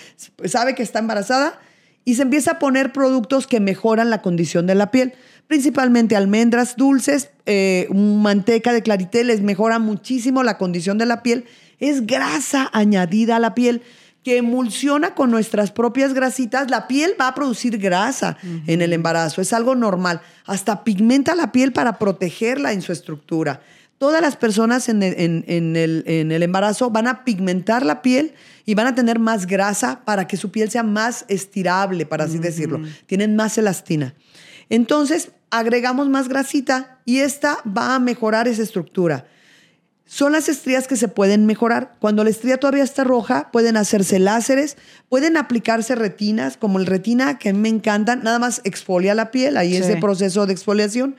sabe 0.47 0.75
que 0.75 0.83
está 0.83 0.99
embarazada 0.99 1.61
y 2.07 2.15
se 2.15 2.23
empieza 2.23 2.53
a 2.53 2.59
poner 2.59 2.91
productos 2.91 3.47
que 3.47 3.61
mejoran 3.61 4.09
la 4.09 4.23
condición 4.23 4.67
de 4.67 4.75
la 4.75 4.91
piel, 4.91 5.13
principalmente 5.49 6.15
almendras 6.15 6.77
dulces, 6.77 7.31
eh, 7.47 7.89
manteca 7.93 8.73
de 8.73 8.83
clarité, 8.83 9.25
les 9.25 9.41
mejora 9.41 9.79
muchísimo 9.79 10.43
la 10.43 10.59
condición 10.59 10.99
de 10.99 11.07
la 11.07 11.23
piel. 11.23 11.45
Es 11.81 12.07
grasa 12.07 12.69
añadida 12.73 13.37
a 13.37 13.39
la 13.41 13.55
piel 13.55 13.83
que 14.23 14.37
emulsiona 14.37 15.15
con 15.15 15.31
nuestras 15.31 15.71
propias 15.73 16.13
grasitas. 16.13 16.71
La 16.71 16.87
piel 16.87 17.15
va 17.19 17.29
a 17.29 17.35
producir 17.35 17.79
grasa 17.79 18.37
en 18.67 18.83
el 18.83 18.93
embarazo, 18.93 19.41
es 19.41 19.53
algo 19.55 19.75
normal. 19.75 20.21
Hasta 20.45 20.85
pigmenta 20.85 21.35
la 21.35 21.51
piel 21.51 21.73
para 21.73 21.99
protegerla 21.99 22.73
en 22.73 22.83
su 22.83 22.93
estructura. 22.93 23.61
Todas 23.97 24.21
las 24.21 24.37
personas 24.37 24.89
en 24.89 25.03
el, 25.03 25.15
en- 25.19 25.45
en 25.49 25.77
el- 25.77 26.05
en 26.07 26.31
el 26.31 26.43
embarazo 26.43 26.91
van 26.91 27.07
a 27.09 27.25
pigmentar 27.25 27.87
la 27.87 28.03
piel 28.03 28.35
y 28.67 28.75
van 28.75 28.87
a 28.87 28.95
tener 28.95 29.19
más 29.19 29.47
grasa 29.47 30.03
para 30.05 30.27
que 30.29 30.37
su 30.37 30.51
piel 30.51 30.71
sea 30.71 30.83
más 30.83 31.25
estirable, 31.29 32.05
para 32.05 32.25
así 32.25 32.39
decirlo. 32.39 32.81
Tienen 33.07 33.35
más 33.35 33.57
elastina. 33.57 34.15
Entonces, 34.69 35.31
agregamos 35.51 36.09
más 36.09 36.29
grasita 36.29 36.99
y 37.05 37.19
esta 37.19 37.59
va 37.65 37.95
a 37.95 37.99
mejorar 37.99 38.49
esa 38.49 38.63
estructura. 38.63 39.27
Son 40.07 40.33
las 40.33 40.49
estrías 40.49 40.89
que 40.89 40.97
se 40.97 41.09
pueden 41.09 41.45
mejorar. 41.45 41.97
Cuando 42.01 42.25
la 42.25 42.31
estría 42.31 42.57
todavía 42.57 42.83
está 42.83 43.05
roja, 43.05 43.51
pueden 43.53 43.77
hacerse 43.77 44.19
láseres, 44.19 44.79
pueden 45.11 45.37
aplicarse 45.37 45.95
retinas, 45.95 46.57
como 46.57 46.79
el 46.79 46.87
retina, 46.87 47.39
que 47.39 47.51
a 47.51 47.53
mí 47.53 47.59
me 47.59 47.69
encantan, 47.69 48.23
nada 48.23 48.39
más 48.39 48.63
exfolia 48.65 49.15
la 49.15 49.31
piel, 49.31 49.59
ahí 49.59 49.73
Sí. 49.73 49.77
ese 49.77 49.97
proceso 49.97 50.47
de 50.47 50.55
exfoliación, 50.55 51.17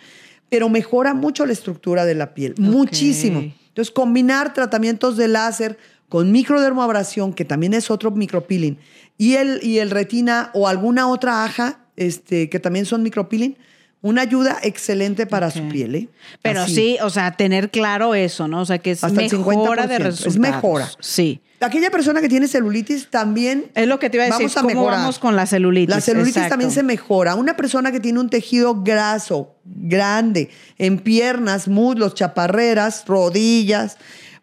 pero 0.49 0.69
mejora 0.69 1.13
mucho 1.13 1.45
la 1.45 1.53
estructura 1.53 2.05
de 2.05 2.15
la 2.15 2.33
piel, 2.33 2.55
muchísimo. 2.57 3.41
Entonces, 3.67 3.91
combinar 3.93 4.55
tratamientos 4.55 5.17
de 5.17 5.27
láser 5.27 5.77
con 6.09 6.31
microdermoabrasión, 6.31 7.33
que 7.33 7.45
también 7.45 7.75
es 7.75 7.91
otro 7.91 8.09
micropeeling, 8.09 8.79
y 9.19 9.35
el, 9.35 9.59
y 9.63 9.77
el 9.77 9.91
retina 9.91 10.49
o 10.55 10.67
alguna 10.67 11.07
otra 11.07 11.43
aja, 11.43 11.81
este, 11.95 12.49
que 12.49 12.59
también 12.59 12.87
son 12.87 13.03
micropeeling, 13.03 13.55
una 14.01 14.21
ayuda 14.21 14.57
excelente 14.63 15.25
para 15.25 15.51
su 15.51 15.67
piel. 15.67 15.95
¿eh? 15.95 16.09
Pero 16.41 16.61
Así. 16.61 16.75
sí, 16.75 16.97
o 17.01 17.09
sea, 17.09 17.31
tener 17.31 17.69
claro 17.69 18.15
eso, 18.15 18.47
¿no? 18.47 18.61
O 18.61 18.65
sea, 18.65 18.77
que 18.77 18.91
es 18.91 19.03
Hasta 19.03 19.21
mejora 19.21 19.87
de 19.87 19.97
50%, 19.97 19.99
resultados. 19.99 20.25
es 20.35 20.39
mejora. 20.39 20.89
Sí. 20.99 21.41
Aquella 21.61 21.91
persona 21.91 22.21
que 22.21 22.29
tiene 22.29 22.47
celulitis 22.47 23.09
también. 23.09 23.69
Es 23.75 23.85
lo 23.87 23.99
que 23.99 24.09
te 24.09 24.15
iba 24.15 24.23
a 24.23 24.27
decir. 24.27 24.43
Vamos 24.43 24.55
a 24.57 24.61
¿Cómo 24.61 24.73
mejorar. 24.73 24.99
vamos 24.99 25.19
con 25.19 25.35
la 25.35 25.45
celulitis? 25.45 25.93
La 25.93 25.99
celulitis 25.99 26.37
Exacto. 26.37 26.51
también 26.51 26.71
se 26.71 26.83
mejora. 26.83 27.35
Una 27.35 27.57
persona 27.57 27.91
que 27.91 27.99
tiene 27.99 28.19
un 28.21 28.29
tejido 28.29 28.81
graso, 28.81 29.55
grande, 29.65 30.49
en 30.77 30.99
piernas, 30.99 31.67
muslos, 31.67 32.13
chaparreras, 32.15 33.03
rodillas, 33.05 33.97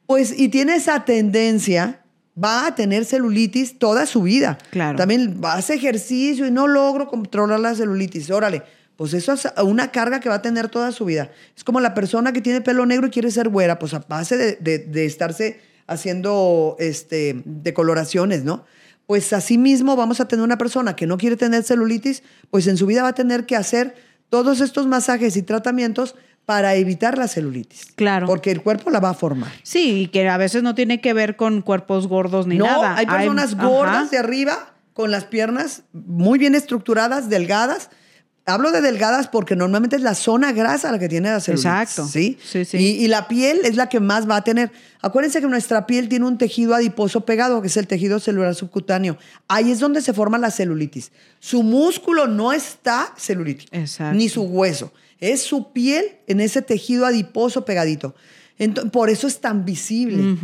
pues, 0.07 0.39
y 0.39 0.51
tiene 0.51 0.75
esa 0.77 1.07
tendencia, 1.07 2.03
va 2.43 2.67
a 2.67 2.75
tener 2.75 3.07
celulitis 3.07 3.79
toda 3.79 4.05
su 4.05 4.23
vida. 4.23 4.59
Claro. 4.71 4.99
También 4.99 5.39
hace 5.45 5.73
ejercicio 5.75 6.47
y 6.47 6.51
no 6.51 6.67
logro 6.67 7.09
controlar 7.09 7.61
la 7.61 7.75
celulitis. 7.75 8.31
Órale. 8.31 8.63
Pues 8.97 9.13
eso 9.15 9.33
es 9.35 9.47
una 9.63 9.91
carga 9.93 10.21
que 10.21 10.29
va 10.29 10.37
a 10.37 10.43
tener 10.43 10.69
toda 10.69 10.91
su 10.93 11.05
vida. 11.05 11.31
Es 11.57 11.65
como 11.65 11.81
la 11.81 11.93
persona 11.95 12.33
que 12.33 12.41
tiene 12.41 12.61
pelo 12.63 12.87
negro 12.87 13.07
y 13.09 13.11
quiere 13.11 13.31
ser 13.31 13.49
güera, 13.51 13.79
pues 13.79 13.93
a 13.95 13.99
base 14.09 14.37
de, 14.37 14.57
de- 14.61 14.79
de 14.79 15.05
estarse 15.05 15.61
haciendo 15.87 16.77
este, 16.79 17.43
decoloraciones, 17.45 18.45
¿no? 18.45 18.65
pues 19.07 19.33
así 19.33 19.57
mismo 19.57 19.95
vamos 19.95 20.19
a 20.21 20.27
tener 20.27 20.43
una 20.45 20.59
persona 20.59 20.97
que 20.97 21.07
no 21.07 21.17
quiere 21.17 21.37
tener 21.37 21.63
celulitis, 21.63 22.25
pues 22.51 22.67
en 22.67 22.77
su 22.77 22.87
vida 22.87 23.05
va 23.05 23.11
a 23.11 23.15
tener 23.15 23.47
que 23.47 23.55
hacer 23.55 23.95
todos 24.31 24.61
estos 24.61 24.89
masajes 24.89 25.37
y 25.37 25.43
tratamientos 25.43 26.17
para 26.45 26.75
evitar 26.75 27.17
la 27.17 27.29
celulitis. 27.29 27.87
Claro. 27.95 28.27
Porque 28.27 28.51
el 28.51 28.63
cuerpo 28.63 28.91
la 28.91 28.99
va 28.99 29.11
a 29.11 29.15
formar. 29.15 29.53
Sí, 29.63 30.03
y 30.03 30.07
que 30.09 30.29
a 30.29 30.37
veces 30.39 30.65
no 30.65 30.75
tiene 30.75 31.01
que 31.01 31.13
ver 31.13 31.37
con 31.37 31.63
cuerpos 31.63 32.09
gordos 32.09 32.49
ni 32.49 32.59
no, 32.59 32.65
nada. 32.67 32.97
hay 32.97 33.07
personas 33.07 33.57
gordas 33.57 34.11
de 34.11 34.19
arriba 34.19 34.75
con 34.93 35.13
las 35.13 35.25
piernas 35.25 35.83
muy 35.93 36.41
bien 36.41 36.57
estructuradas, 36.57 37.29
delgadas. 37.29 37.91
Hablo 38.49 38.71
de 38.71 38.81
delgadas 38.81 39.27
porque 39.27 39.57
normalmente 39.57 39.97
es 39.97 40.03
la 40.03 40.15
zona 40.15 40.53
grasa 40.53 40.93
la 40.93 41.01
que 41.01 41.09
tiene 41.09 41.29
la 41.31 41.41
celulitis. 41.41 41.65
Exacto. 41.67 42.07
¿sí? 42.07 42.39
Sí, 42.45 42.65
sí. 42.65 42.77
Y, 42.79 43.05
y 43.05 43.09
la 43.09 43.27
piel 43.27 43.59
es 43.65 43.75
la 43.75 43.89
que 43.89 43.99
más 43.99 44.31
va 44.31 44.37
a 44.37 44.45
tener. 44.45 44.71
Acuérdense 45.03 45.41
que 45.41 45.49
nuestra 45.49 45.85
piel 45.87 46.09
tiene 46.09 46.27
un 46.27 46.39
tejido 46.39 46.75
adiposo 46.75 47.25
pegado, 47.25 47.61
que 47.61 47.67
es 47.67 47.77
el 47.77 47.89
tejido 47.89 48.21
celular 48.21 48.55
subcutáneo. 48.55 49.19
Ahí 49.49 49.73
es 49.73 49.81
donde 49.81 50.01
se 50.01 50.13
forma 50.13 50.39
la 50.39 50.53
celulitis. 50.53 51.11
Su 51.41 51.65
músculo 51.65 52.29
no 52.29 52.53
está 52.53 53.13
celulítico, 53.19 53.69
Exacto. 53.77 54.17
ni 54.17 54.29
su 54.29 54.43
hueso. 54.43 54.93
Es 55.19 55.43
su 55.43 55.73
piel 55.73 56.05
en 56.29 56.41
ese 56.41 56.63
tejido 56.63 57.05
adiposo 57.05 57.65
pegadito. 57.65 58.15
Ento- 58.61 58.91
por 58.91 59.11
eso 59.11 59.27
es 59.27 59.41
tan 59.41 59.65
visible. 59.65 60.39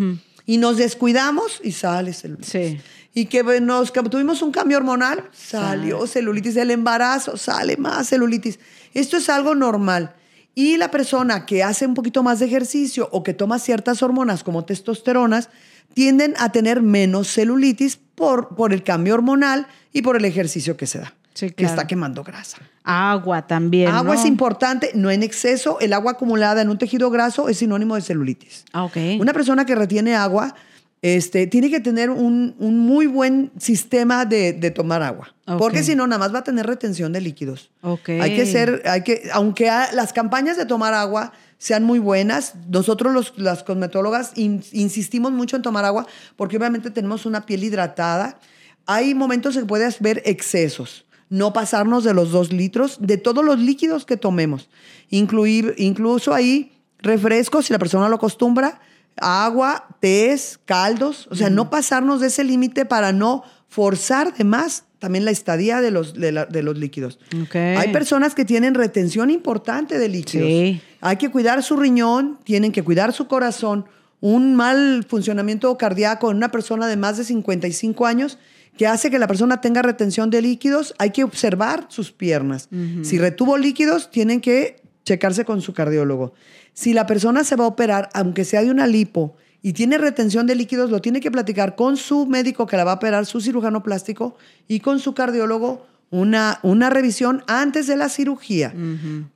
Y 0.46 0.58
nos 0.58 0.76
descuidamos 0.76 1.60
y 1.62 1.72
sale 1.72 2.12
celulitis. 2.12 2.50
Sí. 2.50 2.80
Y 3.14 3.26
que 3.26 3.42
nos 3.60 3.92
que 3.92 4.02
tuvimos 4.02 4.42
un 4.42 4.52
cambio 4.52 4.78
hormonal, 4.78 5.28
salió 5.32 6.06
celulitis. 6.06 6.56
El 6.56 6.70
embarazo, 6.70 7.36
sale 7.36 7.76
más 7.76 8.08
celulitis. 8.08 8.58
Esto 8.94 9.18
es 9.18 9.28
algo 9.28 9.54
normal. 9.54 10.14
Y 10.54 10.76
la 10.76 10.90
persona 10.90 11.46
que 11.46 11.62
hace 11.62 11.86
un 11.86 11.94
poquito 11.94 12.22
más 12.22 12.38
de 12.38 12.46
ejercicio 12.46 13.08
o 13.12 13.22
que 13.22 13.34
toma 13.34 13.58
ciertas 13.58 14.02
hormonas 14.02 14.42
como 14.44 14.64
testosteronas, 14.64 15.48
tienden 15.94 16.34
a 16.38 16.52
tener 16.52 16.82
menos 16.82 17.28
celulitis 17.28 17.98
por, 18.14 18.54
por 18.54 18.72
el 18.72 18.82
cambio 18.82 19.14
hormonal 19.14 19.66
y 19.92 20.02
por 20.02 20.16
el 20.16 20.24
ejercicio 20.24 20.76
que 20.76 20.86
se 20.86 20.98
da. 20.98 21.14
Sí, 21.34 21.48
Que 21.48 21.54
claro. 21.54 21.74
está 21.74 21.86
quemando 21.86 22.24
grasa. 22.24 22.58
Agua 22.84 23.46
también. 23.46 23.88
agua 23.88 24.14
¿no? 24.14 24.20
es 24.20 24.26
importante, 24.26 24.90
no 24.94 25.10
en 25.10 25.22
exceso. 25.22 25.78
El 25.80 25.92
agua 25.92 26.12
acumulada 26.12 26.62
en 26.62 26.68
un 26.68 26.78
tejido 26.78 27.10
graso 27.10 27.48
es 27.48 27.58
sinónimo 27.58 27.94
de 27.94 28.02
celulitis. 28.02 28.64
Ah, 28.72 28.84
ok. 28.84 28.96
Una 29.20 29.32
persona 29.32 29.64
que 29.64 29.74
retiene 29.74 30.14
agua 30.16 30.54
este, 31.00 31.46
tiene 31.48 31.68
que 31.70 31.80
tener 31.80 32.10
un, 32.10 32.54
un 32.58 32.78
muy 32.78 33.06
buen 33.06 33.50
sistema 33.58 34.24
de, 34.24 34.52
de 34.52 34.70
tomar 34.70 35.02
agua. 35.02 35.34
Porque 35.58 35.82
si 35.82 35.94
no, 35.96 36.06
nada 36.06 36.18
más 36.20 36.32
va 36.34 36.38
a 36.40 36.44
tener 36.44 36.66
retención 36.66 37.12
de 37.12 37.20
líquidos. 37.20 37.70
Ok. 37.82 38.08
Hay 38.20 38.36
que 38.36 38.46
ser, 38.46 38.82
hay 38.86 39.02
que, 39.02 39.28
aunque 39.32 39.68
a- 39.68 39.92
las 39.92 40.12
campañas 40.12 40.56
de 40.56 40.64
tomar 40.66 40.94
agua 40.94 41.32
sean 41.58 41.84
muy 41.84 41.98
buenas, 41.98 42.54
nosotros 42.68 43.12
los, 43.12 43.32
las 43.36 43.62
cosmetólogas 43.64 44.32
in- 44.36 44.62
insistimos 44.72 45.30
mucho 45.32 45.56
en 45.56 45.62
tomar 45.62 45.84
agua 45.84 46.06
porque 46.36 46.56
obviamente 46.56 46.90
tenemos 46.90 47.26
una 47.26 47.46
piel 47.46 47.62
hidratada. 47.64 48.38
Hay 48.86 49.14
momentos 49.14 49.56
en 49.56 49.62
que 49.62 49.68
puedes 49.68 50.00
ver 50.00 50.22
excesos. 50.24 51.04
No 51.32 51.52
pasarnos 51.54 52.04
de 52.04 52.12
los 52.12 52.30
dos 52.30 52.52
litros 52.52 52.98
de 53.00 53.16
todos 53.16 53.42
los 53.42 53.58
líquidos 53.58 54.04
que 54.04 54.18
tomemos. 54.18 54.68
Incluir, 55.08 55.74
incluso 55.78 56.34
ahí 56.34 56.72
refrescos, 56.98 57.66
si 57.66 57.72
la 57.72 57.78
persona 57.78 58.08
lo 58.10 58.16
acostumbra, 58.16 58.80
agua, 59.16 59.86
tés, 60.00 60.58
caldos. 60.64 61.28
O 61.30 61.34
sea, 61.34 61.48
no 61.50 61.70
pasarnos 61.70 62.20
de 62.20 62.26
ese 62.28 62.44
límite 62.44 62.84
para 62.84 63.12
no 63.12 63.44
forzar 63.68 64.34
de 64.34 64.44
más 64.44 64.84
también 64.98 65.24
la 65.24 65.30
estadía 65.30 65.80
de 65.80 65.90
los, 65.90 66.14
de 66.14 66.30
la- 66.32 66.46
de 66.46 66.62
los 66.62 66.78
líquidos. 66.78 67.18
Ok. 67.42 67.56
Hay 67.56 67.92
personas 67.92 68.34
que 68.34 68.44
tienen 68.44 68.74
retención 68.74 69.30
importante 69.30 69.98
de 69.98 70.08
líquidos. 70.08 70.46
Sí. 70.46 70.80
Hay 71.00 71.16
que 71.16 71.30
cuidar 71.30 71.62
su 71.62 71.76
riñón, 71.76 72.38
tienen 72.44 72.70
que 72.72 72.84
cuidar 72.84 73.12
su 73.12 73.26
corazón. 73.26 73.86
Un 74.20 74.54
mal 74.54 75.04
funcionamiento 75.08 75.76
cardíaco 75.76 76.30
en 76.30 76.36
una 76.36 76.50
persona 76.52 76.86
de 76.86 76.96
más 76.96 77.16
de 77.16 77.24
55 77.24 78.06
años 78.06 78.38
que 78.76 78.86
hace 78.86 79.10
que 79.10 79.18
la 79.18 79.26
persona 79.26 79.60
tenga 79.60 79.82
retención 79.82 80.30
de 80.30 80.42
líquidos, 80.42 80.94
hay 80.98 81.10
que 81.10 81.24
observar 81.24 81.86
sus 81.88 82.12
piernas. 82.12 82.68
Si 83.02 83.18
retuvo 83.18 83.58
líquidos, 83.58 84.10
tienen 84.10 84.40
que 84.40 84.82
checarse 85.04 85.44
con 85.44 85.60
su 85.60 85.74
cardiólogo. 85.74 86.32
Si 86.72 86.92
la 86.92 87.06
persona 87.06 87.44
se 87.44 87.56
va 87.56 87.64
a 87.64 87.68
operar, 87.68 88.08
aunque 88.14 88.44
sea 88.44 88.62
de 88.62 88.70
una 88.70 88.86
lipo, 88.86 89.36
y 89.62 89.74
tiene 89.74 89.98
retención 89.98 90.46
de 90.46 90.56
líquidos, 90.56 90.90
lo 90.90 91.00
tiene 91.00 91.20
que 91.20 91.30
platicar 91.30 91.76
con 91.76 91.96
su 91.96 92.26
médico 92.26 92.66
que 92.66 92.76
la 92.76 92.84
va 92.84 92.92
a 92.92 92.96
operar, 92.96 93.26
su 93.26 93.40
cirujano 93.40 93.82
plástico, 93.82 94.36
y 94.66 94.80
con 94.80 94.98
su 94.98 95.14
cardiólogo 95.14 95.86
una, 96.12 96.60
una 96.62 96.90
revisión 96.90 97.42
antes 97.48 97.86
de 97.88 97.96
la 97.96 98.08
cirugía. 98.10 98.72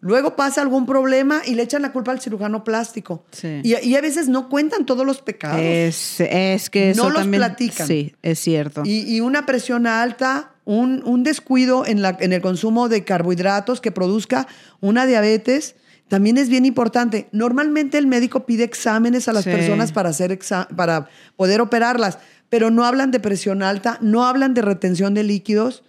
Luego 0.00 0.36
pasa 0.36 0.60
algún 0.60 0.84
problema 0.86 1.40
y 1.44 1.54
le 1.54 1.62
echan 1.62 1.80
la 1.82 1.90
culpa 1.90 2.12
al 2.12 2.20
cirujano 2.20 2.62
plástico. 2.64 3.24
Sí. 3.32 3.60
Y, 3.64 3.74
y 3.84 3.96
a 3.96 4.00
veces 4.02 4.28
no 4.28 4.48
cuentan 4.50 4.84
todos 4.86 5.04
los 5.06 5.22
pecados. 5.22 5.58
Es, 5.60 6.20
es 6.20 6.68
que 6.70 6.90
eso 6.90 7.02
No 7.04 7.08
los 7.10 7.22
también. 7.22 7.40
platican. 7.40 7.86
Sí, 7.86 8.14
es 8.22 8.38
cierto. 8.38 8.82
Y, 8.84 9.00
y 9.16 9.20
una 9.20 9.46
presión 9.46 9.86
alta, 9.86 10.52
un, 10.66 11.02
un 11.06 11.22
descuido 11.24 11.86
en, 11.86 12.02
la, 12.02 12.14
en 12.20 12.34
el 12.34 12.42
consumo 12.42 12.88
de 12.90 13.04
carbohidratos 13.04 13.80
que 13.80 13.90
produzca 13.90 14.46
una 14.80 15.06
diabetes, 15.06 15.76
también 16.08 16.36
es 16.36 16.50
bien 16.50 16.66
importante. 16.66 17.28
Normalmente 17.32 17.96
el 17.96 18.06
médico 18.06 18.44
pide 18.44 18.64
exámenes 18.64 19.28
a 19.28 19.32
las 19.32 19.44
Sí. 19.44 19.50
personas 19.50 19.92
para, 19.92 20.10
hacer 20.10 20.38
para 20.76 21.08
poder 21.36 21.62
operarlas, 21.62 22.18
pero 22.50 22.70
no 22.70 22.84
hablan 22.84 23.10
de 23.12 23.18
presión 23.18 23.62
alta, 23.62 23.98
no 24.02 24.26
hablan 24.26 24.52
de 24.52 24.60
retención 24.60 25.14
de 25.14 25.22
líquidos. 25.24 25.82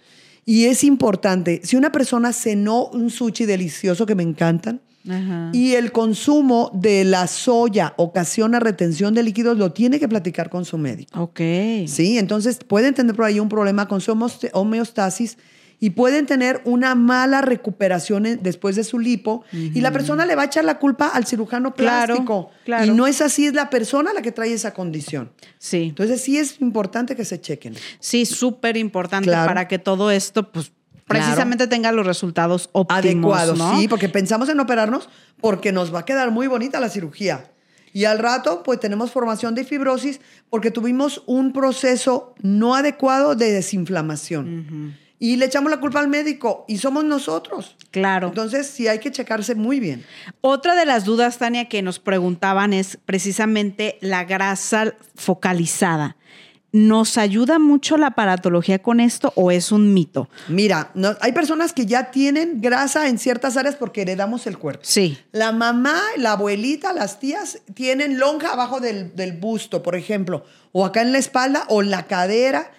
Y 0.50 0.64
es 0.64 0.82
importante, 0.82 1.60
si 1.62 1.76
una 1.76 1.92
persona 1.92 2.32
cenó 2.32 2.86
un 2.86 3.10
sushi 3.10 3.44
delicioso 3.44 4.06
que 4.06 4.14
me 4.14 4.22
encantan, 4.22 4.80
Ajá. 5.06 5.50
y 5.52 5.74
el 5.74 5.92
consumo 5.92 6.70
de 6.72 7.04
la 7.04 7.26
soya 7.26 7.92
ocasiona 7.98 8.58
retención 8.58 9.12
de 9.12 9.24
líquidos, 9.24 9.58
lo 9.58 9.72
tiene 9.74 10.00
que 10.00 10.08
platicar 10.08 10.48
con 10.48 10.64
su 10.64 10.78
médico. 10.78 11.20
Ok. 11.20 11.40
Sí, 11.86 12.16
entonces 12.16 12.60
pueden 12.66 12.94
tener 12.94 13.14
por 13.14 13.26
ahí 13.26 13.38
un 13.40 13.50
problema 13.50 13.88
con 13.88 14.00
su 14.00 14.10
homeostasis 14.54 15.36
y 15.80 15.90
pueden 15.90 16.26
tener 16.26 16.60
una 16.64 16.94
mala 16.94 17.40
recuperación 17.40 18.40
después 18.42 18.74
de 18.76 18.84
su 18.84 18.98
lipo 18.98 19.44
y 19.52 19.80
la 19.80 19.92
persona 19.92 20.26
le 20.26 20.34
va 20.34 20.42
a 20.42 20.46
echar 20.46 20.64
la 20.64 20.78
culpa 20.78 21.08
al 21.08 21.26
cirujano 21.26 21.74
plástico. 21.74 22.50
claro. 22.64 22.84
Y 22.84 22.90
no 22.90 23.06
es 23.06 23.20
así, 23.20 23.46
es 23.46 23.54
la 23.54 23.70
persona 23.70 24.12
la 24.12 24.22
que 24.22 24.32
trae 24.32 24.52
esa 24.52 24.74
condición. 24.74 25.30
Sí. 25.58 25.84
Entonces 25.90 26.20
sí 26.20 26.36
es 26.38 26.60
importante 26.60 27.14
que 27.14 27.24
se 27.24 27.40
chequen. 27.40 27.74
Sí, 28.00 28.26
súper 28.26 28.76
importante 28.76 29.28
Claro. 29.28 29.46
para 29.48 29.68
que 29.68 29.78
todo 29.78 30.10
esto, 30.10 30.50
pues, 30.50 30.72
precisamente 31.06 31.66
tenga 31.66 31.92
los 31.92 32.06
resultados 32.06 32.68
óptimos. 32.72 33.04
Adecuados, 33.04 33.58
¿no? 33.58 33.78
sí, 33.78 33.88
porque 33.88 34.08
pensamos 34.08 34.48
en 34.48 34.60
operarnos 34.60 35.08
porque 35.40 35.72
nos 35.72 35.94
va 35.94 36.00
a 36.00 36.04
quedar 36.04 36.30
muy 36.30 36.46
bonita 36.48 36.80
la 36.80 36.88
cirugía. 36.88 37.50
Y 37.94 38.04
al 38.04 38.18
rato, 38.18 38.62
pues 38.62 38.78
tenemos 38.80 39.10
formación 39.10 39.54
de 39.54 39.64
fibrosis 39.64 40.20
porque 40.50 40.70
tuvimos 40.70 41.22
un 41.26 41.52
proceso 41.54 42.34
no 42.42 42.74
adecuado 42.74 43.34
de 43.34 43.50
desinflamación. 43.52 44.94
Y 45.20 45.36
le 45.36 45.46
echamos 45.46 45.70
la 45.70 45.80
culpa 45.80 45.98
al 46.00 46.08
médico 46.08 46.64
y 46.68 46.78
somos 46.78 47.04
nosotros. 47.04 47.76
Claro. 47.90 48.28
Entonces, 48.28 48.68
sí 48.68 48.86
hay 48.86 49.00
que 49.00 49.10
checarse 49.10 49.54
muy 49.56 49.80
bien. 49.80 50.04
Otra 50.40 50.74
de 50.76 50.86
las 50.86 51.04
dudas, 51.04 51.38
Tania, 51.38 51.68
que 51.68 51.82
nos 51.82 51.98
preguntaban 51.98 52.72
es 52.72 52.98
precisamente 53.04 53.98
la 54.00 54.24
grasa 54.24 54.94
focalizada. 55.16 56.16
¿Nos 56.70 57.16
ayuda 57.16 57.58
mucho 57.58 57.96
la 57.96 58.08
aparatología 58.08 58.80
con 58.80 59.00
esto 59.00 59.32
o 59.36 59.50
es 59.50 59.72
un 59.72 59.94
mito? 59.94 60.28
Mira, 60.48 60.90
no- 60.94 61.16
hay 61.22 61.32
personas 61.32 61.72
que 61.72 61.86
ya 61.86 62.10
tienen 62.10 62.60
grasa 62.60 63.08
en 63.08 63.18
ciertas 63.18 63.56
áreas 63.56 63.74
porque 63.74 64.02
heredamos 64.02 64.46
el 64.46 64.58
cuerpo. 64.58 64.82
Sí. 64.84 65.16
La 65.32 65.50
mamá, 65.52 65.98
la 66.18 66.32
abuelita, 66.32 66.92
las 66.92 67.20
tías 67.20 67.60
tienen 67.74 68.18
lonja 68.18 68.52
abajo 68.52 68.80
del, 68.80 69.16
del 69.16 69.32
busto, 69.32 69.82
por 69.82 69.96
ejemplo, 69.96 70.44
o 70.72 70.84
acá 70.84 71.00
en 71.00 71.12
la 71.12 71.18
espalda 71.18 71.64
o 71.68 71.80
en 71.82 71.90
la 71.90 72.06
cadera. 72.06 72.70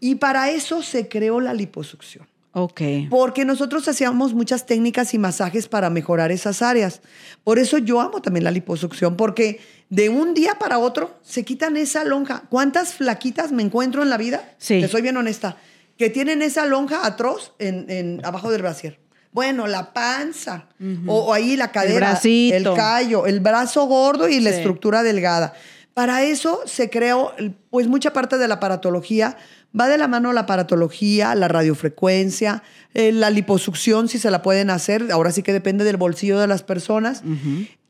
Y 0.00 0.16
para 0.16 0.50
eso 0.50 0.82
se 0.82 1.08
creó 1.08 1.40
la 1.40 1.52
liposucción. 1.54 2.26
Ok. 2.52 2.80
Porque 3.10 3.44
nosotros 3.44 3.86
hacíamos 3.86 4.34
muchas 4.34 4.66
técnicas 4.66 5.14
y 5.14 5.18
masajes 5.18 5.68
para 5.68 5.88
mejorar 5.90 6.32
esas 6.32 6.62
áreas. 6.62 7.00
Por 7.44 7.58
eso 7.60 7.78
yo 7.78 8.00
amo 8.00 8.20
también 8.22 8.42
la 8.44 8.50
liposucción, 8.50 9.16
porque 9.16 9.60
de 9.88 10.08
un 10.08 10.34
día 10.34 10.56
para 10.58 10.78
otro 10.78 11.14
se 11.22 11.44
quitan 11.44 11.76
esa 11.76 12.02
lonja. 12.02 12.42
¿Cuántas 12.50 12.94
flaquitas 12.94 13.52
me 13.52 13.62
encuentro 13.62 14.02
en 14.02 14.10
la 14.10 14.16
vida? 14.16 14.54
Sí. 14.58 14.80
Te 14.80 14.88
soy 14.88 15.02
bien 15.02 15.16
honesta. 15.16 15.58
Que 15.96 16.10
tienen 16.10 16.42
esa 16.42 16.64
lonja 16.64 17.06
atroz 17.06 17.52
en, 17.58 17.86
en- 17.88 18.20
abajo 18.24 18.50
del 18.50 18.62
brasier. 18.62 18.98
Bueno, 19.32 19.68
la 19.68 19.92
panza, 19.92 20.66
o, 21.06 21.14
o 21.26 21.32
ahí 21.32 21.56
la 21.56 21.70
cadera, 21.70 22.10
bracito. 22.10 22.56
el 22.56 22.64
callo, 22.74 23.26
el 23.26 23.38
brazo 23.38 23.84
gordo 23.86 24.28
y 24.28 24.40
la 24.40 24.50
Sí. 24.50 24.56
estructura 24.56 25.04
delgada. 25.04 25.52
Para 26.00 26.22
eso 26.22 26.60
se 26.64 26.88
creó, 26.88 27.32
pues 27.68 27.86
mucha 27.86 28.14
parte 28.14 28.38
de 28.38 28.48
la 28.48 28.54
aparatología 28.54 29.36
va 29.78 29.86
de 29.86 29.98
la 29.98 30.08
mano 30.08 30.32
la 30.32 30.40
aparatología, 30.40 31.34
la 31.34 31.46
radiofrecuencia, 31.46 32.62
eh, 32.94 33.12
la 33.12 33.28
liposucción, 33.28 34.08
si 34.08 34.18
se 34.18 34.30
la 34.30 34.40
pueden 34.40 34.70
hacer. 34.70 35.12
Ahora 35.12 35.30
sí 35.30 35.42
que 35.42 35.52
depende 35.52 35.84
del 35.84 35.98
bolsillo 35.98 36.38
de 36.38 36.46
las 36.46 36.62
personas. 36.62 37.22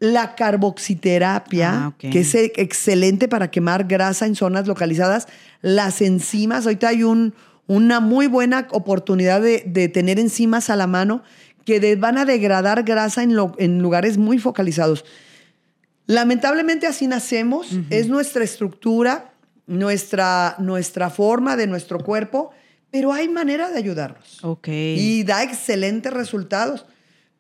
La 0.01 0.35
carboxiterapia, 0.35 1.71
Ah, 1.87 1.93
que 2.11 2.21
es 2.21 2.35
e- 2.35 2.53
excelente 2.57 3.29
para 3.29 3.49
quemar 3.53 3.85
grasa 3.85 4.27
en 4.27 4.35
zonas 4.35 4.67
localizadas. 4.67 5.29
Las 5.63 6.01
enzimas, 6.03 6.67
ahorita 6.67 6.89
hay 6.89 7.05
un, 7.05 7.33
una 7.69 8.01
muy 8.01 8.27
buena 8.27 8.67
oportunidad 8.73 9.41
de, 9.41 9.63
de 9.67 9.89
tener 9.89 10.19
enzimas 10.19 10.69
a 10.69 10.75
la 10.75 10.89
mano 10.89 11.23
que 11.65 11.79
de- 11.79 11.95
van 11.95 12.19
a 12.19 12.25
degradar 12.25 12.83
grasa 12.83 13.23
en, 13.23 13.37
lo- 13.37 13.55
en 13.59 13.81
lugares 13.83 14.19
muy 14.19 14.39
focalizados. 14.39 15.05
Lamentablemente 16.11 16.87
así 16.89 17.07
nacemos, 17.07 17.69
es 17.91 18.09
nuestra 18.09 18.43
estructura. 18.45 19.33
nuestra, 19.67 20.57
nuestra 20.59 21.11
forma 21.11 21.57
de 21.57 21.69
nuestro 21.69 22.01
cuerpo, 22.01 22.51
pero 22.91 23.13
hay 23.13 23.29
manera 23.29 23.71
de 23.71 23.79
ayudarnos. 23.79 24.43
Ok. 24.43 24.67
Y 24.69 25.23
da 25.23 25.45
excelentes 25.45 26.13
resultados. 26.13 26.87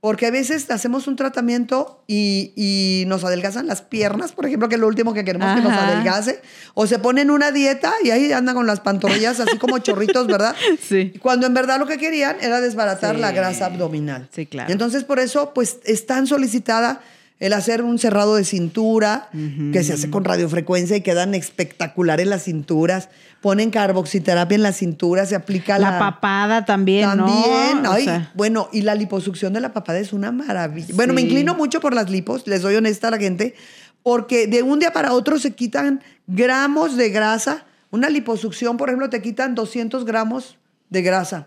Porque 0.00 0.26
a 0.26 0.30
veces 0.30 0.70
hacemos 0.70 1.08
un 1.08 1.16
tratamiento 1.16 2.04
y, 2.06 2.52
y 2.56 3.04
nos 3.08 3.24
adelgazan 3.24 3.66
las 3.66 3.82
piernas, 3.82 4.30
por 4.32 4.46
ejemplo, 4.46 4.68
que 4.68 4.76
es 4.76 4.80
lo 4.80 4.86
último 4.86 5.12
que 5.12 5.24
queremos 5.24 5.54
que 5.56 5.60
nos 5.60 5.72
Ajá. 5.72 5.88
adelgace. 5.88 6.40
O 6.74 6.86
se 6.86 6.98
ponen 7.00 7.30
una 7.32 7.50
dieta 7.50 7.92
y 8.04 8.10
ahí 8.10 8.32
andan 8.32 8.54
con 8.54 8.66
las 8.66 8.78
pantorrillas 8.80 9.40
así 9.40 9.58
como 9.58 9.76
chorritos, 9.80 10.26
¿verdad? 10.28 10.54
Sí. 10.80 11.12
Cuando 11.20 11.46
en 11.48 11.52
verdad 11.54 11.78
lo 11.80 11.86
que 11.86 11.98
querían 11.98 12.36
era 12.40 12.60
desbaratar 12.60 13.16
Sí. 13.16 13.20
la 13.20 13.32
grasa 13.32 13.66
abdominal. 13.66 14.28
Sí, 14.32 14.46
claro. 14.46 14.72
Entonces, 14.72 15.02
por 15.04 15.18
eso, 15.18 15.52
pues, 15.52 15.78
es 15.84 16.06
tan 16.06 16.26
solicitada 16.28 17.00
el 17.40 17.54
hacer 17.54 17.82
un 17.82 17.98
cerrado 17.98 18.36
de 18.36 18.44
cintura, 18.44 19.30
que 19.72 19.82
se 19.82 19.94
hace 19.94 20.10
con 20.10 20.24
radiofrecuencia 20.24 20.96
y 20.96 21.00
quedan 21.00 21.34
espectaculares 21.34 22.26
las 22.26 22.44
cinturas. 22.44 23.08
Ponen 23.40 23.70
carboxiterapia 23.70 24.54
en 24.54 24.62
la 24.62 24.72
cintura, 24.72 25.24
se 25.24 25.34
aplica 25.34 25.78
La 25.78 25.92
la... 25.92 25.98
papada 25.98 26.66
también, 26.66 27.08
También, 27.08 27.82
¿no? 27.82 27.90
O 27.90 27.92
ay, 27.94 28.04
sea, 28.04 28.30
bueno, 28.34 28.68
y 28.72 28.82
la 28.82 28.94
liposucción 28.94 29.54
de 29.54 29.60
la 29.60 29.72
papada 29.72 29.98
es 29.98 30.12
una 30.12 30.30
maravilla. 30.30 30.94
Bueno, 30.94 31.14
me 31.14 31.22
inclino 31.22 31.54
mucho 31.54 31.80
por 31.80 31.94
las 31.94 32.10
lipos, 32.10 32.46
les 32.46 32.60
doy 32.60 32.76
honesta 32.76 33.08
a 33.08 33.12
la 33.12 33.18
gente, 33.18 33.54
porque 34.02 34.46
de 34.46 34.62
un 34.62 34.78
día 34.78 34.92
para 34.92 35.14
otro 35.14 35.38
se 35.38 35.52
quitan 35.52 36.02
gramos 36.26 36.98
de 36.98 37.08
grasa. 37.08 37.64
Una 37.90 38.10
liposucción, 38.10 38.76
por 38.76 38.90
ejemplo, 38.90 39.08
te 39.08 39.22
quitan 39.22 39.54
200 39.54 40.04
gramos 40.04 40.58
de 40.90 41.02
grasa. 41.02 41.46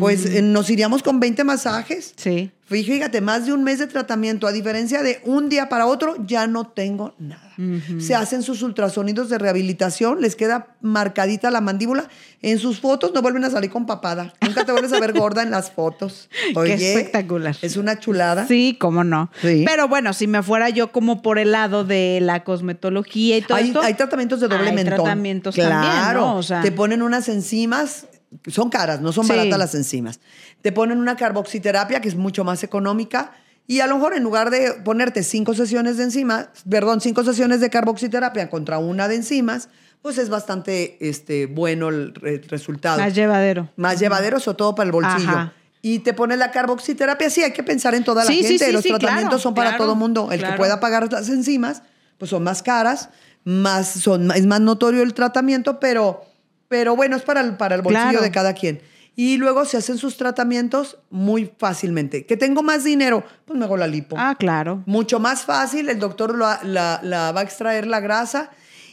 Pues 0.00 0.24
eh, 0.26 0.40
nos 0.42 0.70
iríamos 0.70 1.02
con 1.02 1.20
20 1.20 1.44
masajes. 1.44 2.14
sí. 2.16 2.50
Fí- 2.70 2.84
Fíjate, 2.84 3.22
más 3.22 3.46
de 3.46 3.54
un 3.54 3.64
mes 3.64 3.78
de 3.78 3.86
tratamiento, 3.86 4.46
a 4.46 4.52
diferencia 4.52 5.02
de 5.02 5.22
un 5.24 5.48
día 5.48 5.70
para 5.70 5.86
otro, 5.86 6.16
ya 6.26 6.46
no 6.46 6.66
tengo 6.66 7.14
nada. 7.18 7.50
Se 7.98 8.14
hacen 8.14 8.42
sus 8.42 8.60
ultrasonidos 8.62 9.30
de 9.30 9.38
rehabilitación, 9.38 10.20
les 10.20 10.36
queda 10.36 10.76
marcadita 10.82 11.50
la 11.50 11.62
mandíbula. 11.62 12.08
En 12.42 12.58
sus 12.58 12.78
fotos 12.78 13.12
no 13.14 13.22
vuelven 13.22 13.42
a 13.44 13.50
salir 13.50 13.70
con 13.70 13.86
papada. 13.86 14.34
Nunca 14.42 14.66
te 14.66 14.72
vuelves 14.72 14.92
a 14.92 15.00
ver 15.00 15.14
gorda 15.14 15.42
en 15.42 15.50
las 15.50 15.70
fotos. 15.70 16.28
Qué 16.54 16.74
espectacular. 16.74 17.56
Es 17.62 17.78
una 17.78 17.98
chulada. 18.00 18.46
Sí, 18.46 18.76
cómo 18.78 19.02
no. 19.02 19.30
Sí. 19.40 19.64
Pero 19.66 19.88
bueno, 19.88 20.12
si 20.12 20.26
me 20.26 20.42
fuera 20.42 20.68
yo 20.68 20.92
como 20.92 21.22
por 21.22 21.38
el 21.38 21.52
lado 21.52 21.84
de 21.84 22.18
la 22.20 22.44
cosmetología 22.44 23.38
y 23.38 23.40
todo 23.40 23.56
Hay, 23.56 23.68
esto. 23.68 23.80
hay 23.80 23.94
tratamientos 23.94 24.40
de 24.40 24.48
doble 24.48 24.68
hay 24.68 24.74
mentón. 24.74 24.96
tratamientos 24.96 25.54
claro. 25.54 25.72
también, 25.88 26.14
¿no? 26.16 26.36
O 26.36 26.42
sea, 26.42 26.60
te 26.60 26.70
ponen 26.70 27.00
unas 27.00 27.30
enzimas, 27.30 28.06
son 28.46 28.68
caras, 28.70 29.00
no 29.00 29.12
son 29.12 29.24
Sí. 29.24 29.30
baratas 29.30 29.58
las 29.58 29.74
enzimas. 29.74 30.20
Te 30.62 30.72
ponen 30.72 30.98
una 30.98 31.16
carboxiterapia 31.16 32.00
que 32.00 32.08
es 32.08 32.16
mucho 32.16 32.44
más 32.44 32.62
económica 32.62 33.32
y 33.66 33.80
a 33.80 33.86
lo 33.86 33.96
mejor 33.96 34.14
en 34.14 34.22
lugar 34.22 34.50
de 34.50 34.72
ponerte 34.84 35.22
cinco 35.22 35.54
sesiones 35.54 35.96
de 35.96 36.04
enzimas, 36.04 36.48
perdón, 36.68 37.00
cinco 37.00 37.24
sesiones 37.24 37.60
de 37.60 37.70
carboxiterapia 37.70 38.48
contra 38.50 38.78
una 38.78 39.08
de 39.08 39.16
enzimas, 39.16 39.68
pues 40.02 40.16
es 40.18 40.28
bastante 40.28 40.96
este, 41.06 41.46
bueno 41.46 41.88
el 41.88 42.14
re- 42.14 42.40
resultado. 42.48 42.98
más 43.00 43.14
llevadero. 43.14 43.68
Más 43.76 43.98
llevadero, 43.98 44.40
sobre 44.40 44.56
todo 44.56 44.74
para 44.74 44.86
el 44.86 44.92
bolsillo. 44.92 45.28
Ajá. 45.30 45.52
Y 45.82 46.00
te 46.00 46.12
pones 46.12 46.38
la 46.38 46.50
carboxiterapia, 46.50 47.30
sí, 47.30 47.42
hay 47.42 47.52
que 47.52 47.62
pensar 47.62 47.94
en 47.94 48.04
toda 48.04 48.24
la 48.24 48.30
Sí, 48.30 48.42
gente. 48.42 48.66
sí, 48.66 48.72
Los 48.72 48.82
tratamientos 48.84 49.28
claro, 49.28 49.38
son 49.38 49.54
para 49.54 49.70
claro, 49.70 49.84
todo 49.84 49.94
mundo. 49.94 50.28
El 50.32 50.38
claro. 50.40 50.54
que 50.54 50.58
pueda 50.58 50.80
pagar 50.80 51.10
las 51.12 51.28
enzimas, 51.28 51.82
pues 52.18 52.30
son 52.30 52.42
más 52.42 52.62
caras, 52.62 53.10
más, 53.44 53.88
son, 53.88 54.30
es 54.32 54.44
más 54.46 54.60
notorio 54.60 55.02
el 55.02 55.14
tratamiento, 55.14 55.78
pero, 55.78 56.22
pero 56.68 56.94
bueno, 56.96 57.16
es 57.16 57.22
para 57.22 57.40
el, 57.40 57.56
para 57.56 57.74
el 57.74 57.82
bolsillo 57.82 58.08
Claro. 58.10 58.22
de 58.22 58.30
cada 58.30 58.52
quien. 58.54 58.80
Y 59.16 59.36
luego 59.36 59.64
se 59.64 59.76
hacen 59.76 59.98
sus 59.98 60.16
tratamientos 60.16 60.98
muy 61.10 61.50
fácilmente. 61.58 62.24
Que 62.24 62.36
tengo 62.36 62.62
más 62.62 62.84
dinero, 62.84 63.24
pues 63.46 63.58
me 63.58 63.64
hago 63.64 63.76
la 63.76 63.88
lipo. 63.88 64.14
Ah, 64.18 64.36
claro. 64.38 64.82
Mucho 64.86 65.18
más 65.18 65.42
fácil, 65.42 65.88
el 65.88 65.98
doctor 65.98 66.38
la, 66.38 66.60
la- 66.62 67.00
la 67.02 67.32
va 67.32 67.40
a 67.40 67.42
extraer 67.42 67.86
la 67.88 67.98
grasa 67.98 68.50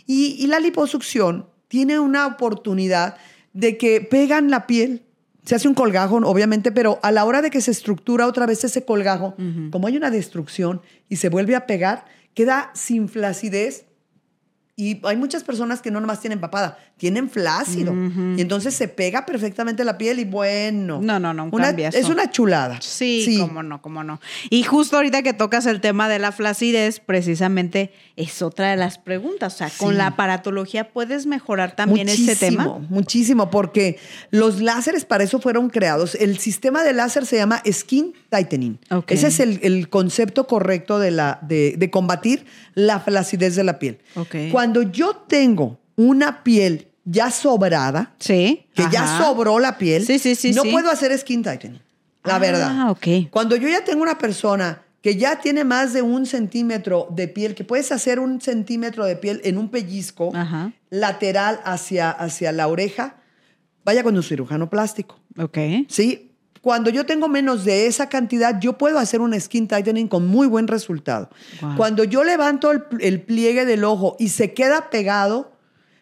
y, 0.07 0.35
y 0.39 0.47
la 0.47 0.59
liposucción 0.59 1.47
tiene 1.67 1.99
una 1.99 2.25
oportunidad 2.25 3.17
de 3.53 3.77
que 3.77 4.01
pegan 4.01 4.49
la 4.49 4.65
piel. 4.65 5.03
Se 5.43 5.53
hace 5.53 5.67
un 5.67 5.75
colgajo, 5.75 6.15
obviamente, 6.17 6.71
pero 6.71 6.99
a 7.03 7.11
la 7.11 7.23
hora 7.23 7.43
de 7.43 7.51
que 7.51 7.61
se 7.61 7.69
estructura 7.69 8.25
otra 8.25 8.47
vez 8.47 8.63
ese 8.63 8.83
colgajo, 8.83 9.35
como 9.71 9.85
hay 9.87 9.95
una 9.95 10.09
destrucción 10.09 10.81
y 11.07 11.17
se 11.17 11.29
vuelve 11.29 11.55
a 11.55 11.67
pegar, 11.67 12.05
queda 12.33 12.71
sin 12.73 13.07
flacidez. 13.09 13.85
Y 14.77 14.99
hay 15.05 15.15
muchas 15.15 15.45
personas 15.45 15.81
que 15.81 15.89
no 15.89 16.01
nomás 16.01 16.19
tienen 16.19 16.41
papada, 16.41 16.77
tienen 16.97 17.29
flácido. 17.29 17.93
Y 18.35 18.41
entonces 18.41 18.73
se 18.73 18.89
pega 18.89 19.25
perfectamente 19.25 19.85
la 19.85 19.97
piel 19.97 20.19
y 20.19 20.25
bueno. 20.25 20.99
No, 21.01 21.17
no, 21.17 21.33
no, 21.33 21.45
un 21.45 21.49
una-. 21.53 21.69
Es 21.69 22.09
una 22.09 22.29
chulada. 22.29 22.79
Sí, 22.81 23.37
cómo 23.39 23.63
no, 23.63 23.81
cómo 23.81 24.03
no. 24.03 24.19
Y 24.49 24.63
justo 24.63 24.97
ahorita 24.97 25.23
que 25.23 25.31
tocas 25.31 25.65
el 25.65 25.79
tema 25.79 26.09
de 26.09 26.19
la 26.19 26.33
flacidez, 26.33 26.99
precisamente 26.99 27.93
es 28.17 28.41
otra 28.41 28.69
de 28.71 28.75
las 28.75 28.97
preguntas. 28.97 29.53
O 29.53 29.57
sea, 29.59 29.69
con 29.77 29.91
Sí. 29.91 29.95
la 29.97 30.07
aparatología 30.07 30.91
puedes 30.91 31.25
mejorar 31.25 31.77
también 31.77 32.09
ese 32.09 32.35
tema. 32.35 32.79
Muchísimo, 32.89 33.49
porque 33.49 33.97
los 34.31 34.59
láseres 34.61 35.05
para 35.05 35.23
eso 35.23 35.39
fueron 35.39 35.69
creados. 35.69 36.15
El 36.15 36.37
sistema 36.37 36.83
de 36.83 36.91
láser 36.91 37.25
se 37.25 37.37
llama 37.37 37.61
skin 37.71 38.13
tightening. 38.29 38.77
Ese 39.07 39.27
es 39.27 39.39
el, 39.39 39.59
el 39.63 39.87
concepto 39.87 40.47
correcto 40.47 40.99
de, 40.99 41.11
la, 41.11 41.39
de, 41.43 41.75
de 41.77 41.89
combatir 41.89 42.45
la 42.73 42.99
flacidez 42.99 43.55
de 43.55 43.63
la 43.63 43.79
piel. 43.79 43.99
Ok. 44.15 44.35
Cuando 44.51 44.64
yo 44.83 45.15
tengo 45.27 45.79
una 45.95 46.43
piel 46.43 46.87
ya 47.03 47.29
sobrada, 47.31 48.15
Sí. 48.19 48.65
que 48.73 48.83
ya 48.91 49.19
sobró 49.19 49.59
la 49.59 49.77
piel, 49.77 50.05
Sí, 50.05 50.17
sí, 50.19 50.35
sí, 50.35 50.51
no 50.53 50.63
puedo 50.63 50.89
hacer 50.89 51.17
skin 51.17 51.43
tightening. 51.43 51.81
La 52.23 52.35
Ah, 52.35 52.39
verdad. 52.39 52.89
ok. 52.89 53.29
Cuando 53.29 53.55
yo 53.55 53.67
ya 53.67 53.83
tengo 53.83 54.01
una 54.01 54.17
persona 54.17 54.81
que 55.01 55.15
ya 55.15 55.39
tiene 55.39 55.63
más 55.63 55.93
de 55.93 56.01
un 56.01 56.25
centímetro 56.25 57.07
de 57.11 57.27
piel, 57.27 57.53
que 57.53 57.63
puedes 57.63 57.91
hacer 57.91 58.19
un 58.19 58.41
centímetro 58.41 59.05
de 59.05 59.15
piel 59.15 59.39
en 59.43 59.59
un 59.59 59.69
pellizco 59.69 60.31
Ajá. 60.35 60.71
lateral 60.89 61.59
hacia, 61.63 62.09
hacia 62.09 62.51
la 62.51 62.67
oreja, 62.67 63.17
vaya 63.83 64.01
con 64.01 64.15
un 64.15 64.23
cirujano 64.23 64.67
plástico. 64.71 65.19
Ok. 65.37 65.57
¿Sí? 65.87 66.31
Cuando 66.65 66.89
yo 66.89 67.05
tengo 67.05 67.27
menos 67.27 67.63
de 67.63 67.85
esa 67.85 68.09
cantidad, 68.09 68.59
yo 68.59 68.73
puedo 68.73 68.97
hacer 68.97 69.21
un 69.21 69.39
skin 69.39 69.67
tightening 69.67 70.07
con 70.07 70.25
muy 70.25 70.47
buen 70.47 70.67
resultado. 70.67 71.29
Wow. 71.61 71.75
Cuando 71.77 72.03
yo 72.03 72.23
levanto 72.23 72.71
el, 72.71 72.83
el 73.01 73.21
pliegue 73.21 73.65
del 73.65 73.83
ojo 73.83 74.15
y 74.17 74.29
se 74.29 74.55
queda 74.55 74.89
pegado, 74.89 75.51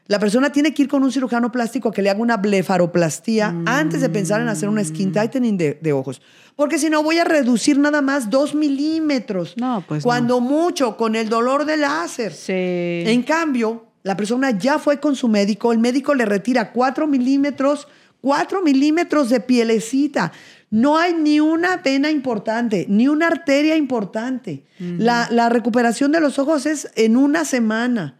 la 0.07 0.19
persona 0.19 0.53
tiene 0.53 0.73
que 0.73 0.83
ir 0.83 0.87
con 0.87 1.03
un 1.03 1.11
cirujano 1.11 1.51
plástico 1.51 1.89
a 1.89 1.91
que 1.91 2.01
le 2.01 2.09
haga 2.09 2.21
una 2.21 2.37
blefaroplastía 2.37 3.53
antes 3.65 3.99
de 3.99 4.07
pensar 4.07 4.39
en 4.39 4.47
hacer 4.47 4.69
un 4.69 4.81
skin 4.81 5.11
tightening 5.11 5.57
de, 5.57 5.79
de 5.81 5.91
ojos. 5.91 6.21
Porque 6.55 6.79
si 6.79 6.89
no, 6.89 7.03
voy 7.03 7.17
a 7.17 7.25
reducir 7.25 7.77
nada 7.77 8.01
más 8.01 8.29
dos 8.29 8.55
milímetros. 8.55 9.55
No, 9.57 9.83
pues 9.85 10.05
no. 10.05 10.07
Cuando 10.07 10.39
mucho, 10.39 10.95
con 10.95 11.17
el 11.17 11.27
dolor 11.27 11.65
del 11.65 11.81
láser. 11.81 12.31
Sí. 12.31 12.53
En 12.53 13.23
cambio, 13.23 13.87
la 14.03 14.15
persona 14.15 14.51
ya 14.51 14.79
fue 14.79 15.01
con 15.01 15.17
su 15.17 15.27
médico, 15.27 15.73
el 15.73 15.79
médico 15.79 16.13
le 16.13 16.23
retira 16.25 16.71
4 16.71 17.07
milímetros, 17.07 17.87
4 18.23 18.61
milímetros 18.63 19.29
de 19.29 19.41
pielecita. 19.41 20.31
No 20.69 20.97
hay 20.97 21.13
ni 21.13 21.41
una 21.41 21.75
vena 21.77 22.09
importante, 22.09 22.85
ni 22.87 23.09
una 23.09 23.27
arteria 23.27 23.75
importante. 23.75 24.63
la, 24.79 25.27
la 25.29 25.49
recuperación 25.49 26.13
de 26.13 26.21
los 26.21 26.39
ojos 26.39 26.65
es 26.65 26.89
en 26.95 27.17
una 27.17 27.43
semana. 27.43 28.17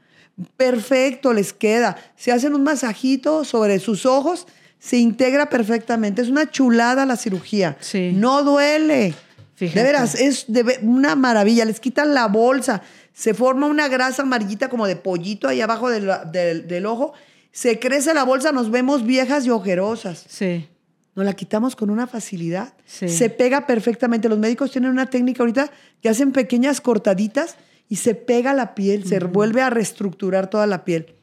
Perfecto, 0.57 1.31
les 1.31 1.53
queda. 1.53 1.95
Se 2.17 2.33
hacen 2.33 2.53
un 2.53 2.63
masajito 2.63 3.45
sobre 3.45 3.79
sus 3.79 4.05
ojos, 4.05 4.45
se 4.77 4.97
integra 4.97 5.49
perfectamente. 5.49 6.21
Es 6.21 6.27
una 6.29 6.51
chulada 6.51 7.05
la 7.05 7.15
cirugía. 7.15 7.77
Sí. 7.79 8.11
No 8.13 8.43
duele. 8.43 9.13
Fíjate. 9.55 9.79
De 9.79 9.85
veras, 9.85 10.15
es 10.15 10.45
de 10.49 10.79
una 10.81 11.15
maravilla. 11.15 11.63
Les 11.63 11.79
quitan 11.79 12.13
la 12.13 12.27
bolsa, 12.27 12.81
se 13.13 13.33
forma 13.33 13.67
una 13.67 13.87
grasa 13.87 14.23
amarillita 14.23 14.67
como 14.69 14.85
de 14.85 14.97
pollito 14.97 15.47
ahí 15.47 15.61
abajo 15.61 15.89
del, 15.89 16.11
del- 16.33 16.67
del 16.67 16.85
ojo. 16.87 17.13
Se 17.53 17.79
crece 17.79 18.15
la 18.15 18.23
bolsa, 18.23 18.51
nos 18.51 18.71
vemos 18.71 19.05
viejas 19.05 19.45
y 19.45 19.51
ojerosas. 19.51 20.25
Sí. 20.27 20.67
Nos 21.15 21.23
la 21.23 21.33
quitamos 21.33 21.75
con 21.75 21.91
una 21.91 22.07
facilidad. 22.07 22.73
Sí. 22.85 23.07
Se 23.07 23.29
pega 23.29 23.67
perfectamente. 23.67 24.27
Los 24.27 24.39
médicos 24.39 24.71
tienen 24.71 24.89
una 24.89 25.05
técnica 25.05 25.43
ahorita 25.43 25.71
que 26.01 26.09
hacen 26.09 26.31
pequeñas 26.31 26.81
cortaditas 26.81 27.55
y 27.87 27.97
se 27.97 28.15
pega 28.15 28.55
la 28.55 28.73
piel, 28.73 29.05
se 29.05 29.19
vuelve 29.19 29.61
a 29.61 29.69
reestructurar 29.69 30.49
toda 30.49 30.65
la 30.65 30.83
piel. 30.83 31.13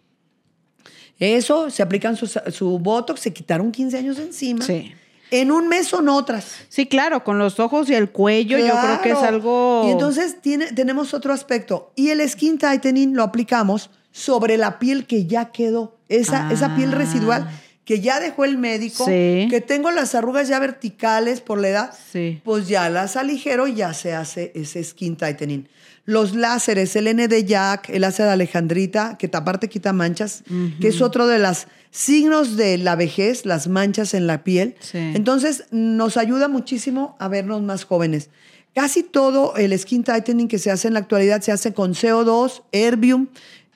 Eso, 1.18 1.68
se 1.68 1.82
aplican 1.82 2.16
su, 2.16 2.28
su 2.28 2.78
botox, 2.78 3.20
se 3.20 3.32
quitaron 3.32 3.72
15 3.72 3.98
años 3.98 4.18
encima. 4.20 4.64
Sí. 4.64 4.92
En 5.32 5.50
un 5.50 5.66
mes 5.66 5.88
son 5.88 6.08
otras. 6.08 6.46
Sí, 6.68 6.86
claro, 6.86 7.24
con 7.24 7.38
los 7.38 7.58
ojos 7.58 7.90
y 7.90 7.94
el 7.94 8.10
cuello, 8.10 8.56
yo 8.56 8.72
creo 8.80 9.02
que 9.02 9.10
es 9.10 9.18
algo. 9.18 9.84
Y 9.86 9.90
entonces 9.90 10.40
tiene, 10.40 10.72
tenemos 10.72 11.12
otro 11.12 11.32
aspecto. 11.32 11.92
Y 11.96 12.10
el 12.10 12.26
skin 12.28 12.56
tightening 12.56 13.16
lo 13.16 13.24
aplicamos 13.24 13.90
sobre 14.12 14.56
la 14.56 14.78
piel 14.78 15.06
que 15.06 15.26
ya 15.26 15.52
quedó. 15.52 15.96
Esa, 16.08 16.48
Ah. 16.48 16.52
esa 16.52 16.74
piel 16.76 16.92
residual 16.92 17.48
que 17.84 18.00
ya 18.00 18.20
dejó 18.20 18.44
el 18.44 18.58
médico, 18.58 19.04
Sí. 19.04 19.46
que 19.50 19.60
tengo 19.66 19.90
las 19.90 20.14
arrugas 20.14 20.48
ya 20.48 20.58
verticales 20.58 21.40
por 21.40 21.60
la 21.60 21.68
edad, 21.68 21.90
Sí. 22.12 22.40
pues 22.44 22.68
ya 22.68 22.88
las 22.88 23.16
aligero 23.16 23.66
y 23.68 23.74
ya 23.74 23.94
se 23.94 24.12
hace 24.14 24.52
ese 24.54 24.82
skin 24.84 25.16
tightening. 25.16 25.68
Los 26.04 26.34
láseres, 26.34 26.96
el 26.96 27.06
ND 27.08 27.44
Jack, 27.44 27.88
el 27.90 28.00
láser 28.02 28.26
de 28.26 28.32
Alejandrita, 28.32 29.16
que 29.18 29.28
aparte 29.32 29.68
quita 29.68 29.92
manchas, 29.92 30.42
que 30.80 30.88
es 30.88 31.00
otro 31.02 31.26
de 31.28 31.38
los 31.38 31.66
signos 31.92 32.56
de 32.56 32.78
la 32.78 32.96
vejez, 32.96 33.44
las 33.44 33.68
manchas 33.68 34.14
en 34.14 34.26
la 34.26 34.42
piel. 34.42 34.76
Sí. 34.80 34.98
Entonces, 34.98 35.64
nos 35.70 36.16
ayuda 36.16 36.48
muchísimo 36.48 37.16
a 37.20 37.28
vernos 37.28 37.62
más 37.62 37.84
jóvenes. 37.84 38.30
Casi 38.74 39.02
todo 39.02 39.56
el 39.56 39.76
skin 39.78 40.04
tightening 40.04 40.46
que 40.48 40.58
se 40.60 40.70
hace 40.70 40.86
en 40.88 40.94
la 40.94 41.00
actualidad 41.00 41.42
se 41.42 41.50
hace 41.52 41.74
con 41.74 41.92
CO2, 41.94 42.62
Herbium 42.72 43.26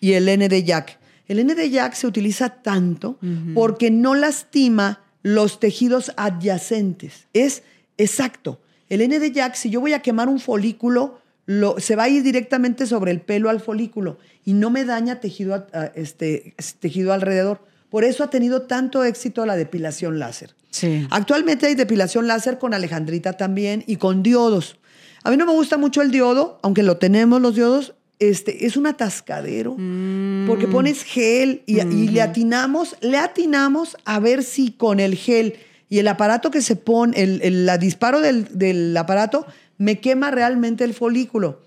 y 0.04 0.12
el 0.14 0.24
ND 0.26 0.62
Jack. 0.64 0.98
El 1.26 1.38
ND-Jack 1.46 1.94
se 1.94 2.06
utiliza 2.06 2.50
tanto 2.50 3.18
porque 3.54 3.90
no 3.90 4.14
lastima 4.14 5.00
los 5.22 5.58
tejidos 5.58 6.12
adyacentes. 6.18 7.26
Es 7.32 7.62
exacto. 7.96 8.60
El 8.90 9.00
ND-Jack, 9.08 9.54
si 9.54 9.70
yo 9.70 9.80
voy 9.80 9.94
a 9.94 10.00
quemar 10.00 10.28
un 10.28 10.38
folículo, 10.38 11.18
lo, 11.46 11.78
se 11.80 11.96
va 11.96 12.04
a 12.04 12.08
ir 12.10 12.22
directamente 12.22 12.86
sobre 12.86 13.10
el 13.10 13.20
pelo 13.20 13.48
al 13.48 13.60
folículo 13.60 14.18
y 14.44 14.52
no 14.52 14.68
me 14.70 14.84
daña 14.84 15.20
tejido, 15.20 15.54
a- 15.54 15.66
a- 15.72 15.84
este, 15.94 16.54
tejido 16.80 17.12
alrededor. 17.12 17.60
Por 17.88 18.04
eso 18.04 18.22
ha 18.24 18.28
tenido 18.30 18.62
tanto 18.62 19.02
éxito 19.04 19.46
la 19.46 19.56
depilación 19.56 20.18
láser. 20.18 20.54
Sí. 20.70 21.06
Actualmente 21.10 21.66
hay 21.66 21.74
depilación 21.74 22.26
láser 22.26 22.58
con 22.58 22.74
alejandrita 22.74 23.34
también 23.34 23.82
y 23.86 23.96
con 23.96 24.22
diodos. 24.22 24.76
A 25.22 25.30
mí 25.30 25.36
no 25.38 25.46
me 25.46 25.52
gusta 25.52 25.78
mucho 25.78 26.02
el 26.02 26.10
diodo, 26.10 26.58
aunque 26.62 26.82
lo 26.82 26.98
tenemos 26.98 27.40
los 27.40 27.54
diodos. 27.54 27.94
Este, 28.20 28.64
es 28.66 28.76
un 28.76 28.86
atascadero 28.86 29.76
porque 30.46 30.66
pones 30.68 31.02
gel 31.02 31.62
y, 31.66 31.80
y 31.80 32.08
le 32.08 32.22
atinamos, 32.22 32.96
le 33.00 33.18
atinamos 33.18 33.96
a 34.04 34.20
ver 34.20 34.42
si 34.44 34.70
con 34.72 35.00
el 35.00 35.16
gel 35.16 35.54
y 35.90 35.98
el 35.98 36.08
aparato 36.08 36.50
que 36.50 36.62
se 36.62 36.76
pone, 36.76 37.20
el, 37.22 37.40
el- 37.42 37.66
la 37.66 37.76
disparo 37.76 38.20
del, 38.20 38.46
del 38.56 38.96
aparato, 38.96 39.46
me 39.78 39.98
quema 40.00 40.30
realmente 40.30 40.84
el 40.84 40.94
folículo. 40.94 41.60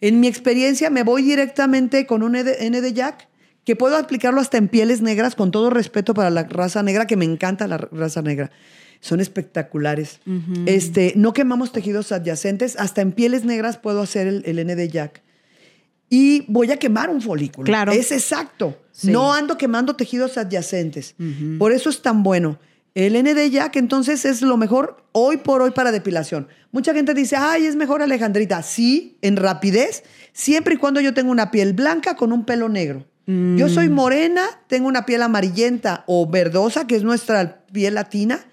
En 0.00 0.20
mi 0.20 0.26
experiencia 0.26 0.90
me 0.90 1.04
voy 1.04 1.22
directamente 1.22 2.04
con 2.06 2.22
un 2.22 2.32
ND 2.36 2.92
Jack 2.92 3.28
que 3.64 3.76
puedo 3.76 3.96
aplicarlo 3.96 4.40
hasta 4.40 4.58
en 4.58 4.68
pieles 4.68 5.00
negras, 5.02 5.34
con 5.34 5.50
todo 5.50 5.70
respeto 5.70 6.14
para 6.14 6.30
la 6.30 6.44
raza 6.44 6.82
negra, 6.82 7.06
que 7.06 7.16
me 7.16 7.24
encanta 7.24 7.66
la 7.66 7.78
raza 7.78 8.22
negra. 8.22 8.50
Son 9.00 9.20
espectaculares. 9.20 10.20
este, 10.66 11.12
no 11.16 11.32
quemamos 11.32 11.72
tejidos 11.72 12.12
adyacentes, 12.12 12.76
hasta 12.76 13.00
en 13.02 13.12
pieles 13.12 13.44
negras 13.44 13.78
puedo 13.78 14.02
hacer 14.02 14.26
el, 14.26 14.42
el 14.46 14.64
ND 14.66 14.88
Jack. 14.90 15.22
Y 16.08 16.44
voy 16.48 16.70
a 16.70 16.76
quemar 16.76 17.10
un 17.10 17.20
folículo. 17.20 17.64
Claro. 17.64 17.92
Es 17.92 18.12
exacto. 18.12 18.80
Sí. 18.92 19.10
No 19.10 19.32
ando 19.32 19.58
quemando 19.58 19.96
tejidos 19.96 20.38
adyacentes. 20.38 21.14
Por 21.58 21.72
eso 21.72 21.90
es 21.90 22.02
tan 22.02 22.22
bueno. 22.22 22.58
El 22.94 23.12
ND 23.22 23.50
Jack 23.50 23.76
entonces 23.76 24.24
es 24.24 24.40
lo 24.40 24.56
mejor 24.56 25.04
hoy 25.12 25.36
por 25.36 25.60
hoy 25.60 25.72
para 25.72 25.92
depilación. 25.92 26.48
Mucha 26.72 26.94
gente 26.94 27.12
dice, 27.12 27.36
ay, 27.36 27.66
es 27.66 27.76
mejor 27.76 28.00
Alejandrita. 28.00 28.62
Sí, 28.62 29.18
en 29.20 29.36
rapidez, 29.36 30.02
siempre 30.32 30.76
y 30.76 30.78
cuando 30.78 31.00
yo 31.02 31.12
tenga 31.12 31.30
una 31.30 31.50
piel 31.50 31.74
blanca 31.74 32.16
con 32.16 32.32
un 32.32 32.46
pelo 32.46 32.70
negro. 32.70 33.06
Yo 33.26 33.68
soy 33.68 33.88
morena, 33.88 34.46
tengo 34.68 34.86
una 34.86 35.04
piel 35.04 35.20
amarillenta 35.20 36.04
o 36.06 36.30
verdosa, 36.30 36.86
que 36.86 36.94
es 36.94 37.02
nuestra 37.02 37.66
piel 37.72 37.94
latina. 37.94 38.46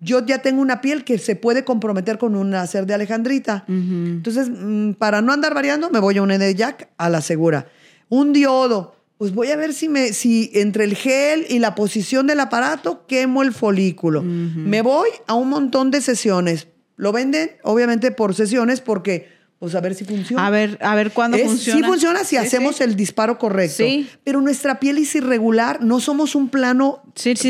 Yo 0.00 0.24
ya 0.24 0.38
tengo 0.38 0.62
una 0.62 0.80
piel 0.80 1.04
que 1.04 1.18
se 1.18 1.36
puede 1.36 1.64
comprometer 1.64 2.16
con 2.18 2.34
un 2.34 2.50
láser 2.50 2.86
de 2.86 2.94
Alejandrita. 2.94 3.64
Entonces, 3.68 4.48
mm, 4.50 4.92
para 4.92 5.20
no 5.20 5.32
andar 5.32 5.52
variando, 5.54 5.90
me 5.90 5.98
voy 5.98 6.16
a 6.18 6.22
un 6.22 6.30
ND 6.32 6.54
Jack 6.54 6.88
a 6.96 7.10
la 7.10 7.20
segura. 7.20 7.66
Un 8.08 8.32
diodo, 8.32 8.96
pues 9.18 9.34
voy 9.34 9.48
a 9.50 9.56
ver 9.56 9.74
si, 9.74 9.88
me, 9.90 10.12
si 10.14 10.50
entre 10.54 10.84
el 10.84 10.94
gel 10.96 11.44
y 11.50 11.58
la 11.58 11.74
posición 11.74 12.26
del 12.26 12.40
aparato 12.40 13.04
quemo 13.06 13.42
el 13.42 13.52
folículo. 13.52 14.22
Me 14.22 14.80
voy 14.80 15.08
a 15.26 15.34
un 15.34 15.50
montón 15.50 15.90
de 15.90 16.00
sesiones. 16.00 16.68
Lo 16.96 17.12
venden, 17.12 17.50
obviamente, 17.62 18.10
por 18.10 18.34
sesiones 18.34 18.80
porque, 18.80 19.28
pues 19.58 19.74
a 19.74 19.80
ver 19.82 19.94
si 19.94 20.04
funciona. 20.04 20.46
A 20.46 20.50
ver, 20.50 20.78
a 20.80 20.94
ver 20.94 21.12
cuándo 21.12 21.36
Es- 21.36 21.44
funciona. 21.44 21.78
Sí 21.80 21.84
funciona 21.86 22.20
si 22.20 22.28
Sí, 22.30 22.36
hacemos 22.38 22.76
sí. 22.76 22.84
el 22.84 22.96
disparo 22.96 23.38
correcto. 23.38 23.76
Sí. 23.84 24.08
Pero 24.24 24.40
nuestra 24.40 24.80
piel 24.80 24.96
es 24.98 25.14
irregular, 25.14 25.82
no 25.82 26.00
somos 26.00 26.34
un 26.34 26.48
plano 26.48 27.02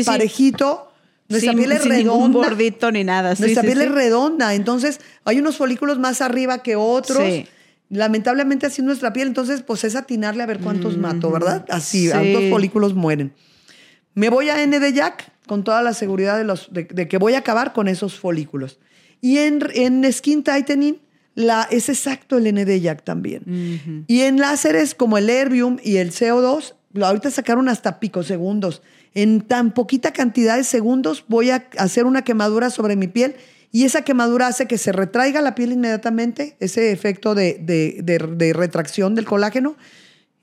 parejito. 0.05 0.90
Nuestra 1.31 1.51
Sin- 1.51 1.59
piel 1.59 1.71
es 1.71 1.81
sin 1.83 1.91
ningún 1.93 2.31
redonda. 2.31 2.49
bordito 2.49 2.91
ni 2.91 3.03
nada. 3.03 3.35
Sí, 3.35 3.41
Nuestra 3.43 3.61
sí, 3.63 3.67
piel 3.67 3.79
sí. 3.79 3.83
es 3.85 3.91
redonda, 3.91 4.53
entonces 4.53 4.99
hay 5.25 5.39
unos 5.39 5.57
folículos 5.57 5.97
más 5.99 6.21
arriba 6.21 6.61
que 6.61 6.75
otros. 6.75 7.23
Lamentablemente 7.89 8.65
así 8.67 8.81
es 8.81 8.85
nuestra 8.85 9.11
piel, 9.11 9.27
entonces 9.27 9.63
pues 9.63 9.83
es 9.83 9.95
atinarle 9.95 10.43
a 10.43 10.45
ver 10.45 10.59
cuántos 10.59 10.97
mato, 10.97 11.29
¿verdad? 11.29 11.65
Así, 11.69 12.05
Sí. 12.05 12.09
cuántos 12.11 12.49
folículos 12.49 12.93
mueren. 12.93 13.33
Me 14.13 14.29
voy 14.29 14.49
a 14.49 14.65
ND 14.65 14.93
Jack 14.93 15.31
con 15.47 15.63
toda 15.65 15.81
la 15.81 15.93
seguridad 15.93 16.37
de, 16.37 16.45
los, 16.45 16.71
de, 16.71 16.85
de 16.85 17.07
que 17.09 17.17
voy 17.17 17.33
a 17.33 17.39
acabar 17.39 17.73
con 17.73 17.87
esos 17.89 18.17
folículos. 18.17 18.79
Y 19.19 19.39
en, 19.39 19.59
en 19.73 20.11
Skin 20.11 20.41
Tightening 20.43 21.01
la, 21.35 21.67
es 21.69 21.89
exacto 21.89 22.37
el 22.37 22.53
ND 22.53 22.79
Jack 22.81 23.03
también. 23.03 24.05
Y 24.07 24.21
en 24.21 24.37
láseres 24.39 24.95
como 24.95 25.17
el 25.17 25.29
Erbium 25.29 25.77
y 25.83 25.97
el 25.97 26.11
CO2, 26.11 26.75
lo- 26.93 27.05
ahorita 27.05 27.29
sacaron 27.29 27.67
hasta 27.67 27.99
picosegundos. 27.99 28.81
En 29.13 29.41
tan 29.41 29.73
poquita 29.73 30.13
cantidad 30.13 30.55
de 30.57 30.63
segundos 30.63 31.25
voy 31.27 31.49
a 31.51 31.67
hacer 31.77 32.05
una 32.05 32.23
quemadura 32.23 32.69
sobre 32.69 32.95
mi 32.95 33.07
piel 33.07 33.35
y 33.71 33.83
esa 33.85 34.03
quemadura 34.03 34.47
hace 34.47 34.67
que 34.67 34.77
se 34.77 34.91
retraiga 34.91 35.41
la 35.41 35.55
piel 35.55 35.71
inmediatamente, 35.73 36.55
ese 36.59 36.91
efecto 36.91 37.35
de, 37.35 37.57
de- 37.61 37.99
de- 38.03 38.17
de 38.19 38.53
retracción 38.53 39.15
del 39.15 39.25
colágeno 39.25 39.75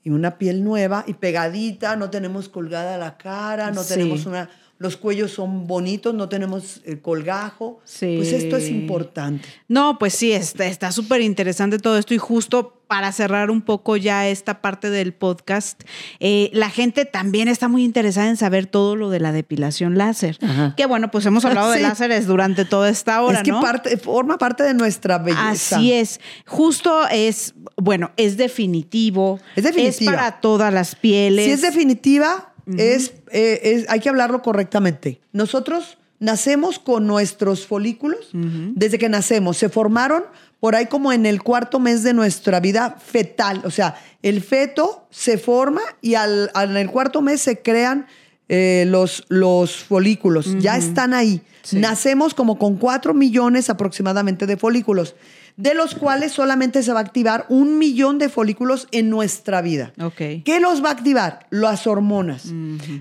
y 0.05 0.11
una 0.11 0.39
piel 0.39 0.65
nueva 0.65 1.05
y 1.07 1.15
pegadita, 1.15 1.97
no 1.97 2.11
tenemos 2.11 2.49
colgada 2.49 2.97
la 2.99 3.17
cara, 3.19 3.71
no 3.71 3.83
Sí. 3.83 3.95
tenemos 3.95 4.27
una... 4.27 4.49
Los 4.79 4.97
cuellos 4.97 5.33
son 5.33 5.67
bonitos, 5.67 6.15
no 6.15 6.29
tenemos 6.29 6.81
el 6.85 7.01
colgajo. 7.01 7.81
Sí. 7.85 8.15
Pues 8.17 8.33
esto 8.33 8.57
es 8.57 8.69
importante. 8.69 9.49
No, 9.67 9.99
pues 9.99 10.15
sí, 10.15 10.33
está 10.33 10.67
está 10.67 10.93
súper 10.93 11.21
interesante 11.21 11.79
todo 11.79 11.99
esto 11.99 12.15
y 12.15 12.19
justo 12.19 12.79
para 12.89 13.13
cerrar 13.13 13.51
un 13.51 13.61
poco 13.61 13.97
ya 13.97 14.27
esta 14.27 14.63
parte 14.63 14.91
del 14.91 15.13
podcast, 15.13 15.83
eh, 16.21 16.51
la 16.55 16.71
gente 16.71 17.05
también 17.05 17.47
está 17.47 17.69
muy 17.69 17.85
interesada 17.85 18.29
en 18.29 18.37
saber 18.37 18.67
todo 18.67 18.97
lo 18.97 19.11
de 19.11 19.21
la 19.21 19.31
depilación 19.31 19.99
láser. 19.99 20.39
Ajá. 20.43 20.75
Que 20.75 20.87
bueno, 20.87 21.11
pues 21.11 21.27
hemos 21.27 21.45
hablado 21.45 21.71
de 21.71 21.81
láseres 21.83 22.27
durante 22.27 22.65
toda 22.65 22.89
esta 22.89 23.23
hora, 23.23 23.39
es 23.39 23.45
que 23.45 23.51
¿no? 23.51 23.61
parte, 23.61 23.97
forma 23.99 24.39
parte 24.39 24.63
de 24.63 24.73
nuestra 24.73 25.19
belleza. 25.19 25.77
Así 25.77 25.93
es. 25.93 26.19
Justo 26.47 27.07
es, 27.09 27.55
bueno, 27.77 28.11
es 28.17 28.39
definitivo. 28.39 29.39
Es 29.55 29.65
definitiva. 29.65 30.13
Es 30.13 30.17
para 30.17 30.41
todas 30.41 30.73
las 30.73 30.97
pieles. 30.97 31.45
Si 31.45 31.51
es 31.51 31.61
definitiva, 31.61 32.48
es, 32.77 33.13
eh, 33.31 33.61
es- 33.63 33.89
hay 33.89 34.01
que 34.01 34.09
hablarlo 34.09 34.43
correctamente. 34.43 35.21
Nosotros 35.33 35.99
nacemos 36.21 36.79
con 36.79 37.07
nuestros 37.07 37.67
folículos 37.67 38.31
desde 38.33 38.99
que 38.99 39.09
nacemos. 39.09 39.57
Se 39.57 39.69
formaron 39.69 40.25
por 40.61 40.75
ahí 40.75 40.87
como 40.87 41.13
en 41.13 41.27
el 41.27 41.43
cuarto 41.43 41.79
mes 41.79 42.03
de 42.03 42.13
nuestra 42.13 42.59
vida 42.61 42.97
fetal. 43.05 43.63
O 43.65 43.71
sea, 43.71 43.95
el 44.23 44.43
feto 44.43 45.07
se 45.11 45.39
forma 45.39 45.81
y 46.03 46.15
al, 46.15 46.51
al- 46.55 46.71
en 46.73 46.77
el 46.79 46.91
cuarto 46.91 47.23
mes 47.23 47.41
se 47.41 47.63
crean 47.63 48.07
eh, 48.49 48.85
los, 48.89 49.25
los 49.29 49.77
folículos. 49.77 50.59
Ya 50.59 50.77
están 50.77 51.13
ahí. 51.15 51.43
Sí. 51.63 51.79
Nacemos 51.79 52.33
como 52.35 52.59
con 52.59 52.77
4 52.77 53.13
millones 53.15 53.69
aproximadamente 53.69 54.47
de 54.47 54.57
folículos, 54.57 55.15
de 55.59 55.75
los 55.75 55.95
cuales 55.95 56.33
solamente 56.33 56.83
se 56.83 56.93
va 56.93 57.01
a 57.01 57.03
activar 57.03 57.45
un 57.51 57.79
millón 57.79 58.19
de 58.19 58.29
folículos 58.31 58.87
en 58.93 59.11
nuestra 59.11 59.61
vida. 59.61 59.93
Ok. 60.01 60.17
¿Qué 60.45 60.61
los 60.61 60.83
va 60.83 60.89
a 60.89 60.93
activar? 60.93 61.47
Las 61.51 61.87
hormonas. 61.87 62.45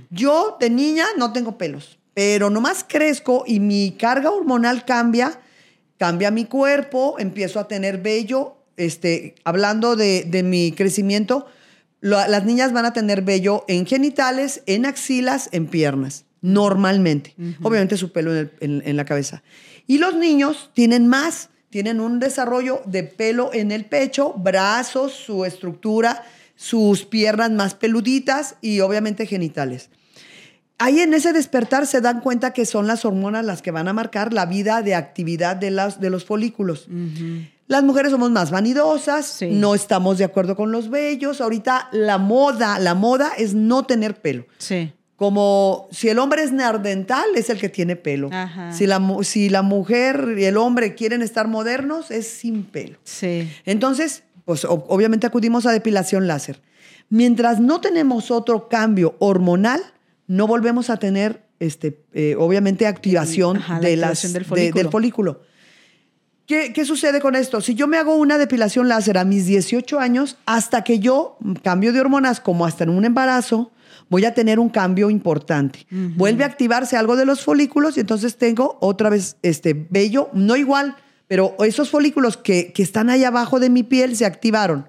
Yo 0.10 0.58
de 0.60 0.70
niña 0.70 1.06
no 1.18 1.32
tengo 1.32 1.58
pelos, 1.58 2.00
pero 2.14 2.50
nomás 2.50 2.84
crezco 2.86 3.44
y 3.48 3.60
mi 3.60 3.92
carga 3.92 4.32
hormonal 4.32 4.86
cambia, 4.86 5.40
cambia 5.98 6.32
mi 6.32 6.46
cuerpo, 6.46 7.16
empiezo 7.20 7.60
a 7.60 7.68
tener 7.68 8.00
vello. 8.02 8.56
Este, 8.76 9.36
hablando 9.44 9.96
de, 9.96 10.24
de 10.28 10.42
mi 10.44 10.72
crecimiento, 10.72 11.46
las 12.02 12.44
niñas 12.46 12.74
van 12.74 12.86
a 12.86 12.94
tener 12.94 13.22
vello 13.22 13.66
en 13.68 13.86
genitales, 13.86 14.62
en 14.66 14.86
axilas, 14.86 15.50
en 15.52 15.66
piernas, 15.68 16.26
normalmente. 16.42 17.36
Obviamente 17.62 17.98
su 17.98 18.12
pelo 18.12 18.32
en, 18.32 18.38
el- 18.38 18.52
en- 18.62 18.84
en 18.86 18.98
la 18.98 19.06
cabeza. 19.06 19.44
Y 19.88 19.98
los 20.00 20.16
niños 20.16 20.70
tienen 20.74 21.08
más, 21.08 21.50
tienen 21.70 22.00
un 22.00 22.20
desarrollo 22.20 22.82
de 22.86 23.04
pelo 23.04 23.52
en 23.54 23.72
el 23.72 23.86
pecho, 23.86 24.34
brazos, 24.34 25.14
su 25.14 25.46
estructura, 25.46 26.24
sus 26.56 27.06
piernas 27.06 27.52
más 27.52 27.74
peluditas 27.76 28.56
y 28.62 28.80
obviamente 28.80 29.26
genitales. 29.26 29.90
Ahí 30.80 31.00
en 31.00 31.14
ese 31.14 31.34
despertar 31.34 31.88
se 31.88 32.02
dan 32.02 32.22
cuenta 32.22 32.54
que 32.54 32.66
son 32.66 32.86
las 32.88 33.04
hormonas 33.04 33.44
las 33.44 33.62
que 33.64 33.72
van 33.72 33.88
a 33.88 33.94
marcar 33.94 34.32
la 34.32 34.46
vida 34.46 34.82
de 34.84 34.94
actividad 34.96 35.56
de, 35.56 35.72
las, 35.72 36.00
de 36.00 36.10
los 36.12 36.24
folículos. 36.24 36.88
Las 37.68 37.84
mujeres 37.84 38.12
somos 38.12 38.30
más 38.32 38.52
vanidosas, 38.52 39.26
Sí. 39.26 39.50
no 39.52 39.74
estamos 39.76 40.20
de 40.20 40.24
acuerdo 40.24 40.56
con 40.56 40.72
los 40.72 40.90
vellos. 40.90 41.42
Ahorita 41.42 41.90
la 41.92 42.18
moda, 42.20 42.80
la 42.80 42.94
moda 42.94 43.32
es 43.38 43.54
no 43.56 43.84
tener 43.84 44.22
pelo. 44.22 44.46
Sí. 44.60 44.94
Como 45.18 45.90
si 45.92 46.10
el 46.10 46.20
hombre 46.20 46.44
es 46.44 46.52
neandertal, 46.54 47.26
es 47.36 47.50
el 47.50 47.58
que 47.60 47.70
tiene 47.70 47.96
pelo. 47.96 48.30
Ajá. 48.32 48.72
Si 48.72 48.86
la, 48.86 49.02
si 49.24 49.50
la 49.50 49.64
mujer 49.64 50.36
y 50.38 50.46
el 50.46 50.58
hombre 50.58 50.94
quieren 50.96 51.22
estar 51.24 51.48
modernos, 51.48 52.12
es 52.12 52.28
sin 52.28 52.64
pelo. 52.64 53.00
Sí. 53.04 53.52
Entonces, 53.66 54.24
pues 54.46 54.64
ob- 54.64 54.86
obviamente 54.88 55.26
acudimos 55.28 55.66
a 55.66 55.72
depilación 55.72 56.28
láser. 56.28 56.62
Mientras 57.10 57.60
no 57.60 57.82
tenemos 57.82 58.30
otro 58.30 58.70
cambio 58.70 59.16
hormonal, 59.18 59.82
no 60.28 60.46
volvemos 60.46 60.90
a 60.92 60.98
tener, 60.98 61.42
este, 61.60 62.00
eh, 62.14 62.36
obviamente, 62.38 62.86
activación, 62.86 63.58
Ajá, 63.58 63.74
la 63.82 63.88
de 63.90 63.94
activación 63.96 64.34
las, 64.34 64.34
del 64.34 64.44
de- 64.44 64.48
folículo. 64.50 64.84
del 64.84 64.92
folículo. 64.92 65.42
¿Qué, 66.46 66.72
qué 66.74 66.86
sucede 66.86 67.20
con 67.22 67.36
esto? 67.36 67.60
Si 67.60 67.74
yo 67.76 67.88
me 67.88 67.98
hago 67.98 68.16
una 68.16 68.38
depilación 68.38 68.88
láser 68.88 69.18
a 69.18 69.26
mis 69.26 69.48
18 69.48 70.00
años, 70.00 70.38
hasta 70.46 70.84
que 70.84 71.00
yo 71.00 71.38
cambio 71.64 71.92
de 71.92 72.00
hormonas, 72.02 72.40
como 72.40 72.66
hasta 72.66 72.84
en 72.86 72.92
un 72.92 73.04
embarazo, 73.04 73.72
voy 74.10 74.26
a 74.26 74.34
tener 74.34 74.60
un 74.60 74.70
cambio 74.70 75.10
importante. 75.10 75.86
Vuelve 75.90 76.44
a 76.44 76.48
activarse 76.48 76.98
algo 76.98 77.16
de 77.16 77.26
los 77.26 77.44
folículos 77.44 77.98
y 77.98 78.02
entonces 78.02 78.38
tengo 78.38 78.78
otra 78.82 79.10
vez 79.10 79.38
este 79.42 79.88
vello, 79.90 80.30
no 80.34 80.56
igual, 80.56 80.96
pero 81.28 81.56
esos 81.60 81.90
folículos 81.90 82.38
que, 82.38 82.72
que 82.74 82.84
están 82.84 83.10
ahí 83.10 83.24
abajo 83.24 83.60
de 83.60 83.70
mi 83.70 83.84
piel 83.84 84.16
se 84.16 84.26
activaron. 84.26 84.88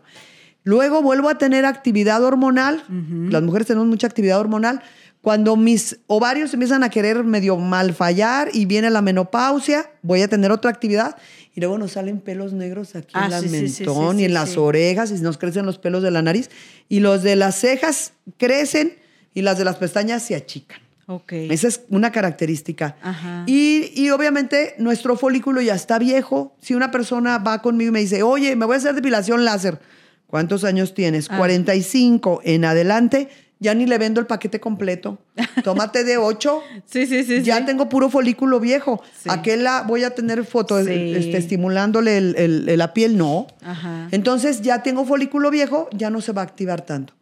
Luego 0.69 1.01
vuelvo 1.01 1.31
a 1.31 1.39
tener 1.39 1.65
actividad 1.65 2.23
hormonal. 2.23 2.85
Las 3.31 3.43
mujeres 3.43 3.67
tenemos 3.67 3.89
mucha 3.89 4.07
actividad 4.07 4.39
hormonal. 4.39 4.83
Cuando 5.23 5.57
mis 5.57 5.99
ovarios 6.07 6.53
empiezan 6.53 6.83
a 6.85 6.91
querer 6.91 7.25
medio 7.25 7.57
mal 7.57 7.95
fallar 7.95 8.51
y 8.53 8.67
viene 8.67 8.91
la 8.91 9.01
menopausia, 9.03 9.91
voy 10.03 10.21
a 10.21 10.29
tener 10.29 10.53
otra 10.53 10.71
actividad. 10.71 11.17
Y 11.55 11.61
luego 11.61 11.79
nos 11.79 11.93
salen 11.93 12.21
pelos 12.21 12.53
negros 12.53 12.95
aquí 12.95 13.13
Ah, 13.15 13.25
en 13.25 13.31
la 13.31 13.41
sí, 13.41 13.49
sí, 13.49 13.69
sí, 13.69 13.85
mentón 13.85 14.17
sí, 14.17 14.23
y 14.23 14.25
en 14.27 14.35
las 14.35 14.57
orejas 14.57 15.11
y 15.11 15.15
nos 15.23 15.39
crecen 15.39 15.67
los 15.67 15.79
pelos 15.79 16.03
de 16.03 16.11
la 16.11 16.23
nariz. 16.23 16.51
Y 16.89 17.01
los 17.01 17.23
de 17.23 17.35
las 17.35 17.59
cejas 17.59 18.13
crecen 18.37 18.97
y 19.39 19.43
las 19.43 19.57
de 19.59 19.65
las 19.65 19.77
pestañas 19.77 20.23
se 20.23 20.35
achican. 20.35 20.81
Ok. 21.07 21.33
Esa 21.33 21.69
es 21.69 21.81
una 21.89 22.13
característica. 22.13 22.97
Ajá. 23.03 23.45
Y, 23.47 23.93
y 23.95 24.11
obviamente 24.11 24.75
nuestro 24.79 25.17
folículo 25.17 25.61
ya 25.63 25.75
está 25.75 25.99
viejo. 25.99 26.55
Si 26.61 26.75
una 26.75 26.91
persona 26.91 27.39
va 27.39 27.63
conmigo 27.63 27.89
y 27.89 27.93
me 27.93 28.01
dice, 28.01 28.23
oye, 28.23 28.55
me 28.57 28.67
voy 28.67 28.75
a 28.75 28.79
hacer 28.79 28.95
depilación 28.95 29.45
láser, 29.45 29.79
¿cuántos 30.27 30.65
años 30.65 30.93
tienes? 30.93 31.29
Ah. 31.31 31.39
45 31.39 32.41
en 32.45 32.65
adelante, 32.67 33.29
ya 33.61 33.73
ni 33.75 33.87
le 33.87 33.97
vendo 33.97 34.21
el 34.21 34.27
paquete 34.27 34.61
completo. 34.61 35.19
Tómate 35.65 36.05
de 36.05 36.19
8. 36.19 36.61
Sí, 36.85 37.07
sí, 37.07 37.25
sí. 37.25 37.43
ya 37.43 37.59
sí. 37.59 37.65
tengo 37.65 37.89
puro 37.89 38.11
folículo 38.11 38.61
viejo. 38.61 39.03
Sí. 39.23 39.31
Aquella 39.33 39.83
voy 39.83 40.05
a 40.05 40.11
tener 40.11 40.45
fotos 40.45 40.85
Sí. 40.85 41.15
este, 41.17 41.39
estimulándole 41.39 42.19
el- 42.19 42.37
el- 42.37 42.79
la 42.79 42.93
piel, 42.93 43.17
no. 43.17 43.47
Ajá. 43.63 44.09
Entonces 44.11 44.61
ya 44.63 44.83
tengo 44.83 45.05
folículo 45.07 45.51
viejo, 45.51 45.89
ya 45.93 46.11
no 46.11 46.21
se 46.21 46.33
va 46.33 46.43
a 46.43 46.45
activar 46.45 46.83
tanto. 46.83 47.15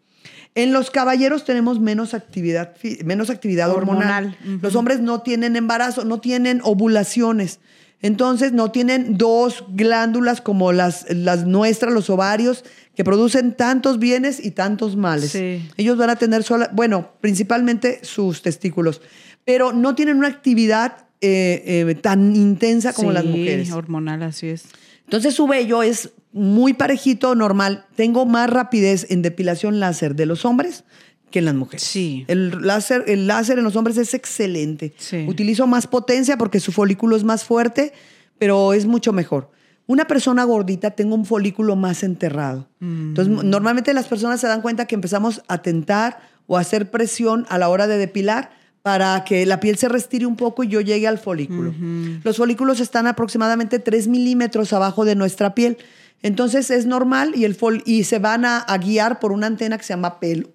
En 0.57 0.73
los 0.73 0.91
caballeros 0.91 1.45
tenemos 1.45 1.79
menos 1.79 2.15
actividad, 2.15 2.75
menos 3.05 3.31
actividad 3.31 3.71
hormonal. 3.71 4.37
Los 4.63 4.75
hombres 4.75 5.01
no 5.01 5.21
tienen 5.21 5.55
embarazo, 5.55 6.05
no 6.05 6.19
tienen 6.19 6.61
ovulaciones. 6.65 7.61
Entonces 8.03 8.53
no 8.53 8.71
tienen 8.71 9.17
dos 9.17 9.65
glándulas 9.71 10.41
como 10.41 10.73
las, 10.73 11.07
las 11.11 11.47
nuestras, 11.47 11.93
los 11.93 12.11
ovarios, 12.11 12.65
que 12.95 13.05
producen 13.05 13.55
tantos 13.55 13.99
bienes 13.99 14.45
y 14.45 14.51
tantos 14.51 14.97
males. 14.97 15.33
Sí. 15.33 15.67
Ellos 15.77 15.97
van 15.97 16.11
a 16.11 16.17
tener 16.17 16.43
sola, 16.43 16.71
bueno, 16.73 17.13
principalmente 17.21 18.01
sus 18.03 18.43
testículos, 18.43 19.01
pero 19.45 19.73
no 19.73 19.95
tienen 19.95 20.17
una 20.19 20.29
actividad 20.29 21.07
eh, 21.21 21.85
eh, 21.89 21.95
tan 21.97 22.37
intensa 22.37 22.93
como 22.93 23.13
las 23.13 23.23
Sí, 23.25 23.29
mujeres. 23.31 23.73
hormonal, 23.73 24.23
así 24.23 24.49
es. 24.49 24.65
Entonces 25.07 25.35
su 25.35 25.47
vello 25.47 25.83
es 25.83 26.11
muy 26.33 26.75
parejito, 26.75 27.35
normal. 27.35 27.87
Tengo 27.95 28.27
más 28.27 28.51
rapidez 28.51 29.07
en 29.11 29.23
depilación 29.23 29.81
láser 29.81 30.15
de 30.15 30.27
los 30.27 30.45
hombres 30.45 30.85
que 31.31 31.39
en 31.39 31.47
las 31.47 31.55
mujeres. 31.55 31.83
Sí. 31.83 32.25
El 32.29 32.67
láser, 32.67 33.05
el 33.07 33.27
láser 33.27 33.59
en 33.59 33.65
los 33.65 33.77
hombres 33.77 33.97
es 33.97 34.15
excelente. 34.15 34.93
Sí. 34.99 35.25
Utilizo 35.29 35.67
más 35.67 35.87
potencia 35.87 36.37
porque 36.37 36.61
su 36.61 36.73
folículo 36.73 37.17
es 37.17 37.25
más 37.25 37.45
fuerte, 37.45 37.93
pero 38.39 38.75
es 38.75 38.87
mucho 38.87 39.13
mejor. 39.13 39.51
Una 39.87 40.07
persona 40.07 40.45
gordita 40.45 40.91
tengo 40.91 41.15
un 41.15 41.25
folículo 41.25 41.77
más 41.77 42.03
enterrado. 42.03 42.69
Mm. 42.81 43.09
Entonces, 43.09 43.45
normalmente 43.45 43.95
las 43.95 44.09
personas 44.09 44.41
se 44.41 44.49
dan 44.49 44.61
cuenta 44.61 44.87
que 44.87 44.97
empezamos 44.97 45.43
a 45.49 45.63
tentar 45.63 46.19
o 46.47 46.57
a 46.57 46.61
hacer 46.61 46.91
presión 46.91 47.47
a 47.49 47.59
la 47.59 47.69
hora 47.69 47.87
de 47.87 47.97
depilar 47.97 48.51
para 48.87 49.25
que 49.25 49.45
la 49.47 49.59
piel 49.59 49.77
se 49.79 49.89
restire 49.89 50.27
un 50.27 50.37
poco 50.37 50.63
y 50.63 50.69
yo 50.69 50.81
llegue 50.81 51.09
al 51.09 51.19
folículo. 51.19 51.75
Los 52.23 52.37
folículos 52.37 52.79
están 52.79 53.09
aproximadamente 53.09 53.81
3 53.81 54.07
milímetros 54.07 54.73
abajo 54.73 55.05
de 55.05 55.17
nuestra 55.17 55.57
piel. 55.57 55.77
Entonces 56.23 56.71
es 56.71 56.87
normal 56.87 57.33
y, 57.35 57.45
el 57.47 57.59
fol- 57.59 57.83
y 57.85 58.05
se 58.05 58.21
van 58.21 58.45
a, 58.45 58.59
a 58.61 58.79
guiar 58.79 59.19
por 59.19 59.33
una 59.33 59.49
antena 59.49 59.77
que 59.77 59.83
se 59.83 59.93
llama 59.93 60.21
pelo. 60.21 60.51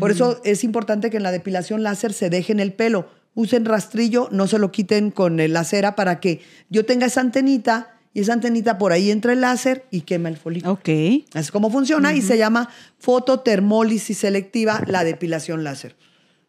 Por 0.00 0.10
eso 0.10 0.40
es 0.44 0.64
importante 0.64 1.10
que 1.10 1.18
en 1.18 1.22
la 1.22 1.30
depilación 1.30 1.82
láser 1.82 2.14
se 2.14 2.30
dejen 2.30 2.58
el 2.58 2.72
pelo. 2.72 3.06
Usen 3.34 3.66
rastrillo, 3.66 4.30
no 4.32 4.46
se 4.46 4.58
lo 4.58 4.72
quiten 4.72 5.10
con 5.10 5.38
el- 5.38 5.52
la 5.52 5.64
cera 5.64 5.94
para 5.94 6.20
que 6.20 6.40
yo 6.70 6.86
tenga 6.86 7.04
esa 7.04 7.20
antenita 7.20 7.90
y 8.14 8.20
esa 8.20 8.32
antenita 8.32 8.78
por 8.78 8.92
ahí 8.92 9.10
entra 9.10 9.34
el 9.34 9.42
láser 9.42 9.84
y 9.90 10.00
quema 10.00 10.30
el 10.30 10.38
folículo. 10.38 10.72
Ok. 10.72 10.88
Así 10.88 11.24
es 11.34 11.50
como 11.50 11.68
funciona 11.68 12.14
y 12.14 12.22
se 12.22 12.38
llama 12.38 12.70
fototermólisis 12.98 14.16
selectiva, 14.16 14.82
la 14.86 15.04
depilación 15.04 15.64
láser. 15.64 15.96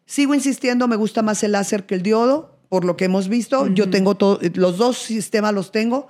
Sigo 0.06 0.34
insistiendo, 0.34 0.86
me 0.88 0.96
gusta 0.96 1.22
más 1.22 1.42
el 1.42 1.52
láser 1.52 1.84
que 1.84 1.94
el 1.96 2.02
diodo, 2.02 2.56
por 2.68 2.84
lo 2.84 2.96
que 2.96 3.04
hemos 3.06 3.28
visto. 3.28 3.66
Yo 3.68 3.90
tengo 3.90 4.14
todo, 4.14 4.38
los 4.54 4.78
dos 4.78 4.96
sistemas 4.98 5.52
los 5.52 5.72
tengo 5.72 6.08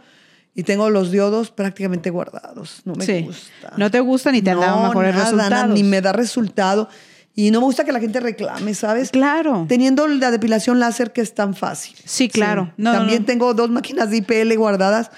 y 0.55 0.63
tengo 0.63 0.89
los 0.91 1.11
diodos 1.11 1.51
prácticamente 1.51 2.11
guardados. 2.11 2.83
No 2.85 2.95
me 2.95 3.05
Sí. 3.05 3.23
gusta. 3.23 3.73
No 3.77 3.91
te 3.91 4.01
gusta 4.01 4.33
ni 4.33 4.43
te 4.43 4.51
han 4.51 4.61
dado 4.61 4.83
mejores 4.89 5.13
nada, 5.15 5.25
resultados. 5.25 5.51
nada, 5.51 5.67
ni 5.67 5.83
me 5.83 6.01
da 6.01 6.13
resultado. 6.13 6.89
Y 7.35 7.51
no 7.51 7.61
me 7.61 7.67
gusta 7.67 7.85
que 7.85 7.93
la 7.93 8.01
gente 8.01 8.19
reclame, 8.21 8.73
¿sabes? 8.73 9.11
Claro. 9.11 9.67
Teniendo 9.69 10.07
la 10.09 10.31
depilación 10.31 10.81
láser 10.81 11.13
que 11.13 11.21
es 11.21 11.35
tan 11.35 11.55
fácil. 11.55 11.95
Sí, 12.05 12.31
claro. 12.31 12.73
No, 12.79 12.93
no, 12.93 12.99
También 13.01 13.21
no. 13.21 13.27
tengo 13.27 13.53
dos 13.53 13.69
máquinas 13.71 14.11
de 14.11 14.17
IPL 14.19 14.57
guardadas 14.57 15.11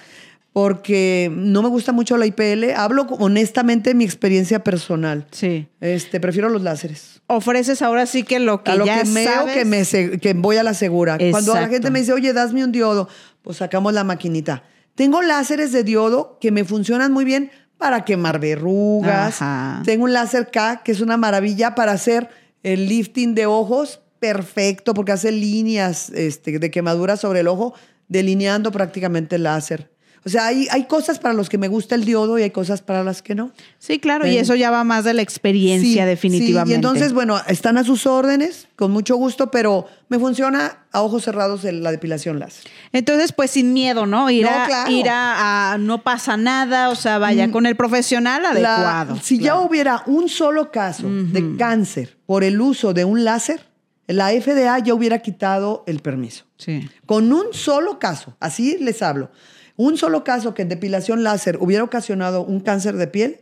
porque 0.60 1.30
no 1.32 1.62
me 1.62 1.68
gusta 1.68 1.92
mucho 1.92 2.16
la 2.16 2.26
IPL. 2.26 2.72
Hablo 2.76 3.06
honestamente 3.20 3.90
de 3.90 3.94
mi 3.94 4.02
experiencia 4.02 4.64
personal. 4.64 5.24
Sí. 5.30 5.68
Este, 5.80 6.18
prefiero 6.18 6.48
los 6.48 6.62
láseres. 6.62 7.22
Ofreces 7.28 7.80
ahora 7.80 8.06
sí 8.06 8.24
que 8.24 8.40
lo 8.40 8.64
que 8.64 8.72
a 8.72 8.74
lo 8.74 8.84
ya 8.84 9.04
que 9.04 9.06
sabes. 9.06 9.54
que, 9.54 9.64
me 9.64 10.18
que 10.18 10.34
voy 10.34 10.56
a 10.56 10.64
la 10.64 10.74
segura. 10.74 11.16
Cuando 11.16 11.52
la 11.52 11.60
Exacto. 11.60 11.74
gente 11.74 11.90
me 11.92 12.00
dice, 12.00 12.12
oye, 12.12 12.32
dasme 12.32 12.64
un 12.64 12.72
diodo, 12.72 13.08
pues 13.42 13.58
sacamos 13.58 13.92
la 13.92 14.02
maquinita. 14.02 14.64
Tengo 14.96 15.22
láseres 15.22 15.70
de 15.70 15.84
diodo 15.84 16.38
que 16.40 16.50
me 16.50 16.64
funcionan 16.64 17.12
muy 17.12 17.24
bien 17.24 17.52
para 17.76 18.04
quemar 18.04 18.40
verrugas. 18.40 19.40
Ajá. 19.40 19.82
Tengo 19.84 20.06
un 20.06 20.12
láser 20.12 20.50
K 20.50 20.82
que 20.84 20.90
es 20.90 21.00
una 21.00 21.16
maravilla 21.16 21.76
para 21.76 21.92
hacer 21.92 22.30
el 22.64 22.88
lifting 22.88 23.36
de 23.36 23.46
ojos 23.46 24.00
perfecto 24.18 24.92
porque 24.92 25.12
hace 25.12 25.30
líneas 25.30 26.10
este, 26.10 26.58
de 26.58 26.70
quemadura 26.72 27.16
sobre 27.16 27.40
el 27.40 27.46
ojo, 27.46 27.74
delineando 28.08 28.72
prácticamente 28.72 29.36
el 29.36 29.44
láser. 29.44 29.96
O 30.28 30.30
sea, 30.30 30.46
hay, 30.46 30.68
hay 30.70 30.84
cosas 30.84 31.18
para 31.18 31.34
los 31.34 31.48
que 31.48 31.58
me 31.58 31.68
gusta 31.68 31.94
el 31.94 32.04
diodo 32.04 32.38
y 32.38 32.42
hay 32.42 32.50
cosas 32.50 32.82
para 32.82 33.02
las 33.02 33.22
que 33.22 33.34
no. 33.34 33.50
Sí, 33.78 33.98
claro, 33.98 34.26
y 34.26 34.36
eso 34.36 34.54
ya 34.54 34.70
va 34.70 34.84
más 34.84 35.04
de 35.04 35.14
la 35.14 35.22
experiencia, 35.22 36.02
Sí, 36.04 36.08
definitivamente. 36.08 36.68
sí, 36.68 36.72
y 36.72 36.74
entonces, 36.74 37.12
bueno, 37.12 37.40
están 37.48 37.78
a 37.78 37.84
sus 37.84 38.06
órdenes, 38.06 38.68
con 38.76 38.90
mucho 38.90 39.16
gusto, 39.16 39.50
pero 39.50 39.86
me 40.08 40.18
funciona 40.18 40.84
a 40.92 41.02
ojos 41.02 41.24
cerrados 41.24 41.64
la 41.64 41.90
depilación 41.90 42.38
láser. 42.38 42.70
Entonces, 42.92 43.32
pues 43.32 43.50
sin 43.50 43.72
miedo, 43.72 44.06
¿no? 44.06 44.30
Ir, 44.30 44.44
No, 44.44 44.50
a, 44.50 44.66
claro. 44.66 44.90
ir 44.90 45.08
a, 45.08 45.72
a- 45.72 45.78
no 45.78 46.02
pasa 46.02 46.36
nada, 46.36 46.90
o 46.90 46.94
sea, 46.94 47.18
vaya 47.18 47.50
con 47.50 47.66
el 47.66 47.74
profesional 47.76 48.42
La- 48.42 48.50
adecuado. 48.50 49.18
si 49.22 49.38
Claro. 49.38 49.60
ya 49.62 49.66
hubiera 49.66 50.02
un 50.06 50.28
solo 50.28 50.70
caso 50.70 51.08
de 51.08 51.56
cáncer 51.56 52.18
por 52.26 52.44
el 52.44 52.60
uso 52.60 52.92
de 52.92 53.04
un 53.04 53.24
láser, 53.24 53.66
la 54.06 54.30
FDA 54.32 54.78
ya 54.78 54.94
hubiera 54.94 55.18
quitado 55.20 55.84
el 55.86 56.00
permiso. 56.00 56.44
Sí. 56.56 56.88
Con 57.04 57.32
un 57.32 57.46
solo 57.52 57.98
caso, 57.98 58.36
así 58.40 58.78
les 58.80 59.02
hablo, 59.02 59.30
un 59.78 59.96
solo 59.96 60.24
caso 60.24 60.52
que 60.52 60.60
en 60.62 60.68
depilación 60.68 61.22
láser 61.22 61.56
hubiera 61.60 61.82
ocasionado 61.84 62.42
un 62.42 62.60
cáncer 62.60 62.96
de 62.96 63.06
piel, 63.06 63.40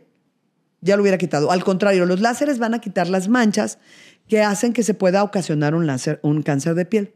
ya 0.79 0.95
lo 0.95 1.01
hubiera 1.01 1.17
quitado. 1.17 1.51
Al 1.51 1.63
contrario, 1.65 2.05
los 2.05 2.21
láseres 2.21 2.59
van 2.59 2.73
a 2.73 2.79
quitar 2.79 3.09
las 3.09 3.27
manchas 3.27 3.79
que 4.29 4.41
hacen 4.43 4.71
que 4.71 4.83
se 4.83 4.93
pueda 4.93 5.23
ocasionar 5.23 5.73
un, 5.75 5.85
láser, 5.87 6.19
un 6.21 6.43
cáncer 6.43 6.75
de 6.75 6.85
piel. 6.85 7.13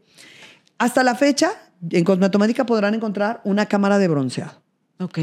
Hasta 0.78 1.02
la 1.04 1.14
fecha, 1.14 1.52
en 1.90 2.04
Cosmetomédica 2.04 2.66
podrán 2.66 2.94
encontrar 2.94 3.40
una 3.44 3.66
cámara 3.66 3.98
de 3.98 4.08
bronceado. 4.08 4.60
Ok. 4.98 5.18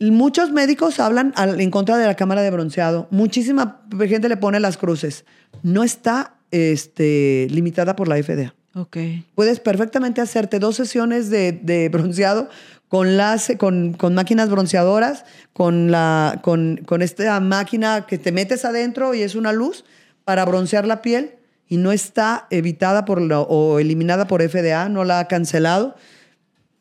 Muchos 0.00 0.50
médicos 0.52 0.98
hablan 1.00 1.32
al- 1.36 1.60
en 1.60 1.70
contra 1.70 1.96
de 1.98 2.06
la 2.06 2.14
cámara 2.16 2.42
de 2.42 2.50
bronceado. 2.50 3.06
Muchísima 3.10 3.82
gente 4.08 4.28
le 4.28 4.36
pone 4.36 4.58
las 4.60 4.76
cruces. 4.78 5.24
No 5.62 5.82
está 5.84 6.36
este, 6.50 7.46
limitada 7.50 7.94
por 7.96 8.08
la 8.08 8.16
FDA. 8.22 8.54
Ok. 8.74 8.96
Puedes 9.34 9.60
perfectamente 9.60 10.20
hacerte 10.22 10.58
dos 10.58 10.76
sesiones 10.76 11.28
de, 11.28 11.52
de 11.52 11.88
bronceado 11.90 12.48
con, 12.92 13.16
las, 13.16 13.50
con, 13.56 13.94
con 13.94 14.12
máquinas 14.14 14.50
bronceadoras, 14.50 15.24
con, 15.54 15.90
la, 15.90 16.40
con, 16.42 16.82
con 16.84 17.00
esta 17.00 17.40
máquina 17.40 18.04
que 18.06 18.18
te 18.18 18.32
metes 18.32 18.66
adentro 18.66 19.14
y 19.14 19.22
es 19.22 19.34
una 19.34 19.50
luz 19.50 19.86
para 20.24 20.44
broncear 20.44 20.86
la 20.86 21.00
piel 21.00 21.30
y 21.66 21.78
no 21.78 21.90
está 21.90 22.46
evitada 22.50 23.06
por 23.06 23.22
la- 23.22 23.40
o 23.40 23.78
eliminada 23.78 24.26
por 24.26 24.42
FDA, 24.42 24.90
no 24.90 25.04
la 25.04 25.20
ha 25.20 25.26
cancelado, 25.26 25.96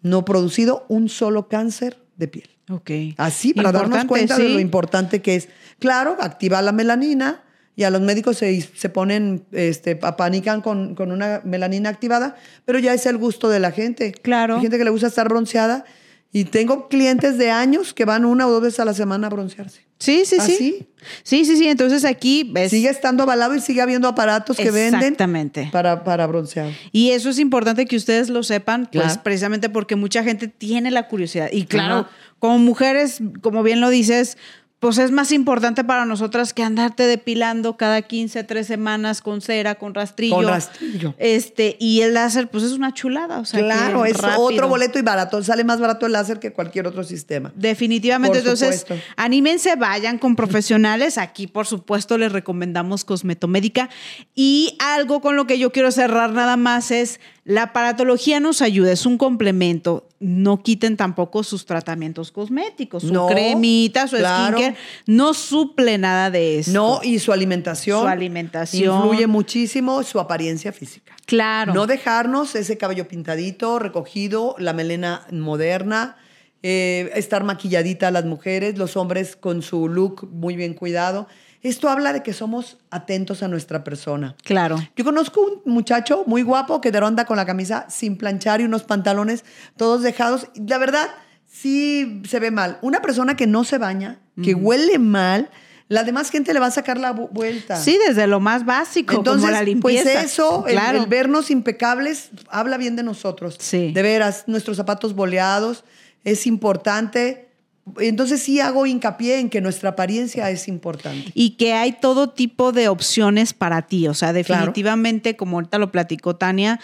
no 0.01 0.25
producido 0.25 0.85
un 0.89 1.07
solo 1.07 1.47
cáncer 1.47 1.97
de 2.17 2.27
piel. 2.27 2.49
Ok. 2.69 2.91
Así, 3.15 3.53
para 3.53 3.71
darnos 3.71 4.01
Importante, 4.01 4.07
cuenta 4.09 4.37
de 4.37 4.47
sí. 4.47 4.53
lo 4.55 4.59
importante 4.59 5.21
que 5.21 5.35
es. 5.37 5.47
Claro, 5.79 6.17
activa 6.19 6.61
la 6.61 6.73
melanina 6.73 7.41
y 7.77 7.83
a 7.83 7.89
los 7.89 8.01
médicos 8.01 8.35
se, 8.37 8.59
se 8.59 8.89
ponen, 8.89 9.45
este, 9.53 9.97
apanican 10.01 10.59
con, 10.59 10.93
con 10.93 11.13
una 11.13 11.39
melanina 11.45 11.87
activada, 11.89 12.35
pero 12.65 12.79
ya 12.79 12.93
es 12.93 13.05
el 13.05 13.17
gusto 13.17 13.47
de 13.47 13.61
la 13.61 13.71
gente. 13.71 14.11
Claro. 14.11 14.55
Hay 14.55 14.61
gente 14.61 14.77
que 14.77 14.83
le 14.83 14.89
gusta 14.89 15.07
estar 15.07 15.29
bronceada 15.29 15.85
y 16.33 16.45
tengo 16.45 16.87
clientes 16.87 17.37
de 17.37 17.51
años 17.51 17.93
que 17.93 18.05
van 18.05 18.25
una 18.25 18.47
o 18.47 18.51
dos 18.51 18.61
veces 18.61 18.79
a 18.79 18.85
la 18.85 18.93
semana 18.93 19.27
a 19.27 19.29
broncearse. 19.29 19.81
Sí, 19.99 20.23
sí, 20.25 20.37
sí. 20.39 20.53
¿Así? 20.53 20.87
Sí, 21.23 21.45
sí, 21.45 21.57
sí. 21.57 21.67
Entonces 21.67 22.05
aquí 22.05 22.49
ves. 22.51 22.71
Sigue 22.71 22.89
estando 22.89 23.21
avalado 23.23 23.53
y 23.53 23.59
sigue 23.59 23.81
habiendo 23.81 24.07
aparatos 24.07 24.57
que 24.57 24.71
venden 24.71 25.01
Exactamente. 25.01 25.69
para, 25.71 26.03
para 26.03 26.25
broncear. 26.25 26.71
Y 26.91 27.11
eso 27.11 27.29
es 27.29 27.37
importante 27.37 27.85
que 27.85 27.97
ustedes 27.97 28.29
lo 28.29 28.41
sepan, 28.41 28.89
pues 28.91 29.17
precisamente 29.19 29.69
porque 29.69 29.95
mucha 29.95 30.23
gente 30.23 30.47
tiene 30.47 30.89
la 30.89 31.07
curiosidad. 31.07 31.49
Y 31.51 31.65
claro, 31.65 32.07
como 32.39 32.57
mujeres, 32.57 33.19
como 33.41 33.61
bien 33.61 33.79
lo 33.79 33.89
dices, 33.89 34.37
pues 34.81 34.97
es 34.97 35.11
más 35.11 35.31
importante 35.31 35.83
para 35.83 36.05
nosotras 36.05 36.55
que 36.55 36.63
andarte 36.63 37.03
depilando 37.03 37.77
cada 37.77 38.01
15, 38.01 38.43
3 38.43 38.65
semanas 38.65 39.21
con 39.21 39.39
cera, 39.39 39.75
con 39.75 39.93
rastrillo. 39.93 40.33
Con 40.37 40.47
rastrillo. 40.47 41.13
Este, 41.19 41.77
y 41.79 42.01
el 42.01 42.15
láser, 42.15 42.49
pues 42.49 42.63
es 42.63 42.71
una 42.71 42.91
chulada. 42.91 43.37
O 43.37 43.45
sea, 43.45 43.59
claro, 43.59 44.05
es 44.05 44.17
rápido. 44.17 44.41
otro 44.41 44.67
boleto 44.67 44.97
y 44.97 45.03
barato. 45.03 45.43
Sale 45.43 45.63
más 45.63 45.79
barato 45.79 46.07
el 46.07 46.13
láser 46.13 46.39
que 46.39 46.51
cualquier 46.51 46.87
otro 46.87 47.03
sistema. 47.03 47.53
Definitivamente. 47.55 48.39
Por 48.39 48.39
Entonces, 48.39 48.79
supuesto. 48.79 49.05
anímense, 49.17 49.75
vayan 49.75 50.17
con 50.17 50.35
profesionales. 50.35 51.19
Aquí, 51.19 51.45
por 51.45 51.67
supuesto, 51.67 52.17
les 52.17 52.31
recomendamos 52.31 53.05
Cosmetomédica. 53.05 53.87
Y 54.33 54.75
algo 54.79 55.21
con 55.21 55.35
lo 55.35 55.45
que 55.45 55.59
yo 55.59 55.71
quiero 55.71 55.91
cerrar 55.91 56.31
nada 56.31 56.57
más 56.57 56.89
es 56.89 57.19
la 57.43 57.63
aparatología 57.63 58.39
nos 58.39 58.61
ayuda, 58.61 58.91
es 58.91 59.05
un 59.05 59.17
complemento. 59.17 60.07
No 60.19 60.61
quiten 60.61 60.95
tampoco 60.95 61.43
sus 61.43 61.65
tratamientos 61.65 62.31
cosméticos, 62.31 63.01
su 63.01 63.11
No, 63.11 63.25
cremita, 63.27 64.07
su 64.07 64.17
claro. 64.17 64.57
skincare. 64.57 64.77
No 65.07 65.33
suple 65.33 65.97
nada 65.97 66.29
de 66.29 66.59
eso. 66.59 66.71
No, 66.71 66.99
y 67.01 67.17
su 67.17 67.33
alimentación. 67.33 68.01
Su 68.01 68.07
alimentación. 68.07 68.95
Influye 68.95 69.25
muchísimo 69.25 70.03
su 70.03 70.19
apariencia 70.19 70.71
física. 70.71 71.15
Claro. 71.25 71.73
No 71.73 71.87
dejarnos 71.87 72.53
ese 72.53 72.77
cabello 72.77 73.07
pintadito, 73.07 73.79
recogido, 73.79 74.55
la 74.59 74.73
melena 74.73 75.25
moderna, 75.31 76.17
eh, 76.61 77.09
estar 77.15 77.43
maquilladita 77.43 78.11
las 78.11 78.25
mujeres, 78.25 78.77
los 78.77 78.95
hombres 78.95 79.35
con 79.35 79.63
su 79.63 79.87
look 79.89 80.29
muy 80.31 80.55
bien 80.55 80.75
cuidado. 80.75 81.27
Esto 81.63 81.89
habla 81.89 82.11
de 82.13 82.23
que 82.23 82.33
somos 82.33 82.77
atentos 82.89 83.43
a 83.43 83.47
nuestra 83.47 83.83
persona. 83.83 84.35
Claro. 84.43 84.77
Yo 84.95 85.03
conozco 85.05 85.41
un 85.41 85.71
muchacho 85.73 86.23
muy 86.25 86.41
guapo 86.41 86.81
que 86.81 86.91
de 86.91 86.99
ronda 86.99 87.25
con 87.25 87.37
la 87.37 87.45
camisa 87.45 87.85
sin 87.89 88.17
planchar 88.17 88.61
y 88.61 88.63
unos 88.63 88.83
pantalones 88.83 89.45
todos 89.77 90.01
dejados. 90.01 90.47
La 90.67 90.77
verdad, 90.79 91.07
sí 91.45 92.21
se 92.27 92.39
ve 92.39 92.49
mal. 92.51 92.79
Una 92.81 93.01
persona 93.01 93.35
que 93.35 93.45
no 93.47 93.63
se 93.63 93.77
baña, 93.77 94.19
que 94.43 94.55
huele 94.55 94.97
mal, 94.97 95.51
la 95.87 96.03
demás 96.03 96.31
gente 96.31 96.53
le 96.53 96.59
va 96.59 96.67
a 96.67 96.71
sacar 96.71 96.97
la 96.97 97.13
vu- 97.13 97.29
vuelta. 97.31 97.75
Sí, 97.75 97.99
desde 98.07 98.25
lo 98.25 98.39
más 98.39 98.65
básico, 98.65 99.13
Entonces, 99.13 99.41
como 99.41 99.51
la 99.51 99.61
limpieza. 99.61 100.03
pues 100.13 100.23
eso, 100.25 100.65
el- 100.65 100.79
el, 100.79 101.05
vernos 101.05 101.51
impecables, 101.51 102.29
habla 102.49 102.77
bien 102.77 102.95
de 102.95 103.03
nosotros. 103.03 103.57
Sí. 103.59 103.91
De 103.91 104.01
veras, 104.01 104.45
nuestros 104.47 104.77
zapatos 104.77 105.13
boleados 105.13 105.83
es 106.23 106.47
importante. 106.47 107.50
Entonces 107.99 108.41
sí 108.43 108.59
hago 108.59 108.85
hincapié 108.85 109.39
en 109.39 109.49
que 109.49 109.59
nuestra 109.59 109.89
apariencia 109.91 110.49
es 110.51 110.67
importante. 110.67 111.31
y 111.33 111.51
que 111.51 111.73
hay 111.73 111.93
todo 111.93 112.29
tipo 112.29 112.71
de 112.71 112.87
opciones 112.89 113.53
para 113.53 113.81
ti. 113.81 114.07
O 114.07 114.13
sea, 114.13 114.33
definitivamente, 114.33 115.35
como 115.35 115.57
ahorita 115.57 115.77
lo 115.79 115.91
platicó 115.91 116.35
Tania, 116.35 116.79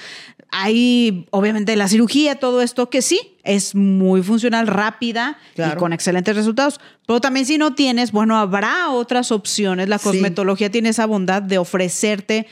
hay 0.52 1.28
obviamente 1.32 1.76
la 1.76 1.88
cirugía, 1.88 2.36
todo 2.36 2.62
esto 2.62 2.90
que 2.90 3.02
sí 3.02 3.20
es 3.44 3.76
muy 3.76 4.24
funcional, 4.24 4.68
rápida 4.68 5.38
y 5.56 5.76
con 5.78 5.94
excelentes 5.94 6.36
resultados. 6.36 6.80
Pero 7.06 7.22
también 7.22 7.46
si 7.46 7.58
no 7.58 7.74
tienes, 7.76 8.12
bueno, 8.12 8.38
habrá 8.38 8.90
otras 8.90 9.32
opciones. 9.32 9.88
La 9.90 9.98
Sí. 10.00 10.06
cosmetología 10.06 10.70
tiene 10.72 10.90
esa 10.90 11.06
bondad 11.06 11.42
de 11.42 11.58
ofrecerte 11.58 12.48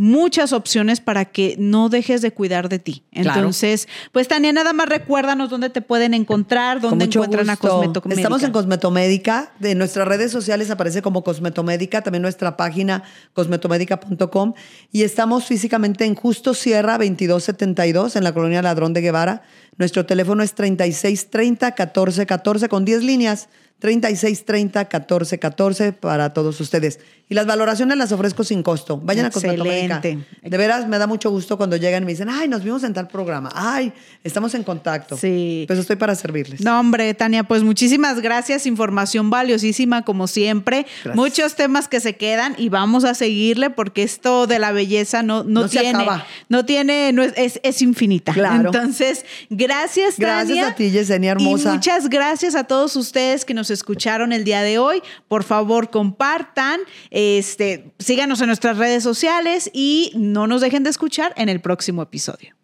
muchas 0.00 0.52
opciones 0.54 0.98
para 0.98 1.26
que 1.26 1.56
no 1.58 1.90
dejes 1.90 2.22
de 2.22 2.32
cuidar 2.32 2.70
de 2.70 2.78
ti. 2.78 3.04
Claro. 3.12 3.40
Entonces, 3.40 3.86
pues 4.12 4.28
Tania, 4.28 4.50
nada 4.50 4.72
más 4.72 4.88
recuérdanos 4.88 5.50
dónde 5.50 5.68
te 5.68 5.82
pueden 5.82 6.14
encontrar, 6.14 6.80
Con 6.80 6.88
dónde 6.90 7.04
encuentran 7.04 7.50
a. 7.50 7.58
Cosmetomédica. 7.58 8.14
Estamos 8.14 8.42
en 8.42 8.50
Cosmetomédica. 8.50 9.52
De 9.58 9.74
nuestras 9.74 10.08
redes 10.08 10.32
sociales 10.32 10.70
aparece 10.70 11.02
como 11.02 11.22
Cosmetomédica, 11.22 12.00
también 12.00 12.22
nuestra 12.22 12.56
página 12.56 13.02
cosmetomédica.com. 13.34 14.54
Y 14.90 15.02
estamos 15.02 15.44
físicamente 15.44 16.06
en 16.06 16.14
Justo 16.14 16.54
Sierra 16.54 16.94
2272, 16.94 18.16
en 18.16 18.24
la 18.24 18.32
colonia 18.32 18.62
Ladrón 18.62 18.94
de 18.94 19.02
Guevara. 19.02 19.42
Nuestro 19.76 20.06
teléfono 20.06 20.42
es 20.42 20.56
3630-1414 20.56 22.68
con 22.68 22.86
10 22.86 23.02
líneas. 23.02 23.50
3630-1414 23.80 25.92
para 25.94 26.32
todos 26.32 26.60
ustedes. 26.60 27.00
Y 27.28 27.34
las 27.34 27.46
valoraciones 27.46 27.96
las 27.96 28.10
ofrezco 28.10 28.42
sin 28.42 28.64
costo. 28.64 28.96
Vayan 28.96 29.26
a 29.26 29.30
Cosmetomédica. 29.30 29.96
Excelente. 29.98 30.26
De 30.42 30.56
veras, 30.56 30.88
me 30.88 30.98
da 30.98 31.06
mucho 31.06 31.30
gusto 31.30 31.56
cuando 31.56 31.76
llegan 31.76 32.02
y 32.02 32.06
me 32.06 32.12
dicen, 32.12 32.28
ay, 32.28 32.48
nos 32.48 32.64
vimos 32.64 32.82
en 32.82 32.92
tal 32.92 33.06
programa. 33.06 33.50
Ay, 33.54 33.92
estamos 34.24 34.52
en 34.54 34.64
contacto. 34.64 35.16
Sí. 35.16 35.62
Pues 35.68 35.78
estoy 35.78 35.94
para 35.94 36.16
servirles. 36.16 36.60
No, 36.60 36.80
hombre, 36.80 37.14
Tania, 37.14 37.44
pues 37.44 37.62
muchísimas 37.62 38.20
gracias. 38.20 38.66
Información 38.66 39.30
valiosísima, 39.30 40.02
como 40.04 40.26
siempre. 40.26 40.86
Gracias. 41.04 41.14
Muchos 41.14 41.54
temas 41.54 41.86
que 41.86 42.00
se 42.00 42.16
quedan 42.16 42.56
y 42.58 42.68
vamos 42.68 43.04
a 43.04 43.14
seguirle 43.14 43.70
porque 43.70 44.02
esto 44.02 44.48
de 44.48 44.58
la 44.58 44.72
belleza 44.72 45.22
no, 45.22 45.44
no, 45.44 45.62
No 45.62 45.68
se 45.68 45.78
tiene. 45.78 46.02
acaba. 46.02 46.26
No 46.48 46.64
tiene, 46.64 47.12
no 47.12 47.22
es, 47.22 47.32
es, 47.36 47.60
es 47.62 47.80
infinita. 47.80 48.32
Claro. 48.32 48.70
Entonces, 48.74 49.24
gracias, 49.50 50.18
Gracias 50.18 50.48
Tania. 50.58 50.68
a 50.68 50.74
ti, 50.74 50.90
Yesenia, 50.90 51.30
hermosa. 51.30 51.70
Y 51.70 51.72
muchas 51.74 52.08
gracias 52.08 52.56
a 52.56 52.64
todos 52.64 52.96
ustedes 52.96 53.44
que 53.44 53.54
nos 53.70 53.78
escucharon 53.78 54.32
el 54.32 54.44
día 54.44 54.62
de 54.62 54.78
hoy. 54.78 55.02
Por 55.28 55.44
favor, 55.44 55.90
compartan, 55.90 56.80
este, 57.10 57.92
síganos 57.98 58.40
en 58.40 58.48
nuestras 58.48 58.76
redes 58.76 59.02
sociales 59.02 59.70
y 59.72 60.12
no 60.14 60.46
nos 60.46 60.60
dejen 60.60 60.82
de 60.82 60.90
escuchar 60.90 61.32
en 61.36 61.48
el 61.48 61.60
próximo 61.60 62.02
episodio. 62.02 62.54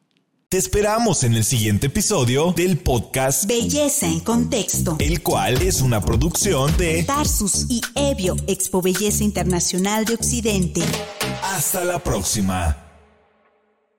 Te 0.49 0.59
esperamos 0.59 1.25
en 1.25 1.35
el 1.35 1.43
siguiente 1.43 1.89
episodio 1.89 2.53
del 2.53 2.79
podcast, 2.79 3.47
Belleza 3.47 4.07
en 4.07 4.21
contexto. 4.21 4.97
el 5.01 5.21
cual 5.21 5.61
es 5.61 5.81
una 5.81 6.01
producción 6.01 6.77
de 6.77 7.03
Tarsus 7.03 7.67
y 7.69 7.81
Evio, 7.97 8.37
Expo 8.47 8.81
Belleza 8.81 9.25
Internacional 9.25 10.05
de 10.05 10.15
Occidente. 10.15 10.83
Hasta 11.43 11.85
la 11.85 11.99
próxima. 11.99 12.86